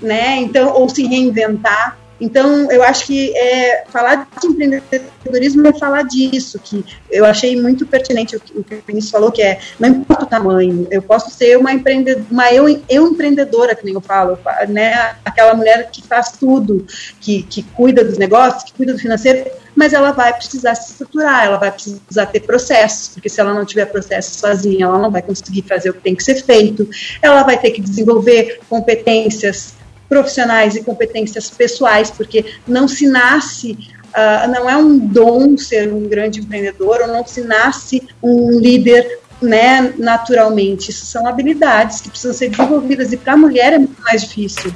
né? 0.00 0.36
Então, 0.36 0.74
ou 0.74 0.88
se 0.88 1.06
reinventar. 1.06 1.98
Então, 2.20 2.70
eu 2.70 2.82
acho 2.82 3.06
que 3.06 3.36
é, 3.36 3.84
falar 3.88 4.26
de 4.40 4.46
empreendedorismo 4.46 5.66
é 5.66 5.72
falar 5.78 6.02
disso, 6.02 6.58
que 6.58 6.84
eu 7.10 7.26
achei 7.26 7.60
muito 7.60 7.86
pertinente 7.86 8.36
o 8.36 8.40
que 8.40 8.58
o, 8.58 8.64
Vinícius 8.86 9.10
falou, 9.10 9.30
que 9.30 9.42
é, 9.42 9.60
não 9.78 9.90
importa 9.90 10.24
o 10.24 10.28
tamanho, 10.28 10.88
eu 10.90 11.02
posso 11.02 11.30
ser 11.30 11.58
uma, 11.58 11.72
empreendedora, 11.72 12.26
uma 12.30 12.50
eu, 12.50 12.82
eu 12.88 13.06
empreendedora, 13.06 13.74
que 13.74 13.84
nem 13.84 13.94
eu 13.94 14.00
falo, 14.00 14.38
né, 14.68 15.16
aquela 15.24 15.54
mulher 15.54 15.90
que 15.90 16.02
faz 16.02 16.32
tudo, 16.32 16.86
que, 17.20 17.42
que 17.42 17.62
cuida 17.62 18.02
dos 18.02 18.16
negócios, 18.16 18.64
que 18.64 18.72
cuida 18.72 18.94
do 18.94 18.98
financeiro, 18.98 19.50
mas 19.74 19.92
ela 19.92 20.12
vai 20.12 20.32
precisar 20.32 20.74
se 20.74 20.92
estruturar, 20.92 21.44
ela 21.44 21.58
vai 21.58 21.70
precisar 21.70 22.26
ter 22.26 22.40
processos, 22.40 23.08
porque 23.08 23.28
se 23.28 23.40
ela 23.42 23.52
não 23.52 23.66
tiver 23.66 23.84
processo 23.86 24.38
sozinha, 24.38 24.86
ela 24.86 24.98
não 24.98 25.10
vai 25.10 25.20
conseguir 25.20 25.62
fazer 25.62 25.90
o 25.90 25.94
que 25.94 26.00
tem 26.00 26.14
que 26.14 26.24
ser 26.24 26.36
feito, 26.36 26.88
ela 27.20 27.42
vai 27.42 27.58
ter 27.58 27.72
que 27.72 27.82
desenvolver 27.82 28.60
competências 28.70 29.74
profissionais 30.08 30.76
e 30.76 30.82
competências 30.82 31.50
pessoais, 31.50 32.10
porque 32.10 32.44
não 32.66 32.86
se 32.86 33.06
nasce, 33.06 33.72
uh, 33.72 34.50
não 34.50 34.68
é 34.68 34.76
um 34.76 34.98
dom 34.98 35.56
ser 35.56 35.92
um 35.92 36.08
grande 36.08 36.40
empreendedor, 36.40 37.00
ou 37.02 37.08
não 37.08 37.26
se 37.26 37.42
nasce 37.42 38.02
um 38.22 38.58
líder 38.58 39.20
né, 39.40 39.94
naturalmente. 39.98 40.90
Isso 40.90 41.06
são 41.06 41.26
habilidades 41.26 42.00
que 42.00 42.08
precisam 42.08 42.32
ser 42.32 42.50
desenvolvidas, 42.50 43.12
e 43.12 43.16
para 43.16 43.34
a 43.34 43.36
mulher 43.36 43.72
é 43.72 43.78
muito 43.78 44.00
mais 44.02 44.22
difícil, 44.22 44.72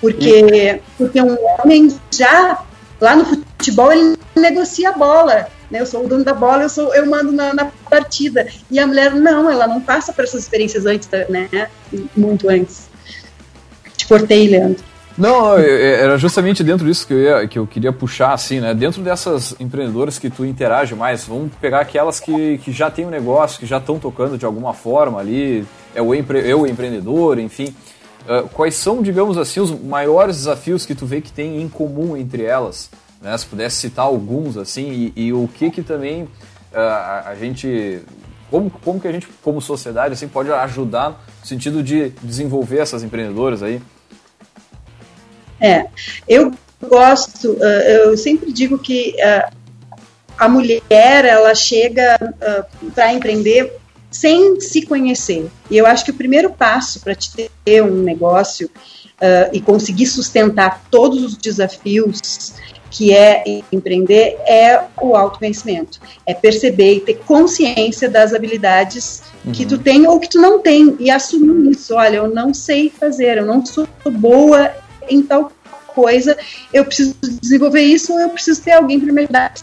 porque, 0.00 0.80
porque 0.96 1.20
um 1.20 1.36
homem 1.58 1.94
já, 2.10 2.62
lá 3.00 3.16
no 3.16 3.24
futebol, 3.24 3.92
ele 3.92 4.16
negocia 4.34 4.90
a 4.90 4.92
bola, 4.92 5.48
né, 5.70 5.80
eu 5.80 5.86
sou 5.86 6.04
o 6.04 6.08
dono 6.08 6.22
da 6.22 6.34
bola, 6.34 6.62
eu 6.62 6.68
sou, 6.68 6.94
eu 6.94 7.06
mando 7.06 7.32
na, 7.32 7.52
na, 7.52 7.72
partida. 7.90 8.46
E 8.70 8.78
a 8.78 8.86
mulher 8.86 9.14
não, 9.14 9.50
ela 9.50 9.66
não 9.66 9.80
passa 9.80 10.12
por 10.12 10.24
essas 10.24 10.42
experiências 10.42 10.86
antes, 10.86 11.08
né, 11.28 11.68
muito 12.16 12.48
antes. 12.48 12.88
Te 13.96 14.06
cortei, 14.06 14.48
Leandro. 14.48 14.84
Não, 15.16 15.56
era 15.56 16.18
justamente 16.18 16.62
dentro 16.62 16.86
disso 16.86 17.06
que 17.06 17.14
eu, 17.14 17.20
ia, 17.20 17.48
que 17.48 17.58
eu 17.58 17.66
queria 17.66 17.90
puxar, 17.90 18.34
assim, 18.34 18.60
né? 18.60 18.74
Dentro 18.74 19.00
dessas 19.00 19.54
empreendedoras 19.58 20.18
que 20.18 20.28
tu 20.28 20.44
interage 20.44 20.94
mais, 20.94 21.24
vamos 21.24 21.50
pegar 21.58 21.80
aquelas 21.80 22.20
que, 22.20 22.58
que 22.58 22.70
já 22.70 22.90
têm 22.90 23.06
um 23.06 23.10
negócio, 23.10 23.58
que 23.58 23.64
já 23.64 23.78
estão 23.78 23.98
tocando 23.98 24.36
de 24.36 24.44
alguma 24.44 24.74
forma 24.74 25.18
ali, 25.18 25.66
é 25.94 26.02
o, 26.02 26.14
empre, 26.14 26.40
eu 26.40 26.66
empreendedor, 26.66 27.38
enfim. 27.38 27.74
Uh, 28.28 28.46
quais 28.48 28.74
são, 28.74 29.02
digamos 29.02 29.38
assim, 29.38 29.60
os 29.60 29.70
maiores 29.70 30.36
desafios 30.36 30.84
que 30.84 30.94
tu 30.94 31.06
vê 31.06 31.22
que 31.22 31.32
tem 31.32 31.62
em 31.62 31.68
comum 31.68 32.14
entre 32.14 32.42
elas? 32.42 32.90
Né? 33.22 33.36
Se 33.38 33.46
pudesse 33.46 33.76
citar 33.76 34.04
alguns, 34.04 34.58
assim, 34.58 35.12
e, 35.16 35.28
e 35.28 35.32
o 35.32 35.48
que 35.48 35.70
que 35.70 35.82
também 35.82 36.24
uh, 36.24 36.28
a, 36.74 37.28
a 37.28 37.34
gente 37.36 38.00
como, 38.50 38.70
como 38.70 39.00
que 39.00 39.08
a 39.08 39.12
gente, 39.12 39.26
como 39.42 39.60
sociedade, 39.60 40.14
assim, 40.14 40.28
pode 40.28 40.52
ajudar 40.52 41.24
no 41.40 41.46
sentido 41.46 41.82
de 41.82 42.10
desenvolver 42.22 42.78
essas 42.78 43.02
empreendedoras 43.02 43.62
aí? 43.62 43.80
É, 45.60 45.86
eu 46.28 46.52
gosto, 46.80 47.52
uh, 47.52 47.62
eu 47.62 48.16
sempre 48.16 48.52
digo 48.52 48.78
que 48.78 49.16
uh, 49.18 49.52
a 50.38 50.48
mulher, 50.48 51.24
ela 51.24 51.54
chega 51.54 52.18
uh, 52.20 52.90
para 52.92 53.12
empreender 53.12 53.72
sem 54.10 54.60
se 54.60 54.82
conhecer. 54.82 55.50
E 55.70 55.76
eu 55.76 55.86
acho 55.86 56.04
que 56.04 56.10
o 56.10 56.14
primeiro 56.14 56.50
passo 56.50 57.00
para 57.00 57.14
te 57.14 57.50
ter 57.64 57.82
um 57.82 58.02
negócio 58.02 58.70
e 59.50 59.62
conseguir 59.62 60.04
sustentar 60.06 60.84
todos 60.90 61.24
os 61.24 61.38
desafios 61.38 62.54
que 62.90 63.12
é 63.12 63.42
empreender, 63.72 64.36
é 64.46 64.80
o 65.00 65.16
autoconhecimento. 65.16 66.00
É 66.24 66.34
perceber 66.34 66.94
e 66.94 67.00
ter 67.00 67.14
consciência 67.26 68.08
das 68.08 68.32
habilidades 68.32 69.22
uhum. 69.44 69.52
que 69.52 69.66
tu 69.66 69.78
tem 69.78 70.06
ou 70.06 70.18
que 70.20 70.28
tu 70.28 70.40
não 70.40 70.60
tem 70.60 70.96
e 70.98 71.10
assumir 71.10 71.70
isso. 71.70 71.94
Olha, 71.94 72.16
eu 72.16 72.28
não 72.28 72.54
sei 72.54 72.90
fazer, 72.90 73.38
eu 73.38 73.46
não 73.46 73.64
sou 73.64 73.86
boa 74.04 74.72
em 75.08 75.22
tal 75.22 75.52
coisa, 75.88 76.36
eu 76.74 76.84
preciso 76.84 77.16
desenvolver 77.40 77.80
isso 77.80 78.12
ou 78.12 78.20
eu 78.20 78.28
preciso 78.28 78.62
ter 78.62 78.72
alguém 78.72 79.00
para 79.00 79.12
me 79.12 79.22
ajudar. 79.22 79.54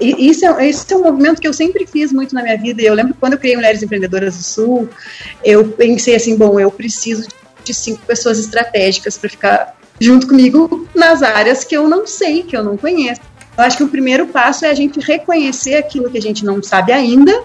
E 0.00 0.28
isso 0.28 0.46
é, 0.46 0.68
esse 0.68 0.90
é 0.92 0.96
um 0.96 1.02
movimento 1.02 1.40
que 1.40 1.46
eu 1.46 1.52
sempre 1.52 1.86
fiz 1.86 2.10
muito 2.10 2.34
na 2.34 2.42
minha 2.42 2.56
vida. 2.56 2.80
Eu 2.80 2.94
lembro 2.94 3.14
quando 3.20 3.34
eu 3.34 3.38
criei 3.38 3.54
Mulheres 3.54 3.82
Empreendedoras 3.82 4.36
do 4.36 4.42
Sul, 4.42 4.88
eu 5.44 5.68
pensei 5.68 6.14
assim, 6.14 6.36
bom, 6.36 6.58
eu 6.58 6.70
preciso 6.70 7.28
de 7.62 7.74
cinco 7.74 8.00
pessoas 8.06 8.38
estratégicas 8.38 9.18
para 9.18 9.28
ficar 9.28 9.81
junto 10.02 10.26
comigo 10.26 10.88
nas 10.94 11.22
áreas 11.22 11.64
que 11.64 11.76
eu 11.76 11.88
não 11.88 12.06
sei, 12.06 12.42
que 12.42 12.56
eu 12.56 12.64
não 12.64 12.76
conheço. 12.76 13.20
Eu 13.56 13.64
acho 13.64 13.76
que 13.76 13.84
o 13.84 13.88
primeiro 13.88 14.26
passo 14.26 14.64
é 14.64 14.70
a 14.70 14.74
gente 14.74 14.98
reconhecer 15.00 15.76
aquilo 15.76 16.10
que 16.10 16.18
a 16.18 16.22
gente 16.22 16.44
não 16.44 16.62
sabe 16.62 16.92
ainda 16.92 17.42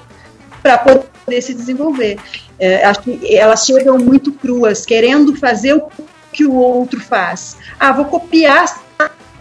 para 0.62 0.78
poder 0.78 1.41
se 1.41 1.53
desenvolver. 1.53 2.18
É, 2.60 2.86
acho 2.86 3.01
que 3.01 3.36
elas 3.36 3.66
chegam 3.66 3.97
muito 3.97 4.32
cruas, 4.32 4.86
querendo 4.86 5.36
fazer 5.36 5.74
o 5.74 5.89
que 6.32 6.45
o 6.45 6.55
outro 6.55 6.99
faz. 6.99 7.58
Ah, 7.80 7.91
vou 7.91 8.05
copiar 8.05 8.86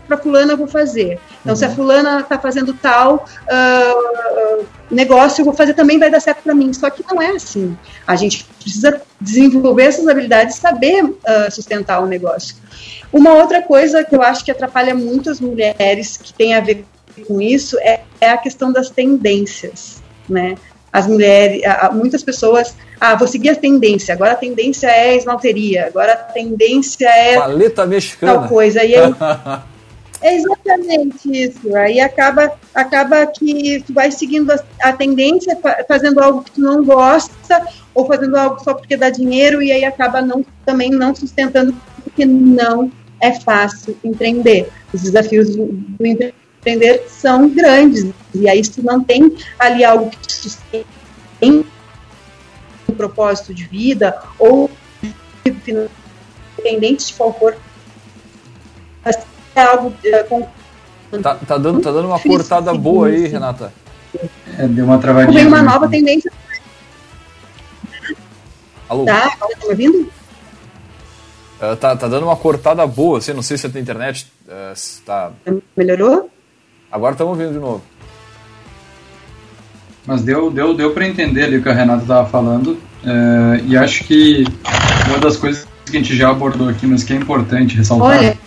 para 0.07 0.17
fulana, 0.17 0.53
eu 0.53 0.57
vou 0.57 0.67
fazer. 0.67 1.19
Então, 1.41 1.53
uhum. 1.53 1.57
se 1.57 1.65
a 1.65 1.69
uhum. 1.69 1.75
fulana 1.75 2.21
está 2.21 2.39
fazendo 2.39 2.73
tal 2.75 3.27
uh, 3.43 4.65
negócio, 4.91 5.41
eu 5.41 5.45
vou 5.45 5.55
fazer 5.55 5.75
também, 5.75 5.99
vai 5.99 6.11
dar 6.11 6.21
certo 6.21 6.43
para 6.43 6.55
mim. 6.55 6.73
Só 6.73 6.89
que 6.91 7.05
não 7.09 7.21
é 7.21 7.31
assim. 7.31 7.77
A 8.07 8.17
gente 8.17 8.45
precisa 8.61 9.01
desenvolver 9.21 9.85
essas 9.85 10.07
habilidades, 10.09 10.57
saber 10.57 11.05
uh, 11.05 11.17
sustentar 11.51 12.01
o 12.03 12.07
negócio. 12.07 12.57
Uma 13.13 13.35
outra 13.35 13.63
coisa 13.63 14.05
que 14.05 14.15
eu 14.15 14.23
acho 14.23 14.45
que 14.45 14.51
atrapalha 14.51 14.95
muito 14.95 15.31
as 15.31 15.41
mulheres, 15.41 16.17
que 16.17 16.33
tem 16.33 16.55
a 16.55 16.61
ver 16.61 16.85
com 17.27 17.41
isso, 17.41 17.79
é, 17.81 18.01
é 18.21 18.31
a 18.31 18.37
questão 18.37 18.73
das 18.73 18.91
tendências, 18.91 20.03
né? 20.29 20.57
As 20.93 21.07
mulheres, 21.07 21.63
muitas 21.93 22.23
pessoas, 22.23 22.75
ah, 23.01 23.15
vou 23.15 23.29
seguir 23.29 23.51
a 23.51 23.55
tendência, 23.55 24.15
agora 24.15 24.33
a 24.33 24.37
tendência 24.37 24.87
é 24.87 25.15
esmalteria, 25.15 25.87
agora 25.87 26.13
a 26.13 26.17
tendência 26.17 27.09
é 27.09 27.37
paleta 27.37 27.87
mexicana. 27.87 28.33
tal 28.33 28.49
coisa. 28.49 28.83
E 28.83 28.95
aí, 28.95 29.15
é 30.21 30.37
exatamente 30.37 31.31
isso. 31.31 31.75
Aí 31.77 32.01
acaba, 32.01 32.53
acaba 32.75 33.27
que 33.27 33.83
tu 33.87 33.93
vai 33.93 34.11
seguindo 34.11 34.51
a, 34.51 34.59
a 34.83 34.93
tendência, 34.93 35.59
fazendo 35.87 36.21
algo 36.21 36.43
que 36.43 36.53
tu 36.53 36.61
não 36.61 36.85
gosta, 36.85 37.67
ou 37.95 38.07
fazendo 38.07 38.37
algo 38.37 38.63
só 38.63 38.75
porque 38.75 38.97
dá 38.97 39.11
dinheiro, 39.11 39.63
e 39.63 39.73
aí 39.73 39.85
acaba 39.85 40.21
não, 40.23 40.45
também 40.65 40.91
não 40.91 41.15
sustentando, 41.15 41.75
porque 42.03 42.25
não 42.25 42.91
é 43.21 43.33
fácil 43.33 43.97
empreender. 44.05 44.71
Os 44.93 45.03
desafios 45.03 45.55
do, 45.55 45.67
do 45.67 46.07
empreender 46.07 47.05
são 47.09 47.49
grandes, 47.49 48.07
e 48.35 48.49
aí 48.49 48.63
tu 48.63 48.83
não 48.83 49.03
tem 49.03 49.37
ali 49.59 49.85
algo 49.85 50.11
que 50.11 50.19
te 50.19 50.33
sustente, 50.33 50.87
um 51.43 51.65
propósito 52.97 53.53
de 53.53 53.65
vida, 53.65 54.19
ou 54.39 54.71
independente 55.45 57.09
de 57.09 57.15
qual 57.15 57.33
for 57.39 57.57
é 59.57 59.63
algo 59.63 59.93
é, 60.05 60.23
com... 60.25 60.47
Tá, 61.23 61.35
tá, 61.35 61.57
dando, 61.57 61.81
tá 61.81 61.91
dando 61.91 62.09
uma 62.09 62.21
cortada 62.21 62.75
boa 62.75 63.09
aí, 63.09 63.27
Renata. 63.27 63.73
É, 64.59 64.67
deu 64.69 64.85
uma 64.85 64.99
travadinha. 64.99 65.33
Vem 65.33 65.47
uma 65.47 65.63
nova 65.63 65.89
tendência. 65.89 66.31
Alô? 68.89 69.05
Tá, 69.05 69.31
tá 69.31 69.47
me 69.49 69.69
ouvindo? 69.69 70.09
Uh, 71.59 71.77
tá, 71.81 71.97
tá 71.97 72.07
dando 72.07 72.25
uma 72.25 72.37
cortada 72.37 72.87
boa, 72.87 73.19
assim, 73.19 73.33
não 73.33 73.43
sei 73.43 73.57
se 73.57 73.67
é 73.67 73.69
da 73.69 73.81
internet. 73.81 74.31
Uh, 74.47 75.03
tá... 75.05 75.33
Melhorou? 75.77 76.31
Agora 76.93 77.13
estamos 77.13 77.33
ouvindo 77.33 77.55
de 77.55 77.59
novo. 77.59 77.83
Mas 80.07 80.23
deu, 80.23 80.51
deu, 80.51 80.75
deu 80.75 80.93
para 80.93 81.07
entender 81.07 81.45
ali 81.45 81.57
o 81.57 81.63
que 81.63 81.69
a 81.69 81.73
Renata 81.73 82.03
estava 82.03 82.29
falando. 82.29 82.73
Uh, 83.03 83.65
e 83.67 83.77
acho 83.77 84.05
que 84.05 84.45
uma 85.09 85.19
das 85.19 85.37
coisas 85.37 85.67
que 85.85 85.97
a 85.97 86.01
gente 86.01 86.15
já 86.17 86.31
abordou 86.31 86.69
aqui, 86.69 86.87
mas 86.87 87.03
que 87.03 87.13
é 87.13 87.17
importante 87.17 87.77
ressaltar. 87.77 88.19
Olha, 88.19 88.39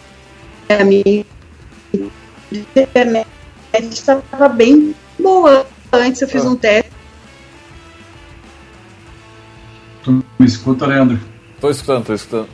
a 0.69 0.83
minha 0.83 1.25
internet 2.51 3.27
estava 3.91 4.47
bem 4.47 4.95
boa. 5.19 5.65
Antes 5.91 6.21
eu 6.21 6.27
fiz 6.27 6.45
ah. 6.45 6.49
um 6.49 6.55
teste. 6.55 6.91
Tu 10.03 10.23
me 10.37 10.45
escuta, 10.45 10.85
Leandro? 10.85 11.19
Tô 11.59 11.69
escutando, 11.69 12.05
tô 12.05 12.13
escutando. 12.13 12.47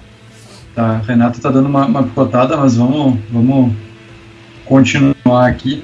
Tá, 0.73 0.97
Renato 0.97 1.39
tá 1.39 1.51
dando 1.51 1.67
uma, 1.67 1.85
uma 1.85 2.03
picotada, 2.03 2.57
mas 2.57 2.75
vamos, 2.75 3.19
vamos 3.31 3.73
continuar 4.65 5.47
aqui. 5.47 5.83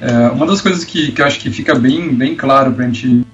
É, 0.00 0.28
uma 0.28 0.46
das 0.46 0.60
coisas 0.60 0.84
que, 0.84 1.12
que 1.12 1.20
eu 1.20 1.26
acho 1.26 1.40
que 1.40 1.50
fica 1.50 1.74
bem, 1.74 2.14
bem 2.14 2.34
claro 2.34 2.72
para 2.72 2.84
a 2.84 2.88
gente 2.88 3.26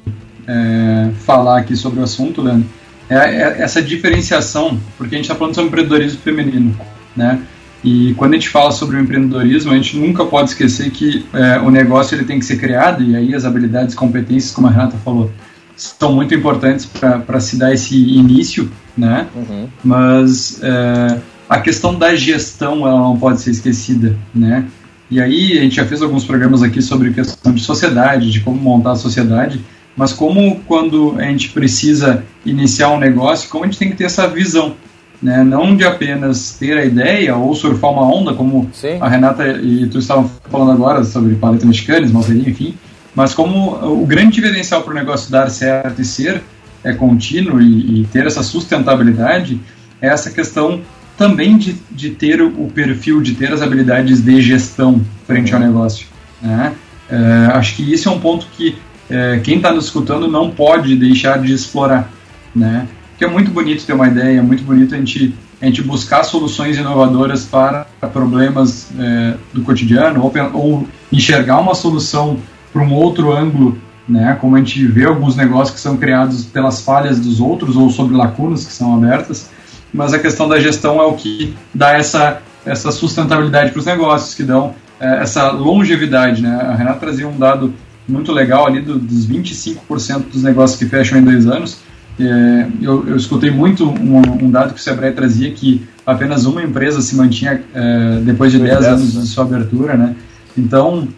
é, 0.46 1.10
falar 1.24 1.58
aqui 1.58 1.76
sobre 1.76 2.00
o 2.00 2.04
assunto, 2.04 2.42
Leandro, 2.42 2.68
é, 3.08 3.16
é 3.16 3.62
essa 3.62 3.82
diferenciação, 3.82 4.80
porque 4.96 5.14
a 5.14 5.18
gente 5.18 5.26
está 5.26 5.34
falando 5.34 5.54
sobre 5.54 5.68
empreendedorismo 5.68 6.20
feminino, 6.20 6.78
né? 7.16 7.40
E 7.82 8.14
quando 8.14 8.32
a 8.32 8.36
gente 8.36 8.48
fala 8.48 8.70
sobre 8.70 8.96
o 8.96 9.00
empreendedorismo, 9.00 9.72
a 9.72 9.74
gente 9.74 9.96
nunca 9.96 10.24
pode 10.24 10.50
esquecer 10.50 10.90
que 10.90 11.24
é, 11.32 11.58
o 11.60 11.70
negócio 11.70 12.14
ele 12.14 12.24
tem 12.24 12.38
que 12.38 12.44
ser 12.44 12.56
criado, 12.58 13.02
e 13.02 13.16
aí 13.16 13.34
as 13.34 13.44
habilidades 13.44 13.94
e 13.94 13.96
competências, 13.96 14.52
como 14.52 14.66
a 14.66 14.70
Renata 14.70 14.98
falou, 14.98 15.30
são 15.76 16.12
muito 16.12 16.34
importantes 16.34 16.84
para 16.84 17.40
se 17.40 17.56
dar 17.56 17.72
esse 17.72 17.96
início, 17.96 18.70
né? 18.96 19.26
Uhum. 19.34 19.66
Mas 19.82 20.60
é, 20.62 21.20
a 21.48 21.58
questão 21.58 21.94
da 21.94 22.14
gestão 22.14 22.86
ela 22.86 23.00
não 23.00 23.18
pode 23.18 23.40
ser 23.40 23.50
esquecida, 23.50 24.14
né? 24.34 24.66
E 25.10 25.20
aí 25.20 25.58
a 25.58 25.62
gente 25.62 25.76
já 25.76 25.86
fez 25.86 26.02
alguns 26.02 26.24
programas 26.24 26.62
aqui 26.62 26.82
sobre 26.82 27.12
questão 27.12 27.52
de 27.52 27.62
sociedade, 27.62 28.30
de 28.30 28.40
como 28.40 28.60
montar 28.60 28.92
a 28.92 28.96
sociedade, 28.96 29.60
mas 29.96 30.12
como 30.12 30.60
quando 30.68 31.16
a 31.18 31.22
gente 31.24 31.48
precisa 31.48 32.24
iniciar 32.44 32.90
um 32.90 32.98
negócio, 32.98 33.48
como 33.48 33.64
a 33.64 33.66
gente 33.66 33.78
tem 33.78 33.90
que 33.90 33.96
ter 33.96 34.04
essa 34.04 34.28
visão, 34.28 34.76
né? 35.22 35.44
Não 35.44 35.76
de 35.76 35.84
apenas 35.84 36.56
ter 36.58 36.78
a 36.78 36.84
ideia 36.84 37.36
ou 37.36 37.54
surfar 37.54 37.90
uma 37.90 38.02
onda, 38.02 38.32
como 38.32 38.68
Sim. 38.72 38.98
a 39.00 39.08
Renata 39.08 39.46
e 39.48 39.86
tu 39.86 39.98
estavam 39.98 40.30
falando 40.50 40.72
agora 40.72 41.04
sobre 41.04 41.34
paleta 41.34 41.66
mexicana, 41.66 42.06
esmalteria, 42.06 42.48
enfim, 42.48 42.74
mas 43.14 43.34
como 43.34 43.74
o 44.00 44.06
grande 44.06 44.32
diferencial 44.32 44.82
para 44.82 44.92
o 44.92 44.94
negócio 44.94 45.30
dar 45.30 45.50
certo 45.50 46.00
e 46.00 46.04
ser 46.04 46.42
é 46.82 46.94
contínuo 46.94 47.60
e, 47.60 48.00
e, 48.00 48.04
ter 48.06 48.26
essa 48.26 48.42
sustentabilidade 48.42 49.60
é 50.00 50.08
essa 50.08 50.30
questão 50.30 50.80
também 51.18 51.58
de, 51.58 51.76
de 51.90 52.10
ter 52.10 52.40
o, 52.40 52.70
perfil, 52.74 53.20
de 53.20 53.34
ter 53.34 53.52
as 53.52 53.60
habilidades 53.60 54.22
de 54.22 54.40
gestão 54.40 55.02
frente 55.26 55.54
ao 55.54 55.60
negócio. 55.60 56.06
Né? 56.40 56.72
É, 57.10 57.16
acho 57.52 57.76
que 57.76 57.92
isso 57.92 58.08
é 58.08 58.12
um 58.12 58.18
ponto 58.18 58.46
que 58.56 58.78
é, 59.10 59.38
quem 59.44 59.56
está 59.56 59.70
nos 59.70 59.84
escutando 59.84 60.26
não 60.28 60.50
pode 60.50 60.96
deixar 60.96 61.38
de 61.38 61.52
explorar. 61.52 62.10
Né? 62.56 62.88
Que 63.20 63.24
é 63.26 63.28
muito 63.28 63.50
bonito 63.50 63.84
ter 63.84 63.92
uma 63.92 64.08
ideia, 64.08 64.38
é 64.38 64.42
muito 64.42 64.64
bonito 64.64 64.94
a 64.94 64.96
gente, 64.96 65.34
a 65.60 65.66
gente 65.66 65.82
buscar 65.82 66.24
soluções 66.24 66.78
inovadoras 66.78 67.44
para 67.44 67.84
problemas 68.14 68.88
é, 68.98 69.34
do 69.52 69.60
cotidiano 69.60 70.22
ou, 70.22 70.32
ou 70.54 70.88
enxergar 71.12 71.58
uma 71.58 71.74
solução 71.74 72.38
para 72.72 72.80
um 72.80 72.94
outro 72.94 73.30
ângulo, 73.30 73.76
né, 74.08 74.38
como 74.40 74.56
a 74.56 74.58
gente 74.58 74.86
vê 74.86 75.04
alguns 75.04 75.36
negócios 75.36 75.74
que 75.74 75.80
são 75.82 75.98
criados 75.98 76.46
pelas 76.46 76.80
falhas 76.80 77.20
dos 77.20 77.40
outros 77.40 77.76
ou 77.76 77.90
sobre 77.90 78.16
lacunas 78.16 78.64
que 78.64 78.72
são 78.72 78.94
abertas, 78.94 79.50
mas 79.92 80.14
a 80.14 80.18
questão 80.18 80.48
da 80.48 80.58
gestão 80.58 80.98
é 80.98 81.04
o 81.04 81.12
que 81.12 81.54
dá 81.74 81.92
essa, 81.92 82.40
essa 82.64 82.90
sustentabilidade 82.90 83.70
para 83.70 83.80
os 83.80 83.84
negócios, 83.84 84.34
que 84.34 84.44
dão 84.44 84.74
é, 84.98 85.20
essa 85.20 85.50
longevidade. 85.50 86.40
Né? 86.40 86.58
A 86.58 86.74
Renata 86.74 87.00
trazia 87.00 87.28
um 87.28 87.36
dado 87.36 87.74
muito 88.08 88.32
legal 88.32 88.66
ali 88.66 88.80
do, 88.80 88.98
dos 88.98 89.28
25% 89.28 90.30
dos 90.32 90.42
negócios 90.42 90.78
que 90.78 90.86
fecham 90.86 91.18
em 91.18 91.22
dois 91.22 91.46
anos, 91.46 91.82
é, 92.20 92.68
eu, 92.80 93.08
eu, 93.08 93.16
escutei 93.16 93.50
muito 93.50 93.88
um, 93.88 94.44
um, 94.44 94.50
dado 94.50 94.74
que 94.74 94.80
o 94.80 94.82
Sebrae 94.82 95.12
trazia 95.12 95.50
que 95.52 95.86
apenas 96.04 96.44
uma 96.44 96.62
empresa 96.62 97.00
se 97.00 97.14
mantinha 97.16 97.62
é, 97.74 98.20
depois 98.22 98.52
de 98.52 98.58
10 98.58 98.84
anos 98.84 99.12
de 99.12 99.26
sua 99.26 99.44
abertura, 99.44 99.96
né? 99.96 100.14
Então, 100.56 101.08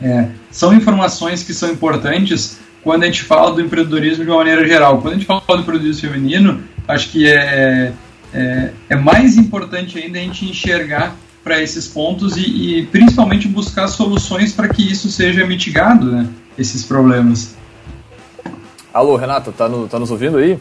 é, 0.00 0.28
são 0.50 0.72
informações 0.72 1.42
que 1.42 1.52
são 1.52 1.70
importantes 1.70 2.58
quando 2.82 3.02
a 3.02 3.06
gente 3.06 3.22
fala 3.22 3.52
do 3.52 3.60
empreendedorismo 3.60 4.24
de 4.24 4.30
uma 4.30 4.38
maneira 4.38 4.66
geral. 4.66 5.00
Quando 5.00 5.14
a 5.14 5.16
gente 5.16 5.26
fala 5.26 5.42
do 5.46 5.58
empreendedorismo 5.58 6.08
feminino, 6.08 6.60
acho 6.88 7.10
que 7.10 7.28
é, 7.28 7.92
é, 8.32 8.70
é 8.88 8.96
mais 8.96 9.36
importante 9.36 9.98
ainda 9.98 10.18
a 10.18 10.22
gente 10.22 10.46
enxergar 10.46 11.16
para 11.42 11.60
esses 11.60 11.86
pontos 11.88 12.36
e, 12.36 12.78
e, 12.78 12.86
principalmente 12.86 13.48
buscar 13.48 13.88
soluções 13.88 14.52
para 14.52 14.68
que 14.68 14.82
isso 14.82 15.10
seja 15.10 15.46
mitigado, 15.46 16.12
né, 16.12 16.26
esses 16.58 16.84
problemas. 16.84 17.56
Alô, 18.92 19.16
Renata, 19.16 19.52
tá, 19.52 19.68
no, 19.68 19.88
tá 19.88 19.98
nos 19.98 20.10
ouvindo 20.10 20.38
aí? 20.38 20.58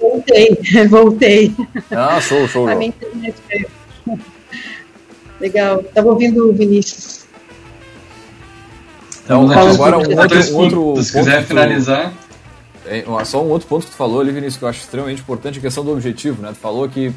Voltei, 0.00 0.58
voltei. 0.88 1.54
Ah, 1.90 2.20
show, 2.20 2.48
show. 2.48 2.68
A 2.68 2.74
minha 2.74 2.88
internet 2.88 3.34
Legal, 5.40 5.80
estava 5.80 6.08
ouvindo 6.08 6.48
o 6.48 6.52
Vinícius. 6.52 7.26
Então, 9.24 9.50
agora 9.50 9.98
um 9.98 10.00
outro, 10.00 10.82
outro 10.82 11.04
Se 11.04 11.12
quiser 11.12 11.44
finalizar. 11.44 12.12
é, 12.86 13.04
só 13.24 13.44
um 13.44 13.50
outro 13.50 13.68
ponto 13.68 13.84
que 13.84 13.92
tu 13.92 13.96
falou 13.96 14.20
ali, 14.20 14.32
Vinícius, 14.32 14.56
que 14.56 14.64
eu 14.64 14.68
acho 14.68 14.80
extremamente 14.80 15.20
importante, 15.20 15.58
a 15.58 15.62
questão 15.62 15.84
do 15.84 15.92
objetivo, 15.92 16.40
né? 16.40 16.48
Tu 16.52 16.58
falou 16.58 16.88
que 16.88 17.12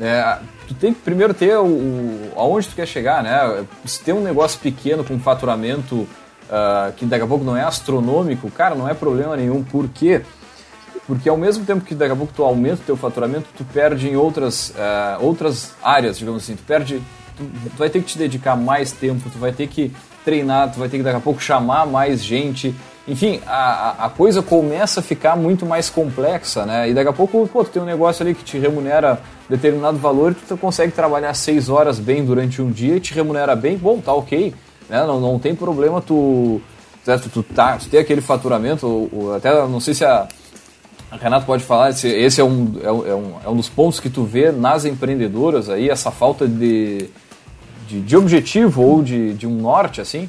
é, 0.00 0.38
tu 0.66 0.74
tem 0.74 0.92
que 0.92 1.00
primeiro 1.00 1.32
ter 1.32 1.56
o, 1.56 1.64
o, 1.64 2.32
aonde 2.36 2.66
tu 2.68 2.74
quer 2.74 2.86
chegar, 2.86 3.22
né? 3.22 3.64
Se 3.84 4.00
tem 4.00 4.12
um 4.12 4.22
negócio 4.22 4.58
pequeno 4.58 5.04
com 5.04 5.18
faturamento 5.20 6.06
uh, 6.52 6.92
que 6.92 7.06
daqui 7.06 7.24
a 7.24 7.26
pouco 7.26 7.44
não 7.44 7.56
é 7.56 7.62
astronômico, 7.62 8.50
cara, 8.50 8.74
não 8.74 8.88
é 8.88 8.92
problema 8.92 9.36
nenhum. 9.36 9.64
Por 9.64 9.88
quê? 9.88 10.20
Porque 11.06 11.28
ao 11.28 11.36
mesmo 11.36 11.64
tempo 11.64 11.84
que 11.84 11.94
daqui 11.94 12.12
a 12.12 12.16
pouco 12.16 12.32
tu 12.32 12.44
aumenta 12.44 12.82
o 12.82 12.84
teu 12.84 12.96
faturamento, 12.96 13.46
tu 13.56 13.64
perde 13.64 14.08
em 14.08 14.16
outras, 14.16 14.70
uh, 14.70 15.24
outras 15.24 15.74
áreas, 15.82 16.18
digamos 16.18 16.42
assim. 16.42 16.54
Tu 16.54 16.62
perde, 16.62 17.02
tu, 17.36 17.44
tu 17.44 17.76
vai 17.76 17.88
ter 17.90 18.00
que 18.00 18.06
te 18.06 18.18
dedicar 18.18 18.56
mais 18.56 18.92
tempo, 18.92 19.28
tu 19.30 19.38
vai 19.38 19.52
ter 19.52 19.66
que 19.66 19.92
treinar, 20.24 20.70
tu 20.70 20.78
vai 20.78 20.88
ter 20.88 20.98
que 20.98 21.02
daqui 21.02 21.16
a 21.16 21.20
pouco 21.20 21.42
chamar 21.42 21.86
mais 21.86 22.22
gente, 22.22 22.72
enfim, 23.06 23.40
a, 23.44 24.06
a 24.06 24.08
coisa 24.08 24.40
começa 24.42 25.00
a 25.00 25.02
ficar 25.02 25.36
muito 25.36 25.66
mais 25.66 25.90
complexa, 25.90 26.64
né? 26.64 26.88
E 26.88 26.94
daqui 26.94 27.08
a 27.08 27.12
pouco, 27.12 27.48
pô, 27.48 27.64
tu 27.64 27.70
tem 27.70 27.82
um 27.82 27.86
negócio 27.86 28.22
ali 28.22 28.32
que 28.32 28.44
te 28.44 28.58
remunera 28.58 29.20
determinado 29.48 29.98
valor 29.98 30.30
e 30.30 30.34
tu 30.34 30.56
consegue 30.56 30.92
trabalhar 30.92 31.34
seis 31.34 31.68
horas 31.68 31.98
bem 31.98 32.24
durante 32.24 32.62
um 32.62 32.70
dia 32.70 32.96
e 32.96 33.00
te 33.00 33.12
remunera 33.12 33.56
bem, 33.56 33.76
bom, 33.76 34.00
tá 34.00 34.14
ok, 34.14 34.54
né? 34.92 35.06
Não, 35.06 35.18
não 35.18 35.38
tem 35.38 35.54
problema 35.54 36.02
tu, 36.02 36.60
certo? 37.02 37.30
Tu, 37.30 37.42
tá, 37.42 37.78
tu 37.78 37.88
ter 37.88 37.98
aquele 37.98 38.20
faturamento, 38.20 38.86
ou, 38.86 39.08
ou 39.10 39.34
até 39.34 39.50
não 39.66 39.80
sei 39.80 39.94
se 39.94 40.04
a, 40.04 40.28
a 41.10 41.16
Renato 41.16 41.46
pode 41.46 41.64
falar, 41.64 41.88
esse 41.88 42.40
é 42.40 42.44
um, 42.44 42.74
é, 42.82 42.92
um, 42.92 43.34
é 43.46 43.48
um 43.48 43.56
dos 43.56 43.70
pontos 43.70 43.98
que 43.98 44.10
tu 44.10 44.24
vê 44.24 44.52
nas 44.52 44.84
empreendedoras 44.84 45.70
aí, 45.70 45.88
essa 45.88 46.10
falta 46.10 46.46
de, 46.46 47.08
de, 47.88 48.02
de 48.02 48.16
objetivo 48.16 48.82
ou 48.82 49.02
de, 49.02 49.32
de 49.32 49.46
um 49.46 49.56
norte, 49.56 50.02
assim, 50.02 50.28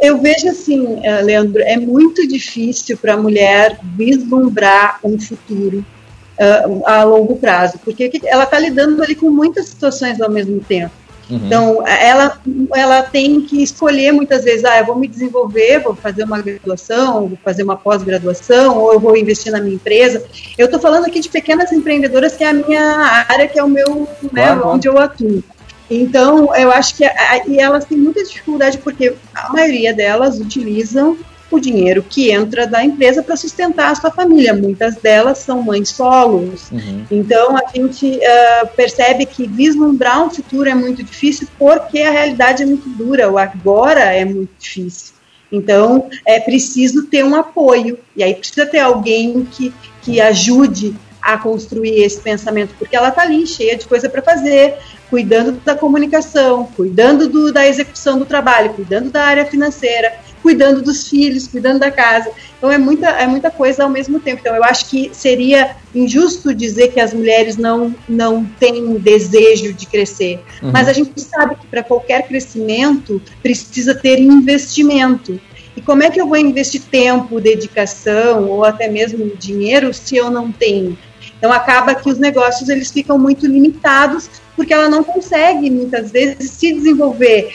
eu 0.00 0.20
vejo 0.20 0.48
assim, 0.48 1.00
eh, 1.02 1.22
Leandro, 1.22 1.62
é 1.62 1.78
muito 1.78 2.28
difícil 2.28 2.98
para 2.98 3.14
a 3.14 3.16
mulher 3.16 3.78
vislumbrar 3.96 4.98
um 5.02 5.18
futuro 5.18 5.78
uh, 5.78 6.86
a 6.86 7.04
longo 7.04 7.36
prazo, 7.36 7.78
porque 7.82 8.10
ela 8.24 8.44
está 8.44 8.58
lidando 8.58 9.02
ali 9.02 9.14
com 9.14 9.30
muitas 9.30 9.68
situações 9.68 10.20
ao 10.20 10.30
mesmo 10.30 10.60
tempo. 10.60 10.92
Uhum. 11.30 11.46
Então, 11.46 11.86
ela, 11.86 12.38
ela 12.74 13.02
tem 13.02 13.40
que 13.40 13.62
escolher 13.62 14.12
muitas 14.12 14.44
vezes, 14.44 14.64
ah, 14.64 14.78
eu 14.78 14.86
vou 14.86 14.96
me 14.96 15.08
desenvolver, 15.08 15.80
vou 15.80 15.94
fazer 15.94 16.24
uma 16.24 16.40
graduação, 16.40 17.28
vou 17.28 17.38
fazer 17.42 17.62
uma 17.62 17.76
pós-graduação, 17.76 18.78
ou 18.78 18.92
eu 18.92 19.00
vou 19.00 19.16
investir 19.16 19.50
na 19.50 19.60
minha 19.60 19.74
empresa. 19.74 20.24
Eu 20.58 20.66
estou 20.66 20.80
falando 20.80 21.06
aqui 21.06 21.20
de 21.20 21.28
pequenas 21.28 21.72
empreendedoras, 21.72 22.36
que 22.36 22.44
é 22.44 22.48
a 22.48 22.52
minha 22.52 23.24
área, 23.28 23.48
que 23.48 23.58
é 23.58 23.64
o 23.64 23.68
meu, 23.68 24.08
né, 24.32 24.54
onde 24.64 24.86
eu 24.88 24.98
atuo. 24.98 25.42
Então, 25.90 26.54
eu 26.54 26.70
acho 26.70 26.96
que 26.96 27.04
e 27.46 27.58
elas 27.58 27.84
têm 27.84 27.98
muita 27.98 28.22
dificuldade 28.24 28.78
porque 28.78 29.14
a 29.34 29.52
maioria 29.52 29.92
delas 29.92 30.40
utilizam 30.40 31.16
o 31.54 31.60
dinheiro 31.60 32.02
que 32.02 32.30
entra 32.30 32.66
da 32.66 32.84
empresa 32.84 33.22
para 33.22 33.36
sustentar 33.36 33.90
a 33.90 33.94
sua 33.94 34.10
família. 34.10 34.52
Muitas 34.54 34.96
delas 34.96 35.38
são 35.38 35.62
mães 35.62 35.90
solos. 35.90 36.70
Uhum. 36.70 37.04
Então, 37.10 37.56
a 37.56 37.62
gente 37.74 38.06
uh, 38.06 38.66
percebe 38.76 39.26
que 39.26 39.46
vislumbrar 39.46 40.24
um 40.24 40.30
futuro 40.30 40.68
é 40.68 40.74
muito 40.74 41.02
difícil 41.02 41.48
porque 41.58 42.00
a 42.00 42.10
realidade 42.10 42.62
é 42.62 42.66
muito 42.66 42.88
dura, 42.88 43.30
o 43.30 43.38
agora 43.38 44.00
é 44.00 44.24
muito 44.24 44.50
difícil. 44.58 45.14
Então, 45.50 46.08
é 46.26 46.40
preciso 46.40 47.06
ter 47.06 47.24
um 47.24 47.34
apoio, 47.34 47.98
e 48.16 48.24
aí 48.24 48.34
precisa 48.34 48.66
ter 48.66 48.80
alguém 48.80 49.44
que, 49.44 49.72
que 50.02 50.20
ajude 50.20 50.96
a 51.22 51.38
construir 51.38 52.02
esse 52.02 52.20
pensamento, 52.20 52.74
porque 52.78 52.94
ela 52.94 53.08
está 53.08 53.22
ali 53.22 53.46
cheia 53.46 53.76
de 53.76 53.86
coisa 53.86 54.10
para 54.10 54.20
fazer, 54.20 54.74
cuidando 55.08 55.52
da 55.52 55.74
comunicação, 55.74 56.68
cuidando 56.76 57.28
do, 57.28 57.52
da 57.52 57.66
execução 57.66 58.18
do 58.18 58.26
trabalho, 58.26 58.74
cuidando 58.74 59.10
da 59.10 59.22
área 59.24 59.46
financeira, 59.46 60.12
cuidando 60.44 60.82
dos 60.82 61.08
filhos, 61.08 61.48
cuidando 61.48 61.78
da 61.78 61.90
casa. 61.90 62.30
Então 62.58 62.70
é 62.70 62.76
muita, 62.76 63.08
é 63.08 63.26
muita 63.26 63.50
coisa 63.50 63.82
ao 63.82 63.88
mesmo 63.88 64.20
tempo. 64.20 64.42
Então 64.42 64.54
eu 64.54 64.62
acho 64.62 64.90
que 64.90 65.10
seria 65.14 65.74
injusto 65.94 66.54
dizer 66.54 66.92
que 66.92 67.00
as 67.00 67.14
mulheres 67.14 67.56
não, 67.56 67.94
não 68.06 68.44
têm 68.60 68.94
desejo 68.98 69.72
de 69.72 69.86
crescer. 69.86 70.44
Uhum. 70.62 70.70
Mas 70.70 70.86
a 70.86 70.92
gente 70.92 71.18
sabe 71.18 71.56
que 71.56 71.66
para 71.66 71.82
qualquer 71.82 72.28
crescimento 72.28 73.22
precisa 73.42 73.94
ter 73.94 74.20
investimento. 74.20 75.40
E 75.74 75.80
como 75.80 76.02
é 76.02 76.10
que 76.10 76.20
eu 76.20 76.28
vou 76.28 76.36
investir 76.36 76.82
tempo, 76.82 77.40
dedicação 77.40 78.46
ou 78.50 78.64
até 78.64 78.86
mesmo 78.86 79.34
dinheiro 79.36 79.94
se 79.94 80.14
eu 80.14 80.30
não 80.30 80.52
tenho? 80.52 80.96
Então 81.38 81.50
acaba 81.50 81.94
que 81.94 82.08
os 82.08 82.18
negócios 82.18 82.68
eles 82.68 82.90
ficam 82.90 83.18
muito 83.18 83.46
limitados 83.46 84.28
porque 84.54 84.74
ela 84.74 84.90
não 84.90 85.02
consegue 85.02 85.70
muitas 85.70 86.10
vezes 86.10 86.50
se 86.50 86.72
desenvolver 86.72 87.50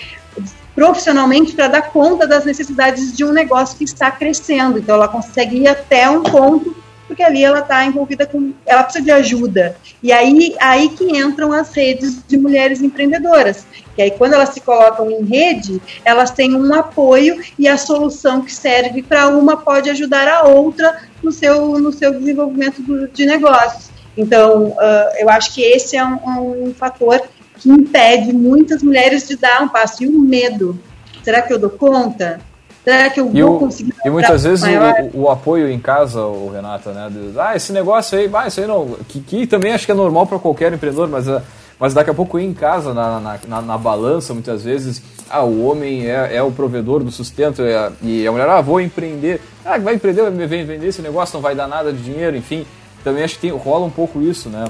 profissionalmente 0.79 1.51
para 1.51 1.67
dar 1.67 1.81
conta 1.81 2.25
das 2.25 2.45
necessidades 2.45 3.11
de 3.11 3.25
um 3.25 3.33
negócio 3.33 3.77
que 3.77 3.83
está 3.83 4.09
crescendo. 4.09 4.79
Então 4.79 4.95
ela 4.95 5.09
consegue 5.09 5.57
ir 5.57 5.67
até 5.67 6.09
um 6.09 6.23
ponto 6.23 6.73
porque 7.05 7.21
ali 7.21 7.43
ela 7.43 7.59
está 7.59 7.83
envolvida 7.83 8.25
com, 8.25 8.53
ela 8.65 8.83
precisa 8.83 9.03
de 9.03 9.11
ajuda. 9.11 9.75
E 10.01 10.13
aí, 10.13 10.55
aí 10.57 10.87
que 10.87 11.03
entram 11.17 11.51
as 11.51 11.73
redes 11.73 12.23
de 12.25 12.37
mulheres 12.37 12.81
empreendedoras. 12.81 13.65
Que 13.93 14.03
aí 14.03 14.11
quando 14.11 14.35
elas 14.35 14.49
se 14.49 14.61
colocam 14.61 15.11
em 15.11 15.25
rede, 15.25 15.81
elas 16.05 16.31
têm 16.31 16.55
um 16.55 16.73
apoio 16.73 17.41
e 17.57 17.67
a 17.67 17.77
solução 17.77 18.41
que 18.41 18.53
serve 18.53 19.03
para 19.03 19.27
uma 19.27 19.57
pode 19.57 19.89
ajudar 19.89 20.29
a 20.29 20.43
outra 20.43 21.01
no 21.21 21.31
seu, 21.33 21.77
no 21.77 21.91
seu 21.91 22.17
desenvolvimento 22.17 22.81
do, 22.81 23.05
de 23.09 23.25
negócios. 23.25 23.89
Então, 24.15 24.67
uh, 24.67 25.09
eu 25.17 25.29
acho 25.29 25.53
que 25.53 25.61
esse 25.61 25.97
é 25.97 26.05
um, 26.05 26.69
um 26.69 26.73
fator 26.73 27.21
que 27.59 27.69
impede 27.69 28.33
muitas 28.33 28.81
mulheres 28.81 29.27
de 29.27 29.35
dar 29.35 29.61
um 29.61 29.67
passo. 29.67 30.03
E 30.03 30.07
o 30.07 30.19
medo. 30.19 30.79
Será 31.23 31.41
que 31.41 31.53
eu 31.53 31.59
dou 31.59 31.69
conta? 31.69 32.39
Será 32.83 33.09
que 33.09 33.19
eu 33.19 33.29
e 33.33 33.41
vou 33.41 33.57
o, 33.57 33.59
conseguir? 33.59 33.93
E 34.03 34.09
muitas 34.09 34.43
vezes 34.43 34.65
o, 35.13 35.21
o, 35.21 35.29
apoio 35.29 35.69
em 35.69 35.79
casa, 35.79 36.21
o 36.21 36.49
Renata, 36.51 36.91
né? 36.91 37.09
De, 37.11 37.39
ah, 37.39 37.55
esse 37.55 37.73
negócio 37.73 38.17
aí, 38.17 38.29
ah, 38.33 38.47
isso 38.47 38.61
aí 38.61 38.67
não. 38.67 38.97
Que, 39.07 39.19
que 39.19 39.45
também 39.45 39.73
acho 39.73 39.85
que 39.85 39.91
é 39.91 39.95
normal 39.95 40.25
para 40.25 40.39
qualquer 40.39 40.73
empreendedor, 40.73 41.07
mas, 41.07 41.27
ah, 41.27 41.43
mas 41.79 41.93
daqui 41.93 42.09
a 42.09 42.13
pouco 42.13 42.39
ir 42.39 42.45
em 42.45 42.53
casa, 42.53 42.93
na, 42.93 43.19
na, 43.19 43.39
na, 43.47 43.61
na 43.61 43.77
balança, 43.77 44.33
muitas 44.33 44.63
vezes, 44.63 45.01
ah, 45.29 45.43
o 45.43 45.65
homem 45.65 46.07
é, 46.07 46.37
é 46.37 46.41
o 46.41 46.51
provedor 46.51 47.03
do 47.03 47.11
sustento 47.11 47.61
é, 47.61 47.91
e 48.01 48.25
a 48.25 48.31
mulher, 48.31 48.49
ah, 48.49 48.61
vou 48.61 48.81
empreender. 48.81 49.41
Ah, 49.63 49.77
vai 49.77 49.95
empreender, 49.95 50.23
vai 50.23 50.47
vender 50.47 50.87
esse 50.87 51.01
negócio, 51.01 51.35
não 51.35 51.41
vai 51.41 51.53
dar 51.53 51.67
nada 51.67 51.93
de 51.93 52.01
dinheiro, 52.01 52.35
enfim. 52.35 52.65
Também 53.03 53.23
acho 53.23 53.35
que 53.35 53.41
tem, 53.41 53.51
rola 53.51 53.85
um 53.85 53.91
pouco 53.91 54.21
isso, 54.21 54.49
né? 54.49 54.65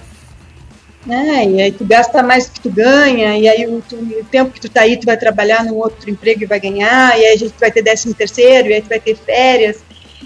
É, 1.07 1.45
e 1.45 1.61
aí 1.61 1.71
tu 1.71 1.85
gasta 1.85 2.21
mais 2.21 2.47
do 2.47 2.51
que 2.53 2.59
tu 2.59 2.69
ganha, 2.69 3.37
e 3.37 3.47
aí 3.47 3.65
o, 3.65 3.81
tu, 3.81 3.95
o, 3.95 4.25
tempo 4.25 4.51
que 4.51 4.59
tu 4.59 4.69
tá 4.69 4.81
aí, 4.81 4.97
tu 4.97 5.05
vai 5.05 5.17
trabalhar 5.17 5.63
num 5.63 5.75
outro 5.75 6.09
emprego 6.09 6.43
e 6.43 6.45
vai 6.45 6.59
ganhar, 6.59 7.17
e 7.17 7.25
aí 7.25 7.33
a 7.33 7.37
gente 7.37 7.53
vai 7.57 7.71
ter 7.71 7.81
décimo 7.81 8.13
terceiro, 8.13 8.67
e 8.67 8.73
aí 8.73 8.81
tu 8.81 8.89
vai 8.89 8.99
ter 8.99 9.15
férias. 9.15 9.77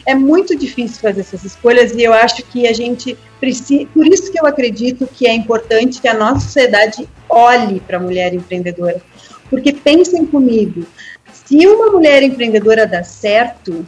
É 0.06 0.16
muito 0.16 0.58
difícil 0.58 1.00
fazer 1.00 1.22
essas 1.22 1.44
escolhas 1.44 1.94
e 1.94 2.02
eu 2.02 2.12
acho 2.12 2.44
que 2.44 2.68
a 2.68 2.74
gente 2.74 3.16
precisa. 3.40 3.86
Por 3.94 4.06
isso 4.08 4.32
que 4.32 4.40
eu 4.40 4.46
acredito 4.46 5.08
que 5.08 5.28
é 5.28 5.34
importante 5.34 6.02
que 6.02 6.08
a 6.08 6.14
nossa 6.14 6.42
sociedade 6.42 7.08
olhe 7.30 7.80
para 7.80 7.98
a 7.98 8.00
mulher 8.00 8.34
empreendedora. 8.34 9.02
Porque 9.50 9.72
pensem 9.72 10.26
comigo, 10.26 10.86
se 11.32 11.66
uma 11.68 11.92
mulher 11.92 12.24
empreendedora 12.24 12.88
dá 12.88 13.04
certo, 13.04 13.86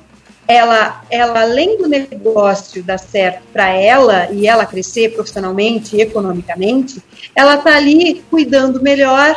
ela, 0.47 1.03
ela 1.09 1.41
além 1.41 1.77
do 1.77 1.87
negócio 1.87 2.83
dar 2.83 2.99
certo 2.99 3.41
para 3.51 3.69
ela 3.69 4.29
e 4.31 4.47
ela 4.47 4.65
crescer 4.65 5.13
profissionalmente 5.13 5.95
e 5.95 6.01
economicamente, 6.01 7.01
ela 7.35 7.55
está 7.55 7.75
ali 7.75 8.23
cuidando 8.29 8.81
melhor 8.81 9.35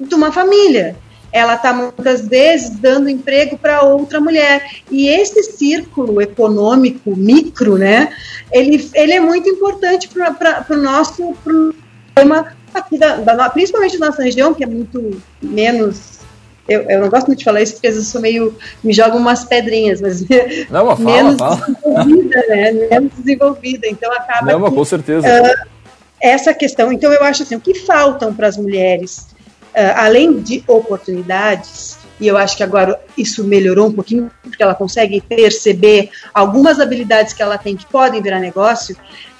de 0.00 0.14
uma 0.14 0.32
família. 0.32 0.96
Ela 1.30 1.56
está 1.56 1.74
muitas 1.74 2.26
vezes 2.26 2.70
dando 2.70 3.10
emprego 3.10 3.58
para 3.58 3.82
outra 3.82 4.18
mulher. 4.18 4.80
E 4.90 5.08
esse 5.08 5.42
círculo 5.42 6.22
econômico 6.22 7.14
micro, 7.14 7.76
né, 7.76 8.10
ele, 8.50 8.88
ele 8.94 9.12
é 9.12 9.20
muito 9.20 9.48
importante 9.48 10.08
para 10.08 10.64
o 10.70 10.76
nosso 10.76 11.34
problema 11.44 12.56
aqui, 12.72 12.96
da, 12.96 13.16
da, 13.16 13.50
principalmente 13.50 13.98
da 13.98 14.06
nossa 14.06 14.22
região, 14.22 14.54
que 14.54 14.64
é 14.64 14.66
muito 14.66 15.20
menos 15.42 16.18
eu, 16.68 16.82
eu 16.82 17.00
não 17.00 17.08
gosto 17.08 17.28
muito 17.28 17.38
de 17.38 17.44
falar 17.44 17.62
isso 17.62 17.74
porque 17.74 17.86
às 17.86 17.94
vezes 17.94 18.08
eu 18.08 18.12
sou 18.12 18.20
meio. 18.20 18.54
me 18.84 18.92
jogo 18.92 19.16
umas 19.16 19.44
pedrinhas, 19.44 20.00
mas. 20.00 20.22
Não, 20.68 20.94
fala, 20.94 20.98
menos 20.98 21.36
fala. 21.38 21.56
desenvolvida, 21.56 22.44
né? 22.48 22.72
Menos 22.72 23.12
desenvolvida. 23.16 23.86
Então 23.88 24.12
acaba. 24.12 24.52
Não, 24.52 24.62
que, 24.62 24.76
com 24.76 24.84
certeza. 24.84 25.26
Uh, 25.26 25.68
essa 26.20 26.52
questão. 26.52 26.92
Então 26.92 27.10
eu 27.10 27.22
acho 27.24 27.42
assim: 27.42 27.56
o 27.56 27.60
que 27.60 27.74
faltam 27.74 28.34
para 28.34 28.46
as 28.46 28.58
mulheres, 28.58 29.28
uh, 29.74 29.96
além 29.96 30.40
de 30.40 30.62
oportunidades, 30.66 31.96
e 32.20 32.26
eu 32.26 32.36
acho 32.36 32.56
que 32.56 32.62
agora 32.62 33.00
isso 33.16 33.44
melhorou 33.44 33.88
um 33.88 33.92
pouquinho, 33.92 34.30
porque 34.42 34.62
ela 34.62 34.74
consegue 34.74 35.22
perceber 35.22 36.10
algumas 36.34 36.80
habilidades 36.80 37.32
que 37.32 37.42
ela 37.42 37.56
tem 37.56 37.76
que 37.76 37.86
podem 37.86 38.20
virar 38.20 38.40
negócio, 38.40 38.94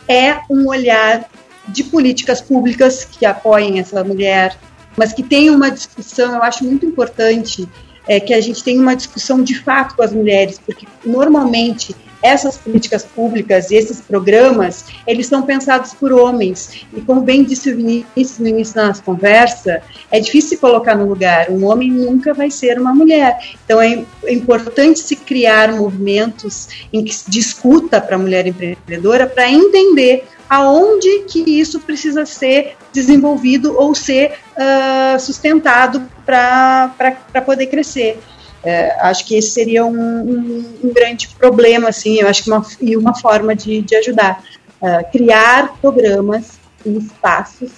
é 0.09 0.39
um 0.51 0.67
olhar 0.67 1.29
de 1.67 1.85
políticas 1.85 2.41
públicas 2.41 3.05
que 3.05 3.27
apoiem 3.27 3.79
essa 3.79 4.03
mulher, 4.03 4.57
mas 4.99 5.13
que 5.13 5.23
tenha 5.23 5.53
uma 5.53 5.71
discussão, 5.71 6.35
eu 6.35 6.43
acho 6.43 6.65
muito 6.65 6.85
importante 6.85 7.69
é, 8.09 8.19
que 8.19 8.35
a 8.35 8.41
gente 8.41 8.65
tenha 8.65 8.81
uma 8.81 8.97
discussão 8.97 9.43
de 9.43 9.55
fato 9.55 9.95
com 9.95 10.03
as 10.03 10.13
mulheres, 10.13 10.59
porque 10.59 10.87
normalmente 11.05 11.95
essas 12.21 12.57
políticas 12.57 13.05
públicas 13.05 13.71
e 13.71 13.77
esses 13.77 14.01
programas, 14.01 14.87
eles 15.07 15.27
são 15.27 15.43
pensados 15.43 15.95
por 15.95 16.13
homens. 16.13 16.85
E 16.93 17.01
como 17.01 17.21
bem 17.21 17.45
disse 17.45 17.71
o 17.71 17.77
Vinícius 17.77 18.41
no 18.41 18.49
início 18.49 18.75
da 18.75 18.89
nossa 18.89 19.03
conversa, 19.03 19.81
é 20.11 20.19
difícil 20.19 20.51
se 20.51 20.57
colocar 20.57 20.97
no 20.97 21.09
lugar. 21.09 21.49
Um 21.49 21.65
homem 21.65 21.93
nunca 21.93 22.35
vai 22.35 22.51
ser 22.51 22.77
uma 22.81 22.93
mulher. 22.93 23.39
Então 23.65 23.81
é, 23.81 24.05
é 24.25 24.33
importante 24.33 24.99
se 24.99 25.15
criar 25.15 25.73
movimentos 25.73 26.69
em 26.93 27.05
que 27.05 27.15
se 27.15 27.31
discuta 27.31 28.01
para 28.01 28.17
a 28.17 28.19
mulher 28.19 28.49
empreendedora 28.49 29.27
para 29.27 29.49
entender 29.49 30.25
aonde 30.49 31.25
que 31.29 31.41
isso 31.41 31.81
precisa 31.81 32.25
ser 32.25 32.77
desenvolvido 32.93 33.77
ou 33.79 33.95
ser 33.95 34.33
uh, 34.57 35.21
sustentado 35.21 36.03
para 36.25 37.43
poder 37.45 37.67
crescer. 37.67 38.19
É, 38.65 38.97
acho 39.03 39.25
que 39.25 39.37
esse 39.37 39.51
seria 39.51 39.85
um, 39.85 39.97
um, 39.97 40.65
um, 40.83 40.93
grande 40.93 41.29
problema, 41.29 41.91
assim, 41.91 42.19
eu 42.21 42.29
acho 42.29 42.43
que 42.43 42.51
uma, 42.51 42.67
e 42.81 42.97
uma 42.97 43.15
forma 43.15 43.55
de, 43.55 43.83
de 43.83 43.95
ajudar. 43.97 44.43
Uh, 44.83 45.11
criar 45.13 45.77
programas 45.81 46.59
e 46.85 46.97
espaços 46.99 47.71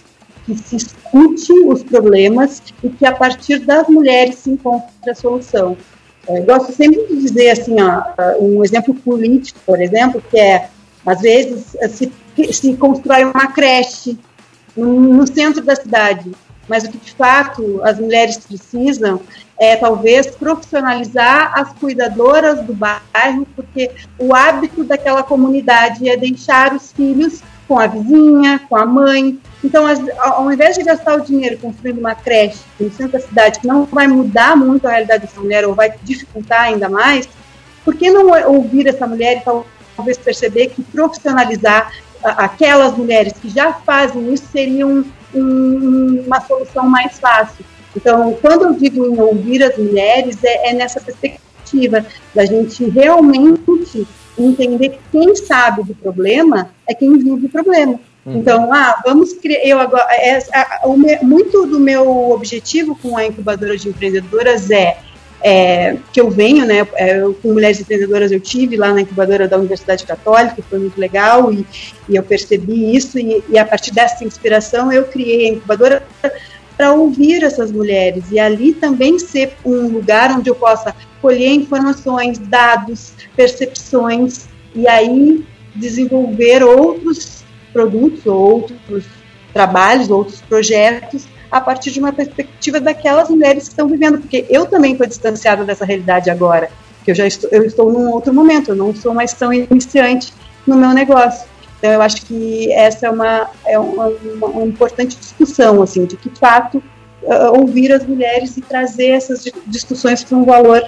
que 0.46 0.56
se 0.56 0.76
escute 0.76 1.52
os 1.66 1.82
problemas 1.82 2.62
e 2.82 2.88
que 2.88 3.04
a 3.04 3.12
partir 3.12 3.58
das 3.60 3.88
mulheres 3.88 4.36
se 4.36 4.50
encontre 4.50 5.10
a 5.10 5.14
solução. 5.14 5.76
É, 6.26 6.40
gosto 6.40 6.72
sempre 6.72 7.06
de 7.06 7.16
dizer 7.16 7.50
assim, 7.50 7.76
ó, 7.80 8.02
um 8.38 8.62
exemplo 8.64 8.94
político, 8.94 9.58
por 9.66 9.80
exemplo, 9.80 10.22
que 10.30 10.38
é 10.38 10.68
às 11.04 11.20
vezes 11.20 11.76
se, 11.90 12.12
se 12.52 12.76
constrói 12.76 13.24
uma 13.24 13.48
creche 13.48 14.18
no, 14.76 15.26
centro 15.26 15.62
da 15.62 15.74
cidade, 15.74 16.30
mas 16.68 16.84
o 16.84 16.90
que 16.90 16.98
de 16.98 17.12
fato 17.12 17.80
as 17.82 17.98
mulheres 17.98 18.38
precisam 18.38 19.20
é 19.58 19.76
talvez 19.76 20.28
profissionalizar 20.28 21.52
as 21.58 21.72
cuidadoras 21.74 22.62
do 22.62 22.72
bairro, 22.72 23.46
porque 23.54 23.90
o 24.18 24.34
hábito 24.34 24.84
daquela 24.84 25.22
comunidade 25.22 26.08
é 26.08 26.16
deixar 26.16 26.74
os 26.74 26.92
filhos 26.92 27.42
com 27.68 27.78
a 27.78 27.86
vizinha, 27.86 28.60
com 28.68 28.76
a 28.76 28.86
mãe. 28.86 29.38
Então, 29.62 29.84
ao 30.18 30.50
invés 30.50 30.76
de 30.76 30.82
gastar 30.82 31.16
o 31.16 31.20
dinheiro 31.20 31.58
construindo 31.58 31.98
uma 31.98 32.14
creche 32.14 32.58
no 32.80 32.90
centro 32.90 33.12
da 33.12 33.20
cidade, 33.20 33.60
que 33.60 33.66
não 33.66 33.84
vai 33.84 34.08
mudar 34.08 34.56
muito 34.56 34.86
a 34.86 34.90
realidade 34.90 35.26
dessa 35.26 35.40
mulher 35.40 35.66
ou 35.66 35.74
vai 35.74 35.92
dificultar 36.02 36.62
ainda 36.62 36.88
mais, 36.88 37.28
por 37.84 37.94
que 37.94 38.10
não 38.10 38.26
ouvir 38.50 38.86
essa 38.86 39.06
mulher 39.06 39.38
e 39.38 39.60
talvez 39.96 40.18
perceber 40.18 40.68
que 40.68 40.82
profissionalizar 40.82 41.92
aquelas 42.22 42.96
mulheres 42.96 43.32
que 43.34 43.48
já 43.48 43.72
fazem 43.72 44.32
isso 44.32 44.44
seria 44.52 44.86
um, 44.86 45.04
um, 45.34 46.24
uma 46.26 46.40
solução 46.40 46.88
mais 46.88 47.18
fácil? 47.18 47.64
Então, 47.96 48.36
quando 48.40 48.66
eu 48.66 48.74
digo 48.74 49.04
em 49.06 49.20
ouvir 49.20 49.62
as 49.62 49.76
mulheres, 49.76 50.42
é, 50.44 50.70
é 50.70 50.74
nessa 50.74 51.00
perspectiva 51.00 52.04
da 52.34 52.44
gente 52.44 52.88
realmente 52.88 54.06
entender 54.38 54.90
que 54.90 54.98
quem 55.12 55.34
sabe 55.34 55.82
do 55.82 55.94
problema 55.94 56.70
é 56.88 56.94
quem 56.94 57.16
vive 57.18 57.46
o 57.46 57.48
problema. 57.48 58.00
Uhum. 58.24 58.38
Então, 58.38 58.72
ah, 58.72 59.00
vamos 59.04 59.32
criar. 59.34 59.64
Eu 59.64 59.78
agora, 59.78 60.06
é, 60.10 60.38
é, 60.38 60.66
o, 60.84 60.96
muito 61.24 61.66
do 61.66 61.80
meu 61.80 62.30
objetivo 62.30 62.96
com 62.96 63.16
a 63.16 63.26
incubadora 63.26 63.76
de 63.76 63.88
empreendedoras 63.88 64.70
é, 64.70 64.98
é 65.42 65.96
que 66.12 66.20
eu 66.20 66.30
venho, 66.30 66.66
né? 66.66 66.86
É, 66.94 67.20
com 67.42 67.52
mulheres 67.52 67.80
empreendedoras 67.80 68.30
eu 68.30 68.40
tive 68.40 68.76
lá 68.76 68.92
na 68.92 69.00
incubadora 69.00 69.48
da 69.48 69.56
Universidade 69.56 70.04
Católica, 70.04 70.62
foi 70.68 70.78
muito 70.78 71.00
legal 71.00 71.52
e, 71.52 71.66
e 72.08 72.16
eu 72.16 72.22
percebi 72.22 72.94
isso 72.94 73.18
e, 73.18 73.42
e 73.48 73.58
a 73.58 73.64
partir 73.64 73.92
dessa 73.92 74.24
inspiração 74.24 74.92
eu 74.92 75.04
criei 75.04 75.46
a 75.46 75.52
incubadora 75.54 76.02
para 76.76 76.92
ouvir 76.92 77.42
essas 77.42 77.70
mulheres 77.70 78.24
e 78.30 78.38
ali 78.38 78.72
também 78.72 79.18
ser 79.18 79.52
um 79.64 79.88
lugar 79.88 80.30
onde 80.30 80.48
eu 80.48 80.54
possa 80.54 80.94
colher 81.20 81.52
informações, 81.52 82.38
dados, 82.38 83.12
percepções 83.36 84.46
e 84.74 84.88
aí 84.88 85.44
desenvolver 85.74 86.62
outros 86.62 87.44
produtos, 87.72 88.26
outros 88.26 89.04
trabalhos, 89.52 90.10
outros 90.10 90.40
projetos 90.40 91.26
a 91.50 91.60
partir 91.60 91.90
de 91.90 91.98
uma 91.98 92.12
perspectiva 92.12 92.80
daquelas 92.80 93.28
mulheres 93.28 93.64
que 93.64 93.70
estão 93.70 93.88
vivendo, 93.88 94.18
porque 94.18 94.46
eu 94.48 94.66
também 94.66 94.92
estou 94.92 95.06
distanciada 95.06 95.64
dessa 95.64 95.84
realidade 95.84 96.30
agora, 96.30 96.70
que 97.04 97.10
eu 97.10 97.14
já 97.14 97.26
estou, 97.26 97.50
eu 97.50 97.64
estou 97.64 97.92
num 97.92 98.10
outro 98.10 98.32
momento, 98.32 98.70
eu 98.70 98.76
não 98.76 98.94
sou 98.94 99.12
mais 99.12 99.32
tão 99.32 99.52
iniciante 99.52 100.32
no 100.66 100.76
meu 100.76 100.90
negócio. 100.90 101.48
Então, 101.78 101.90
eu 101.90 102.02
acho 102.02 102.26
que 102.26 102.70
essa 102.72 103.06
é 103.06 103.10
uma, 103.10 103.50
é 103.66 103.78
uma, 103.78 104.08
uma, 104.08 104.46
uma 104.46 104.64
importante 104.64 105.16
discussão, 105.16 105.82
assim, 105.82 106.04
de 106.04 106.16
que, 106.16 106.30
fato, 106.38 106.82
uh, 107.22 107.58
ouvir 107.58 107.90
as 107.90 108.06
mulheres 108.06 108.56
e 108.56 108.60
trazer 108.60 109.08
essas 109.08 109.44
discussões 109.66 110.22
para 110.22 110.36
um 110.36 110.44
valor 110.44 110.82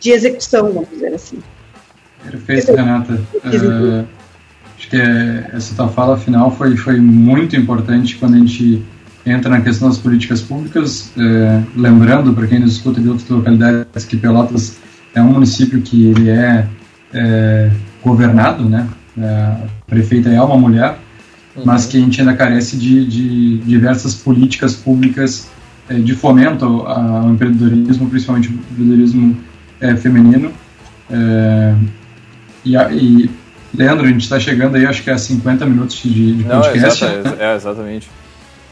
de 0.00 0.10
execução, 0.10 0.72
vamos 0.72 0.88
dizer 0.88 1.14
assim. 1.14 1.38
Perfeito, 2.24 2.74
Renata. 2.74 3.14
Uh, 3.14 4.06
acho 4.76 4.88
que 4.88 4.96
essa 5.52 5.74
tua 5.74 5.88
fala 5.88 6.16
final 6.16 6.50
foi, 6.50 6.76
foi 6.76 6.98
muito 6.98 7.54
importante 7.54 8.16
quando 8.16 8.34
a 8.34 8.38
gente 8.38 8.82
entra 9.30 9.50
na 9.50 9.60
questão 9.60 9.88
das 9.88 9.98
políticas 9.98 10.40
públicas, 10.40 11.12
uh, 11.16 11.66
lembrando 11.76 12.32
para 12.32 12.46
quem 12.46 12.58
nos 12.58 12.72
escuta 12.72 13.00
de 13.00 13.08
outras 13.08 13.28
localidades 13.28 14.04
que 14.04 14.16
Pelotas 14.16 14.78
é 15.14 15.22
um 15.22 15.32
município 15.32 15.80
que 15.82 16.06
ele 16.06 16.30
é, 16.30 16.66
é 17.12 17.70
governado, 18.02 18.64
né, 18.64 18.86
é, 19.20 19.24
a 19.24 19.66
prefeita 19.86 20.28
é 20.28 20.40
uma 20.40 20.56
mulher, 20.56 20.96
uhum. 21.56 21.62
mas 21.64 21.86
que 21.86 21.96
a 21.96 22.00
gente 22.00 22.20
ainda 22.20 22.34
carece 22.34 22.76
de, 22.76 23.04
de 23.04 23.58
diversas 23.58 24.14
políticas 24.14 24.74
públicas 24.74 25.48
é, 25.88 25.94
de 25.94 26.14
fomento 26.14 26.64
ao 26.64 27.30
empreendedorismo, 27.30 28.08
principalmente 28.08 28.48
o 28.48 28.52
empreendedorismo 28.52 29.36
é, 29.80 29.96
feminino. 29.96 30.52
É, 31.10 31.74
e, 32.64 32.76
e, 32.76 33.30
Leandro, 33.74 34.06
a 34.06 34.08
gente 34.08 34.22
está 34.22 34.38
chegando 34.38 34.76
aí, 34.76 34.86
acho 34.86 35.02
que 35.02 35.10
a 35.10 35.18
50 35.18 35.66
minutos 35.66 35.96
de, 35.96 36.36
de 36.36 36.44
podcast. 36.44 37.04
Não, 37.04 37.12
exata, 37.12 37.42
é, 37.42 37.56
exatamente. 37.56 38.08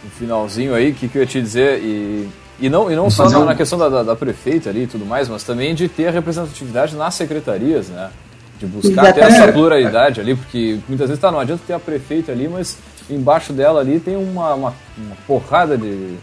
No 0.06 0.10
finalzinho 0.12 0.72
aí, 0.72 0.92
o 0.92 0.94
que, 0.94 1.08
que 1.08 1.18
eu 1.18 1.22
ia 1.22 1.26
te 1.26 1.40
dizer? 1.40 1.80
E, 1.80 2.28
e 2.60 2.70
não, 2.70 2.88
e 2.88 2.94
não 2.94 3.10
só 3.10 3.28
na, 3.28 3.40
um... 3.40 3.44
na, 3.44 3.56
questão 3.56 3.76
da, 3.76 3.88
da, 3.88 4.02
da, 4.04 4.16
prefeita 4.16 4.70
ali 4.70 4.84
e 4.84 4.86
tudo 4.86 5.04
mais, 5.04 5.28
mas 5.28 5.42
também 5.42 5.74
de 5.74 5.88
ter 5.88 6.06
a 6.06 6.10
representatividade 6.12 6.94
nas 6.94 7.14
secretarias, 7.14 7.88
né? 7.88 8.10
de 8.58 8.66
buscar 8.66 9.12
ter 9.12 9.20
essa 9.20 9.52
pluralidade 9.52 10.20
ali, 10.20 10.34
porque 10.34 10.78
muitas 10.88 11.08
vezes 11.08 11.20
tá, 11.20 11.30
não 11.30 11.40
adianta 11.40 11.62
ter 11.66 11.72
a 11.72 11.78
prefeita 11.78 12.32
ali, 12.32 12.48
mas 12.48 12.78
embaixo 13.10 13.52
dela 13.52 13.80
ali 13.80 14.00
tem 14.00 14.16
uma, 14.16 14.54
uma, 14.54 14.74
uma 14.96 15.16
porrada 15.26 15.76
de. 15.76 16.14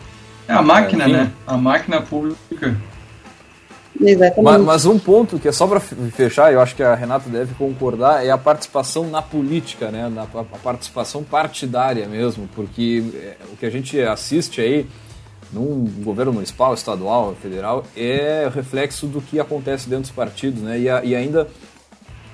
É 0.48 0.54
a 0.54 0.62
máquina, 0.62 1.04
é, 1.06 1.08
né? 1.08 1.32
A 1.46 1.58
máquina 1.58 2.02
pública. 2.02 2.76
Exatamente. 4.00 4.42
Mas, 4.42 4.62
mas, 4.62 4.86
um 4.86 4.98
ponto 4.98 5.38
que 5.38 5.48
é 5.48 5.52
só 5.52 5.68
para 5.68 5.80
fechar, 5.80 6.52
eu 6.52 6.60
acho 6.60 6.76
que 6.76 6.84
a 6.84 6.96
Renata 6.96 7.30
deve 7.30 7.54
concordar, 7.56 8.26
é 8.26 8.32
a 8.32 8.38
participação 8.38 9.08
na 9.08 9.22
política, 9.22 9.92
né? 9.92 10.10
Na, 10.10 10.24
a 10.24 10.58
participação 10.64 11.24
partidária 11.24 12.08
mesmo, 12.08 12.50
porque 12.56 13.04
é, 13.16 13.36
o 13.52 13.58
que 13.58 13.66
a 13.66 13.70
gente 13.70 14.00
assiste 14.02 14.62
aí 14.62 14.88
num 15.52 15.86
governo 16.04 16.34
municipal, 16.34 16.74
estadual, 16.74 17.36
federal, 17.40 17.86
é 17.96 18.50
reflexo 18.54 19.06
do 19.06 19.22
que 19.22 19.40
acontece 19.40 19.88
dentro 19.88 20.04
dos 20.04 20.12
partidos, 20.12 20.62
né? 20.64 20.80
E, 20.80 20.90
a, 20.90 21.04
e 21.04 21.16
ainda 21.16 21.48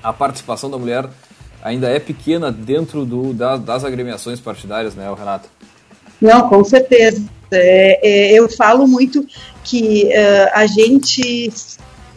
a 0.01 0.14
participação 0.14 0.70
da 0.72 0.78
mulher 0.78 1.05
ainda 1.62 1.89
é 1.89 1.99
pequena 1.99 2.51
dentro 2.51 3.05
do, 3.05 3.34
da, 3.34 3.57
das 3.57 3.84
agremiações 3.84 4.39
partidárias, 4.39 4.95
né, 4.95 5.14
Renato? 5.18 5.49
Não, 6.22 6.47
com 6.47 6.64
certeza. 6.64 7.24
É, 7.51 7.99
é, 8.07 8.34
eu 8.34 8.47
falo 8.49 8.88
muito 8.88 9.26
que 9.64 10.05
uh, 10.05 10.49
a 10.53 10.66
gente 10.66 11.51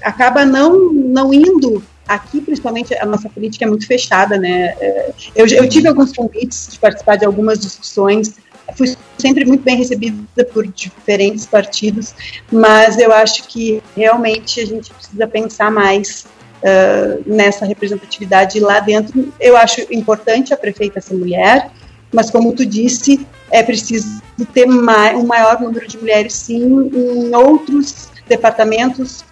acaba 0.03 0.45
não, 0.45 0.93
não 0.93 1.33
indo 1.33 1.83
aqui, 2.07 2.41
principalmente, 2.41 2.95
a 2.95 3.07
nossa 3.07 3.29
política 3.29 3.65
é 3.65 3.69
muito 3.69 3.87
fechada, 3.87 4.37
né? 4.37 4.75
É, 4.81 5.13
eu, 5.35 5.47
eu 5.47 5.69
tive 5.69 5.89
alguns 5.89 6.13
convites 6.13 6.69
de 6.71 6.79
participar 6.79 7.17
de 7.17 7.25
algumas 7.25 7.59
discussões, 7.59 8.35
fui 8.77 8.95
sempre 9.19 9.45
muito 9.45 9.63
bem 9.63 9.77
recebida 9.77 10.45
por 10.53 10.67
diferentes 10.67 11.47
partidos, 11.47 12.15
mas 12.51 12.99
eu 12.99 13.13
acho 13.13 13.45
que 13.45 13.83
realmente 13.97 14.61
a 14.61 14.67
gente 14.67 14.93
precisa 14.93 15.27
pensar 15.27 15.71
mais 15.71 16.27
uh, 16.63 17.23
nessa 17.27 17.65
representatividade 17.65 18.61
lá 18.61 18.81
dentro. 18.81 19.33
Eu 19.39 19.57
acho 19.57 19.81
importante 19.91 20.53
a 20.53 20.57
prefeita 20.57 21.01
ser 21.01 21.15
mulher, 21.15 21.71
mas 22.13 22.31
como 22.31 22.53
tu 22.53 22.67
disse, 22.67 23.27
é 23.51 23.63
preciso 23.63 24.21
ter 24.53 24.69
um 24.69 25.27
maior 25.27 25.61
número 25.61 25.87
de 25.87 25.99
mulheres, 25.99 26.35
sim, 26.35 26.91
em 26.93 27.35
outros 27.35 28.09
departamentos, 28.29 29.25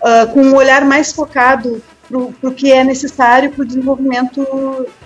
uh, 0.00 0.32
com 0.32 0.40
um 0.42 0.54
olhar 0.54 0.84
mais 0.84 1.12
focado 1.12 1.82
para 2.08 2.48
o 2.48 2.54
que 2.54 2.70
é 2.70 2.84
necessário 2.84 3.50
para 3.50 3.62
o 3.62 3.66
desenvolvimento 3.66 4.46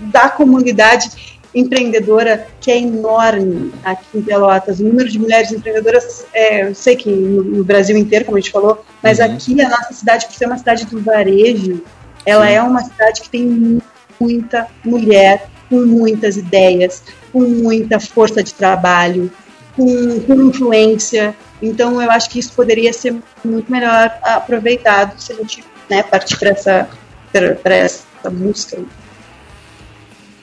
da 0.01 0.29
comunidade 0.29 1.41
empreendedora 1.55 2.47
que 2.61 2.71
é 2.71 2.79
enorme 2.79 3.73
aqui 3.83 4.19
em 4.19 4.23
Pelotas. 4.23 4.79
O 4.79 4.85
número 4.85 5.09
de 5.09 5.19
mulheres 5.19 5.51
empreendedoras, 5.51 6.25
é, 6.33 6.69
eu 6.69 6.75
sei 6.75 6.95
que 6.97 7.11
no, 7.11 7.43
no, 7.43 7.65
Brasil 7.65 7.97
inteiro, 7.97 8.25
como 8.25 8.37
a 8.37 8.41
gente 8.41 8.53
falou, 8.53 8.85
mas 9.03 9.19
uhum. 9.19 9.25
aqui 9.25 9.61
a 9.61 9.69
nossa 9.69 9.93
cidade, 9.93 10.27
por 10.27 10.35
ser 10.35 10.47
uma 10.47 10.59
cidade 10.59 10.87
do 10.87 11.01
varejo, 11.01 11.83
ela 12.25 12.47
Sim. 12.47 12.53
é 12.53 12.63
uma 12.63 12.83
cidade 12.85 13.23
que 13.23 13.31
tem 13.31 13.81
muita 14.21 14.69
mulher 14.85 15.49
com 15.71 15.87
muitas 15.87 16.37
ideias, 16.37 17.03
com 17.33 17.41
muita 17.41 17.99
força 18.01 18.43
de 18.43 18.53
trabalho, 18.53 19.31
com, 19.77 20.21
com 20.21 20.35
influência. 20.43 21.35
Então, 21.63 22.03
eu 22.03 22.11
acho 22.11 22.29
que 22.29 22.41
isso 22.41 22.53
poderia 22.53 22.93
ser 22.93 23.15
muito 23.45 23.71
melhor 23.71 24.13
aproveitado 24.23 25.19
se 25.19 25.33
a 25.33 25.37
gente 25.37 25.65
né, 25.89 26.03
partir 26.03 26.37
para 26.37 26.51
essa, 26.51 28.09
busca. 28.31 28.79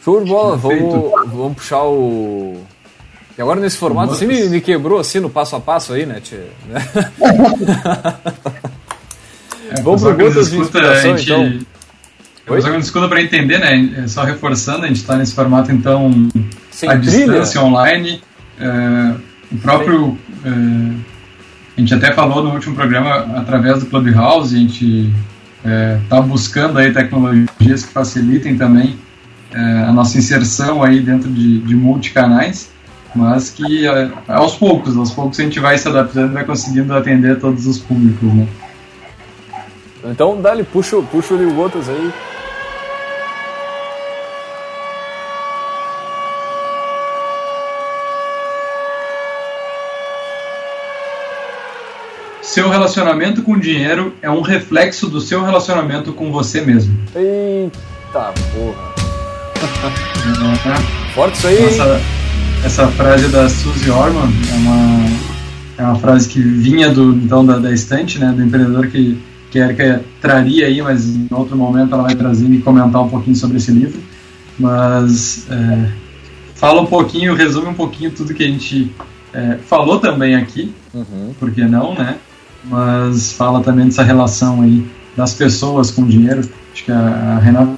Show 0.04 0.24
de 0.24 0.30
bola, 0.30 0.56
vamos, 0.56 1.12
vamos 1.28 1.58
puxar 1.58 1.84
o. 1.84 2.62
E 3.38 3.42
agora 3.42 3.60
nesse 3.60 3.78
formato, 3.78 4.14
assim 4.14 4.26
me, 4.26 4.48
me, 4.50 4.62
quebrou 4.62 5.00
assim 5.00 5.20
no 5.20 5.30
passo 5.30 5.56
a 5.58 5.60
passo 5.60 5.94
aí, 5.94 6.06
né, 6.06 6.22
tia? 6.22 6.48
É, 9.70 9.82
vamos 9.82 10.02
para 10.02 10.24
outras 10.24 10.50
de 10.50 10.60
inspiração, 10.60 11.18
gente, 11.18 11.30
então. 11.30 11.68
Oi? 12.50 12.62
Só 12.62 12.72
que 12.72 12.78
escuta 12.78 13.10
para 13.10 13.22
entender, 13.22 13.60
né? 13.60 14.04
É 14.04 14.08
só 14.08 14.24
reforçando, 14.24 14.86
a 14.86 14.88
gente 14.88 14.98
está 14.98 15.18
nesse 15.18 15.36
formato, 15.36 15.72
então, 15.72 16.30
Sem 16.72 16.90
trilha. 16.90 17.02
distância, 17.02 17.62
online. 17.62 18.22
É, 18.60 19.14
o 19.52 19.58
próprio. 19.58 20.18
É, 20.46 21.08
a 21.78 21.80
gente 21.80 21.94
até 21.94 22.14
falou 22.14 22.44
no 22.44 22.54
último 22.54 22.74
programa, 22.74 23.16
através 23.36 23.80
do 23.80 23.86
Clubhouse, 23.86 24.56
a 24.56 24.58
gente 24.58 25.14
está 26.04 26.18
é, 26.18 26.22
buscando 26.22 26.80
aí 26.80 26.92
tecnologias 26.92 27.84
que 27.86 27.94
facilitem 27.94 28.58
também 28.58 28.98
é, 29.54 29.60
a 29.60 29.92
nossa 29.92 30.18
inserção 30.18 30.82
aí 30.82 31.02
dentro 31.02 31.30
de, 31.30 31.60
de 31.60 31.76
multicanais, 31.76 32.72
mas 33.14 33.52
que 33.52 33.86
é, 33.88 34.10
aos 34.28 34.56
poucos, 34.56 34.98
aos 34.98 35.12
poucos 35.12 35.40
a 35.40 35.44
gente 35.44 35.60
vai 35.60 35.78
se 35.78 35.88
adaptando 35.88 36.32
e 36.32 36.34
vai 36.34 36.46
conseguindo 36.46 36.96
atender 36.96 37.40
todos 37.40 37.68
os 37.68 37.78
públicos, 37.78 38.34
né? 38.34 38.48
Então, 40.06 40.42
dá-lhe, 40.42 40.64
puxa, 40.64 40.98
puxa 41.12 41.34
o 41.34 41.54
Gotas 41.54 41.90
aí. 41.90 42.14
Seu 52.58 52.70
relacionamento 52.70 53.44
com 53.44 53.52
o 53.52 53.60
dinheiro 53.60 54.16
é 54.20 54.32
um 54.32 54.42
reflexo 54.42 55.08
do 55.08 55.22
seu 55.22 55.44
relacionamento 55.44 56.12
com 56.12 56.32
você 56.32 56.60
mesmo. 56.60 56.92
Eita 57.16 58.34
porra. 58.52 58.96
Forte 61.14 61.38
isso 61.38 61.48
aí. 61.50 61.66
Essa, 61.66 62.02
essa 62.66 62.88
frase 62.88 63.28
da 63.28 63.48
Suzy 63.48 63.92
Orman 63.92 64.28
é 64.52 64.56
uma, 64.56 65.06
é 65.78 65.84
uma 65.84 66.00
frase 66.00 66.28
que 66.28 66.42
vinha 66.42 66.90
do, 66.90 67.14
então, 67.14 67.46
da, 67.46 67.60
da 67.60 67.72
estante, 67.72 68.18
né, 68.18 68.34
do 68.36 68.42
empreendedor 68.42 68.88
que 68.88 69.22
que 69.52 69.60
a 69.60 69.66
Erika 69.66 70.04
traria 70.20 70.66
aí, 70.66 70.82
mas 70.82 71.06
em 71.06 71.28
outro 71.30 71.56
momento 71.56 71.94
ela 71.94 72.02
vai 72.02 72.16
trazer 72.16 72.50
e 72.50 72.58
comentar 72.58 73.04
um 73.04 73.08
pouquinho 73.08 73.36
sobre 73.36 73.58
esse 73.58 73.70
livro. 73.70 74.02
Mas 74.58 75.46
é, 75.52 75.92
fala 76.56 76.82
um 76.82 76.88
pouquinho, 76.88 77.36
resume 77.36 77.68
um 77.68 77.76
pouquinho 77.76 78.10
tudo 78.10 78.34
que 78.34 78.44
a 78.44 78.48
gente 78.48 78.92
é, 79.32 79.60
falou 79.64 80.00
também 80.00 80.34
aqui, 80.34 80.74
uhum. 80.92 81.36
por 81.40 81.52
que 81.52 81.64
não, 81.64 81.94
né? 81.94 82.18
Mas 82.64 83.32
fala 83.32 83.62
também 83.62 83.86
dessa 83.86 84.04
relação 84.04 84.62
aí 84.62 84.86
das 85.16 85.34
pessoas 85.34 85.92
com 85.92 86.04
o 86.04 86.08
dinheiro. 86.08 86.42
Acho 86.74 86.86
que 86.86 86.92
a, 86.92 86.98
a 86.98 87.40
Renata 87.40 87.78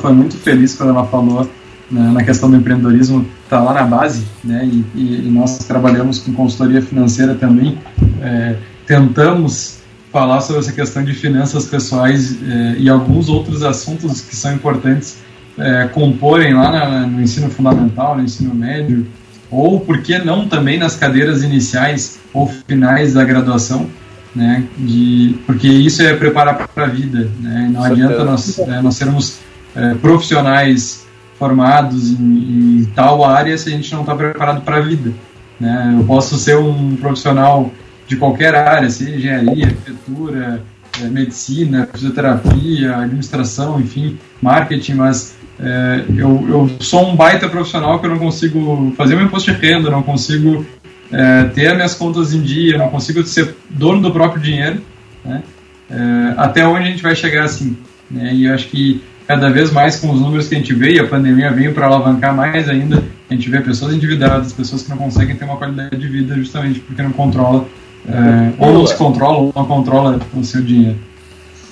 foi 0.00 0.12
muito 0.12 0.36
feliz 0.36 0.74
quando 0.74 0.90
ela 0.90 1.06
falou 1.06 1.48
né, 1.90 2.10
na 2.12 2.24
questão 2.24 2.50
do 2.50 2.56
empreendedorismo, 2.56 3.26
está 3.44 3.60
lá 3.60 3.74
na 3.74 3.82
base, 3.82 4.24
né? 4.44 4.64
E, 4.64 4.84
e, 4.94 5.26
e, 5.26 5.30
nós 5.30 5.58
trabalhamos 5.58 6.20
com 6.20 6.32
consultoria 6.32 6.80
financeira 6.80 7.34
também, 7.34 7.78
é, 8.22 8.56
tentamos 8.86 9.80
falar 10.12 10.40
sobre 10.40 10.60
essa 10.60 10.72
questão 10.72 11.04
de 11.04 11.14
finanças 11.14 11.66
pessoais 11.66 12.36
eh, 12.42 12.74
e 12.78 12.88
alguns 12.88 13.28
outros 13.28 13.62
assuntos 13.62 14.20
que 14.20 14.34
são 14.34 14.52
importantes 14.52 15.18
eh, 15.56 15.88
comporem 15.92 16.52
lá 16.52 16.70
na, 16.70 17.06
no 17.06 17.22
ensino 17.22 17.48
fundamental, 17.48 18.16
no 18.16 18.24
ensino 18.24 18.52
médio, 18.52 19.06
ou 19.50 19.80
por 19.80 20.02
que 20.02 20.18
não 20.18 20.48
também 20.48 20.78
nas 20.78 20.96
cadeiras 20.96 21.42
iniciais 21.44 22.18
ou 22.32 22.48
finais 22.66 23.14
da 23.14 23.24
graduação, 23.24 23.88
né? 24.34 24.64
De, 24.76 25.36
porque 25.46 25.68
isso 25.68 26.02
é 26.02 26.14
preparar 26.14 26.68
para 26.68 26.84
a 26.84 26.88
vida, 26.88 27.30
né? 27.40 27.68
Não 27.72 27.82
adianta 27.82 28.24
nós, 28.24 28.58
é, 28.58 28.80
nós 28.80 28.96
sermos 28.96 29.38
é, 29.74 29.94
profissionais 29.94 31.06
formados 31.38 32.10
em, 32.10 32.80
em, 32.80 32.92
tal 32.94 33.24
área 33.24 33.56
se 33.56 33.68
a 33.68 33.72
gente 33.72 33.92
não 33.92 34.02
está 34.02 34.14
preparado 34.14 34.62
para 34.62 34.76
a 34.76 34.80
vida, 34.80 35.12
né? 35.58 35.96
Eu 35.98 36.04
posso 36.04 36.38
ser 36.38 36.56
um 36.56 36.96
profissional 36.96 37.72
de 38.06 38.16
qualquer 38.16 38.54
área, 38.54 38.90
seja 38.90 39.16
engenharia, 39.16 39.66
arquitetura, 39.66 40.62
é, 41.00 41.04
medicina, 41.04 41.88
fisioterapia, 41.92 42.96
administração, 42.96 43.80
enfim, 43.80 44.18
marketing, 44.42 44.94
mas 44.94 45.34
é, 45.58 46.04
eu, 46.16 46.46
eu 46.48 46.70
sou 46.80 47.08
um 47.08 47.16
baita 47.16 47.48
profissional 47.48 47.98
que 47.98 48.06
eu 48.06 48.10
não 48.10 48.18
consigo 48.18 48.92
fazer 48.96 49.14
meu 49.14 49.26
imposto 49.26 49.52
de 49.52 49.58
renda, 49.58 49.90
não 49.90 50.02
consigo 50.02 50.64
é, 51.12 51.44
ter 51.44 51.68
as 51.68 51.74
minhas 51.74 51.94
contas 51.94 52.32
em 52.32 52.40
dia, 52.40 52.78
não 52.78 52.88
consigo 52.88 53.24
ser 53.24 53.56
dono 53.68 54.00
do 54.00 54.12
próprio 54.12 54.40
dinheiro, 54.40 54.80
né? 55.24 55.42
É, 55.90 56.34
até 56.36 56.66
onde 56.66 56.84
a 56.84 56.90
gente 56.90 57.02
vai 57.02 57.16
chegar 57.16 57.44
assim? 57.44 57.76
Né? 58.10 58.32
E 58.32 58.46
eu 58.46 58.54
acho 58.54 58.68
que 58.68 59.02
cada 59.26 59.50
vez 59.50 59.72
mais 59.72 59.96
com 59.96 60.10
os 60.10 60.20
números 60.20 60.48
que 60.48 60.54
a 60.54 60.58
gente 60.58 60.72
vê, 60.72 60.94
e 60.94 61.00
a 61.00 61.06
pandemia 61.06 61.50
veio 61.50 61.72
para 61.74 61.86
alavancar 61.86 62.34
mais 62.34 62.68
ainda, 62.68 63.02
a 63.28 63.34
gente 63.34 63.48
vê 63.48 63.60
pessoas 63.60 63.94
endividadas, 63.94 64.52
pessoas 64.52 64.82
que 64.82 64.90
não 64.90 64.96
conseguem 64.96 65.36
ter 65.36 65.44
uma 65.44 65.56
qualidade 65.56 65.96
de 65.96 66.08
vida 66.08 66.34
justamente 66.34 66.80
porque 66.80 67.02
não 67.02 67.12
controla 67.12 67.66
é, 68.08 68.52
ou 68.58 68.72
não 68.72 68.86
se 68.86 68.96
controla 68.96 69.38
ou 69.38 69.52
não 69.54 69.64
controla 69.66 70.20
o 70.34 70.44
seu 70.44 70.62
dinheiro. 70.62 70.98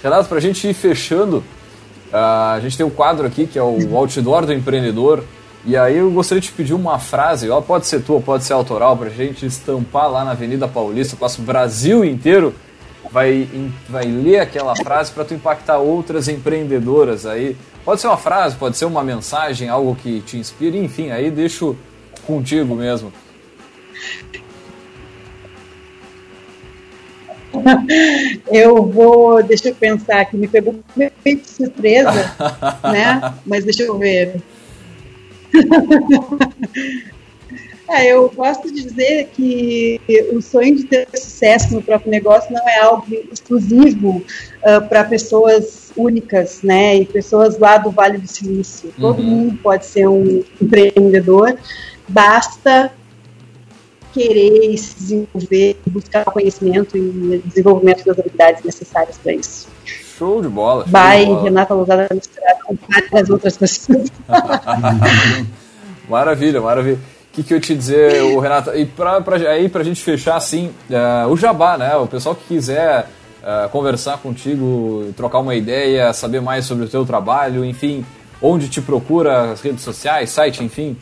Renato, 0.03 0.29
para 0.29 0.39
a 0.39 0.41
gente 0.41 0.69
ir 0.69 0.75
fechando, 0.75 1.43
a 2.13 2.59
gente 2.63 2.77
tem 2.77 2.87
um 2.87 2.91
quadro 2.91 3.27
aqui 3.27 3.47
que 3.47 3.59
é 3.59 3.63
o 3.63 3.97
Outdoor 3.97 4.47
do 4.47 4.53
Empreendedor. 4.53 5.25
E 5.69 5.77
aí 5.77 5.99
eu 5.99 6.11
gostaria 6.11 6.41
de 6.41 6.51
pedir 6.51 6.73
uma 6.73 6.99
frase, 6.99 7.51
ó, 7.51 7.61
pode 7.61 7.87
ser 7.87 8.01
tua, 8.01 8.23
pode 8.23 8.43
ser 8.43 8.55
autoral, 8.55 8.97
para 8.97 9.09
a 9.09 9.11
gente 9.11 9.45
estampar 9.45 10.11
lá 10.11 10.25
na 10.25 10.31
Avenida 10.31 10.67
Paulista, 10.67 11.15
o 11.23 11.43
Brasil 11.43 12.03
inteiro 12.03 12.55
vai, 13.13 13.47
vai 13.87 14.07
ler 14.07 14.39
aquela 14.39 14.75
frase 14.75 15.13
para 15.13 15.27
tu 15.27 15.35
impactar 15.35 15.77
outras 15.77 16.27
empreendedoras 16.27 17.27
aí. 17.27 17.55
Pode 17.85 18.01
ser 18.01 18.07
uma 18.07 18.17
frase, 18.17 18.57
pode 18.57 18.79
ser 18.79 18.87
uma 18.87 19.05
mensagem, 19.05 19.69
algo 19.69 19.95
que 19.95 20.23
te 20.23 20.39
inspire, 20.39 20.79
enfim, 20.79 21.11
aí 21.11 21.31
deixo 21.31 21.77
contigo 22.27 22.75
mesmo. 22.75 23.13
eu 28.51 28.87
vou, 28.87 29.43
deixa 29.43 29.69
eu 29.69 29.75
pensar 29.75 30.21
aqui, 30.23 30.35
me 30.35 30.49
pegou 30.49 30.81
meio 30.97 31.13
de 31.27 31.47
surpresa, 31.47 32.35
né? 32.91 33.35
Mas 33.45 33.67
deixa 33.67 33.83
eu 33.83 33.99
ver. 33.99 34.41
É, 37.89 38.13
eu 38.13 38.29
gosto 38.29 38.71
de 38.71 38.83
dizer 38.83 39.31
que 39.33 39.99
o 40.33 40.43
sonho 40.43 40.77
de 40.77 40.85
ter 40.85 41.09
sucesso 41.15 41.75
no 41.75 41.83
próprio 41.83 42.11
negócio 42.11 42.53
não 42.53 42.69
é 42.69 42.81
algo 42.81 43.07
exclusivo 43.33 44.19
uh, 44.19 44.87
para 44.89 45.05
pessoas 45.05 45.91
únicas, 45.97 46.61
né? 46.63 46.97
E 46.97 47.07
pessoas 47.07 47.59
lá 47.59 47.79
do 47.79 47.91
Vale 47.91 48.19
do 48.19 48.29
Silício. 48.29 48.91
Uhum. 48.91 49.01
Todo 49.01 49.23
mundo 49.23 49.59
pode 49.63 49.87
ser 49.87 50.07
um 50.07 50.45
empreendedor, 50.61 51.57
basta 52.07 52.93
querer 54.13 54.77
se 54.77 54.95
desenvolver, 54.97 55.77
buscar 55.87 56.25
conhecimento 56.27 56.97
e 56.97 57.43
desenvolvimento 57.47 58.05
das 58.05 58.19
habilidades 58.19 58.65
necessárias 58.65 59.17
para 59.17 59.33
isso. 59.33 59.67
Show 60.19 60.43
de 60.43 60.49
bola. 60.49 60.83
Show 60.83 60.93
Vai, 60.93 61.21
de 61.21 61.27
bola. 61.27 61.43
Renata 61.45 61.75
Lousada 61.75 62.09
misturada 62.13 62.59
com 62.65 62.77
várias 62.89 63.31
outras 63.31 63.57
pessoas. 63.57 64.11
maravilha, 66.09 66.61
maravilha. 66.61 66.97
O 66.97 67.35
que, 67.39 67.43
que 67.45 67.55
eu 67.55 67.61
te 67.61 67.75
dizer, 67.75 68.23
o 68.23 68.41
Renata? 68.41 68.77
E 68.77 68.85
pra, 68.85 69.21
pra, 69.21 69.37
aí, 69.37 69.69
pra 69.69 69.85
gente 69.85 70.03
fechar 70.03 70.37
assim, 70.37 70.75
uh, 70.91 71.29
o 71.29 71.37
Jabá, 71.37 71.79
né? 71.79 71.95
O 71.95 72.09
pessoal 72.09 72.35
que 72.35 72.45
quiser 72.49 73.09
uh, 73.43 73.69
conversar 73.69 74.19
contigo, 74.19 75.13
trocar 75.17 75.39
uma 75.39 75.55
ideia, 75.55 76.13
saber 76.13 76.41
mais 76.41 76.65
sobre 76.65 76.87
o 76.87 76.89
teu 76.89 77.07
trabalho, 77.07 77.65
enfim, 77.65 78.05
onde 78.43 78.69
te 78.69 78.81
procura, 78.81 79.53
as 79.53 79.61
redes 79.61 79.85
sociais, 79.85 80.31
site, 80.31 80.65
enfim. 80.65 80.97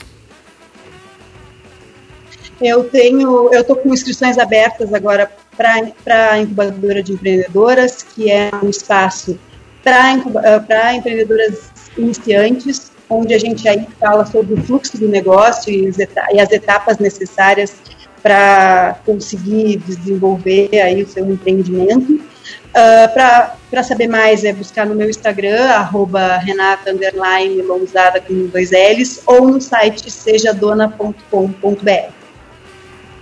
Eu 2.60 2.84
tenho, 2.84 3.50
eu 3.52 3.60
estou 3.60 3.76
com 3.76 3.92
inscrições 3.92 4.38
abertas 4.38 4.92
agora 4.92 5.30
para 5.56 6.32
a 6.32 6.38
incubadora 6.38 7.02
de 7.02 7.12
empreendedoras, 7.12 8.02
que 8.02 8.30
é 8.30 8.50
um 8.62 8.68
espaço 8.68 9.38
para 9.82 10.12
eh, 10.12 10.96
empreendedoras 10.96 11.70
iniciantes, 11.96 12.92
onde 13.08 13.34
a 13.34 13.38
gente 13.38 13.68
aí 13.68 13.86
fala 14.00 14.26
sobre 14.26 14.54
o 14.54 14.62
fluxo 14.62 14.98
do 14.98 15.08
negócio 15.08 15.72
e, 15.72 15.90
e 16.32 16.40
as 16.40 16.50
etapas 16.50 16.98
necessárias 16.98 17.76
para 18.22 18.96
conseguir 19.06 19.76
desenvolver 19.86 20.68
aí 20.80 21.02
o 21.02 21.08
seu 21.08 21.30
empreendimento. 21.30 22.12
Uh, 22.12 23.14
para 23.14 23.82
saber 23.82 24.08
mais 24.08 24.44
é 24.44 24.52
buscar 24.52 24.84
no 24.84 24.94
meu 24.94 25.08
Instagram, 25.08 25.70
arroba 25.70 26.36
renata, 26.38 26.90
underline, 26.90 27.62
lousada 27.62 28.20
com 28.20 28.48
dois 28.48 28.70
L's, 28.72 29.22
ou 29.26 29.48
no 29.48 29.60
site 29.60 30.10
sejadona.com.br. 30.10 32.10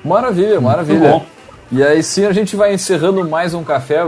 Maravilha, 0.03 0.61
maravilha. 0.61 1.23
E 1.77 1.83
aí 1.83 2.05
sim 2.05 2.25
a 2.25 2.33
gente 2.33 2.55
vai 2.55 2.73
encerrando 2.73 3.29
mais 3.29 3.53
um 3.53 3.65
café. 3.65 3.99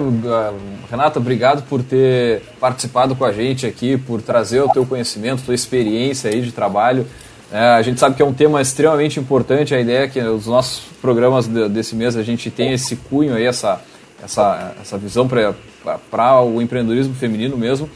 Renata, 0.89 1.19
obrigado 1.19 1.65
por 1.65 1.83
ter 1.83 2.41
participado 2.61 3.17
com 3.17 3.25
a 3.25 3.33
gente 3.33 3.67
aqui, 3.67 3.99
por 3.99 4.23
trazer 4.23 4.61
o 4.61 4.69
teu 4.69 4.87
conhecimento, 4.87 5.43
tua 5.43 5.53
experiência 5.53 6.31
aí 6.31 6.41
de 6.41 6.53
trabalho. 6.53 7.05
É, 7.51 7.59
a 7.59 7.83
gente 7.83 7.99
sabe 7.99 8.15
que 8.15 8.23
é 8.23 8.25
um 8.25 8.33
tema 8.33 8.63
extremamente 8.63 9.19
importante, 9.19 9.75
a 9.75 9.81
ideia 9.81 10.05
é 10.05 10.07
que 10.07 10.21
os 10.21 10.47
nossos 10.47 10.85
programas 11.03 11.49
desse 11.49 11.97
mês 11.97 12.17
a 12.17 12.23
gente 12.23 12.53
tem 12.53 12.73
esse 12.73 12.95
cunho 12.95 13.35
aí, 13.35 13.45
essa, 13.45 13.81
essa, 14.23 14.73
essa 14.81 14.97
visão 14.97 15.27
para 15.27 16.43
o 16.43 16.63
empreendedorismo 16.63 17.17
feminino 17.17 17.57
mesmo. 17.57 17.91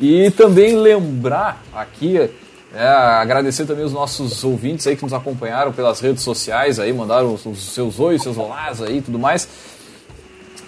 E 0.00 0.30
também 0.30 0.74
lembrar 0.74 1.62
aqui, 1.74 2.30
é, 2.74 2.86
agradecer 2.86 3.66
também 3.66 3.84
os 3.84 3.92
nossos 3.92 4.42
ouvintes 4.42 4.86
aí 4.86 4.96
que 4.96 5.02
nos 5.02 5.12
acompanharam 5.12 5.72
pelas 5.72 6.00
redes 6.00 6.22
sociais 6.22 6.78
aí, 6.78 6.92
mandaram 6.92 7.34
os, 7.34 7.44
os 7.44 7.74
seus 7.74 8.00
oi, 8.00 8.18
seus 8.18 8.38
olás 8.38 8.80
aí 8.80 8.98
e 8.98 9.02
tudo 9.02 9.18
mais. 9.18 9.46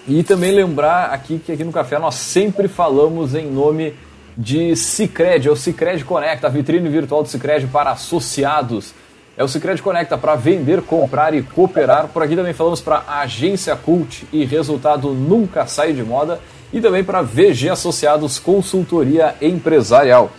E 0.07 0.21
também 0.23 0.51
lembrar 0.51 1.05
aqui 1.05 1.39
que 1.43 1.51
aqui 1.51 1.63
no 1.63 1.71
Café 1.71 1.97
nós 1.97 2.13
sempre 2.15 2.67
falamos 2.67 3.33
em 3.33 3.49
nome 3.49 3.95
de 4.37 4.75
Cicred, 4.75 5.47
é 5.47 5.51
o 5.51 5.55
Cicred 5.55 6.05
Conecta, 6.05 6.45
a 6.45 6.49
vitrine 6.49 6.87
virtual 6.89 7.23
do 7.23 7.29
Cicred 7.29 7.65
para 7.67 7.91
associados. 7.91 8.93
É 9.35 9.43
o 9.43 9.47
Cicred 9.47 9.81
Conecta 9.81 10.17
para 10.17 10.35
vender, 10.35 10.81
comprar 10.83 11.33
e 11.33 11.41
cooperar. 11.41 12.07
Por 12.09 12.21
aqui 12.21 12.35
também 12.35 12.53
falamos 12.53 12.81
para 12.81 13.03
Agência 13.07 13.75
Cult 13.75 14.27
e 14.31 14.45
Resultado 14.45 15.09
Nunca 15.09 15.65
Sai 15.65 15.91
de 15.91 16.03
Moda. 16.03 16.39
E 16.71 16.79
também 16.79 17.03
para 17.03 17.21
VG 17.21 17.69
Associados 17.69 18.37
Consultoria 18.37 19.35
Empresarial. 19.41 20.29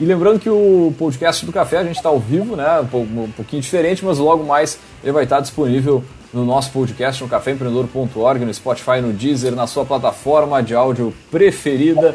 E 0.00 0.04
lembrando 0.06 0.40
que 0.40 0.48
o 0.48 0.94
podcast 0.98 1.44
do 1.44 1.52
Café 1.52 1.76
a 1.76 1.84
gente 1.84 1.96
está 1.96 2.08
ao 2.08 2.18
vivo, 2.18 2.56
né? 2.56 2.80
Um 2.92 3.30
pouquinho 3.36 3.60
diferente, 3.60 4.02
mas 4.02 4.16
logo 4.18 4.42
mais 4.44 4.78
ele 5.04 5.12
vai 5.12 5.24
estar 5.24 5.40
disponível 5.40 6.02
no 6.32 6.42
nosso 6.42 6.70
podcast 6.70 7.22
no 7.22 7.28
caféempreendedor.org, 7.28 8.44
no 8.44 8.54
Spotify, 8.54 9.02
no 9.02 9.12
Deezer, 9.12 9.54
na 9.54 9.66
sua 9.66 9.84
plataforma 9.84 10.62
de 10.62 10.74
áudio 10.74 11.12
preferida. 11.30 12.14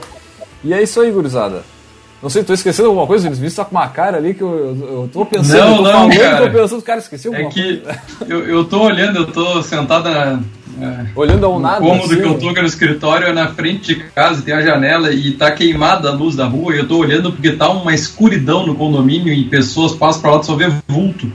E 0.64 0.74
é 0.74 0.82
isso 0.82 1.00
aí, 1.00 1.12
gurizada. 1.12 1.64
Não 2.24 2.30
sei, 2.30 2.44
tô 2.44 2.54
esquecendo 2.54 2.88
alguma 2.88 3.06
coisa, 3.06 3.28
eles 3.28 3.40
está 3.40 3.64
com 3.64 3.76
uma 3.76 3.88
cara 3.88 4.18
ali 4.18 4.34
que 4.34 4.42
eu, 4.42 4.50
eu, 4.50 5.02
eu 5.02 5.10
tô 5.14 5.24
pensando, 5.24 5.60
não, 5.60 5.70
eu 5.70 5.78
tô 5.78 5.84
não, 5.84 5.92
falando, 5.92 6.20
cara. 6.20 6.52
tô 6.52 6.60
pensando, 6.60 6.82
cara, 6.82 7.00
esqueci 7.00 7.28
alguma 7.28 7.50
é 7.50 7.52
que 7.52 7.78
coisa. 7.78 8.02
Eu, 8.28 8.48
eu 8.48 8.66
tô 8.66 8.82
olhando, 8.82 9.20
eu 9.20 9.28
tô 9.32 9.62
sentado 9.62 10.10
na, 10.10 10.40
é, 10.82 11.06
Olhando 11.16 11.46
ao 11.46 11.60
nada. 11.60 11.84
O 11.84 11.88
cômodo 11.88 12.06
assim. 12.06 12.22
que 12.22 12.28
eu 12.28 12.38
tô 12.38 12.54
que 12.54 12.60
é 12.60 12.62
no 12.62 12.68
escritório 12.68 13.28
é 13.28 13.34
na 13.34 13.48
frente 13.48 13.96
de 13.96 14.04
casa, 14.04 14.42
tem 14.42 14.54
a 14.54 14.62
janela 14.62 15.12
e 15.12 15.32
tá 15.32 15.52
queimada 15.52 16.10
a 16.10 16.14
luz 16.14 16.36
da 16.36 16.46
rua. 16.46 16.76
E 16.76 16.80
eu 16.80 16.88
tô 16.88 16.98
olhando 16.98 17.32
porque 17.32 17.54
tá 17.54 17.70
uma 17.70 17.94
escuridão 17.94 18.66
no 18.66 18.76
condomínio 18.76 19.34
e 19.34 19.46
pessoas 19.46 19.94
passam 19.94 20.22
pra 20.22 20.32
lá 20.32 20.42
e 20.42 20.46
só 20.46 20.56
vê 20.56 20.68
vulto. 20.88 21.32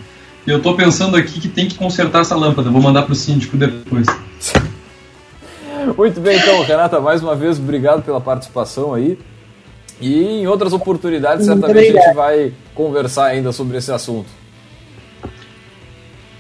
E 0.47 0.51
eu 0.51 0.61
tô 0.61 0.75
pensando 0.75 1.17
aqui 1.17 1.41
que 1.41 1.49
tem 1.49 1.69
que 1.69 1.77
consertar 1.77 2.21
essa 2.21 2.37
lâmpada. 2.37 2.71
Vou 2.71 2.83
mandar 2.83 3.03
pro 3.03 3.15
síndico 3.15 3.57
depois. 3.57 4.07
Muito 5.97 6.21
bem, 6.21 6.39
então, 6.39 6.63
Renata, 6.63 7.01
mais 7.01 7.23
uma 7.23 7.35
vez, 7.35 7.59
obrigado 7.59 8.03
pela 8.03 8.21
participação 8.21 8.95
aí. 8.95 9.19
E 10.01 10.41
em 10.41 10.47
outras 10.47 10.73
oportunidades, 10.73 11.47
certamente 11.47 11.97
a 11.97 12.03
gente 12.03 12.15
vai 12.15 12.53
conversar 12.75 13.27
ainda 13.27 13.53
sobre 13.53 13.77
esse 13.77 13.93
assunto. 13.93 14.29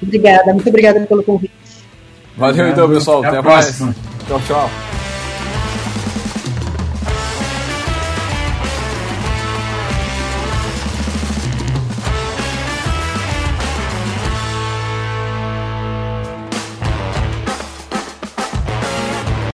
Obrigada, 0.02 0.52
muito 0.54 0.68
obrigada 0.68 1.00
pelo 1.00 1.22
convite. 1.22 1.59
Valeu 2.40 2.68
então, 2.70 2.88
pessoal. 2.88 3.18
Até 3.18 3.36
a 3.36 3.40
Até, 3.40 3.48
mais. 3.48 3.64
próxima. 3.66 3.94
Tchau, 4.26 4.40
tchau. 4.46 4.99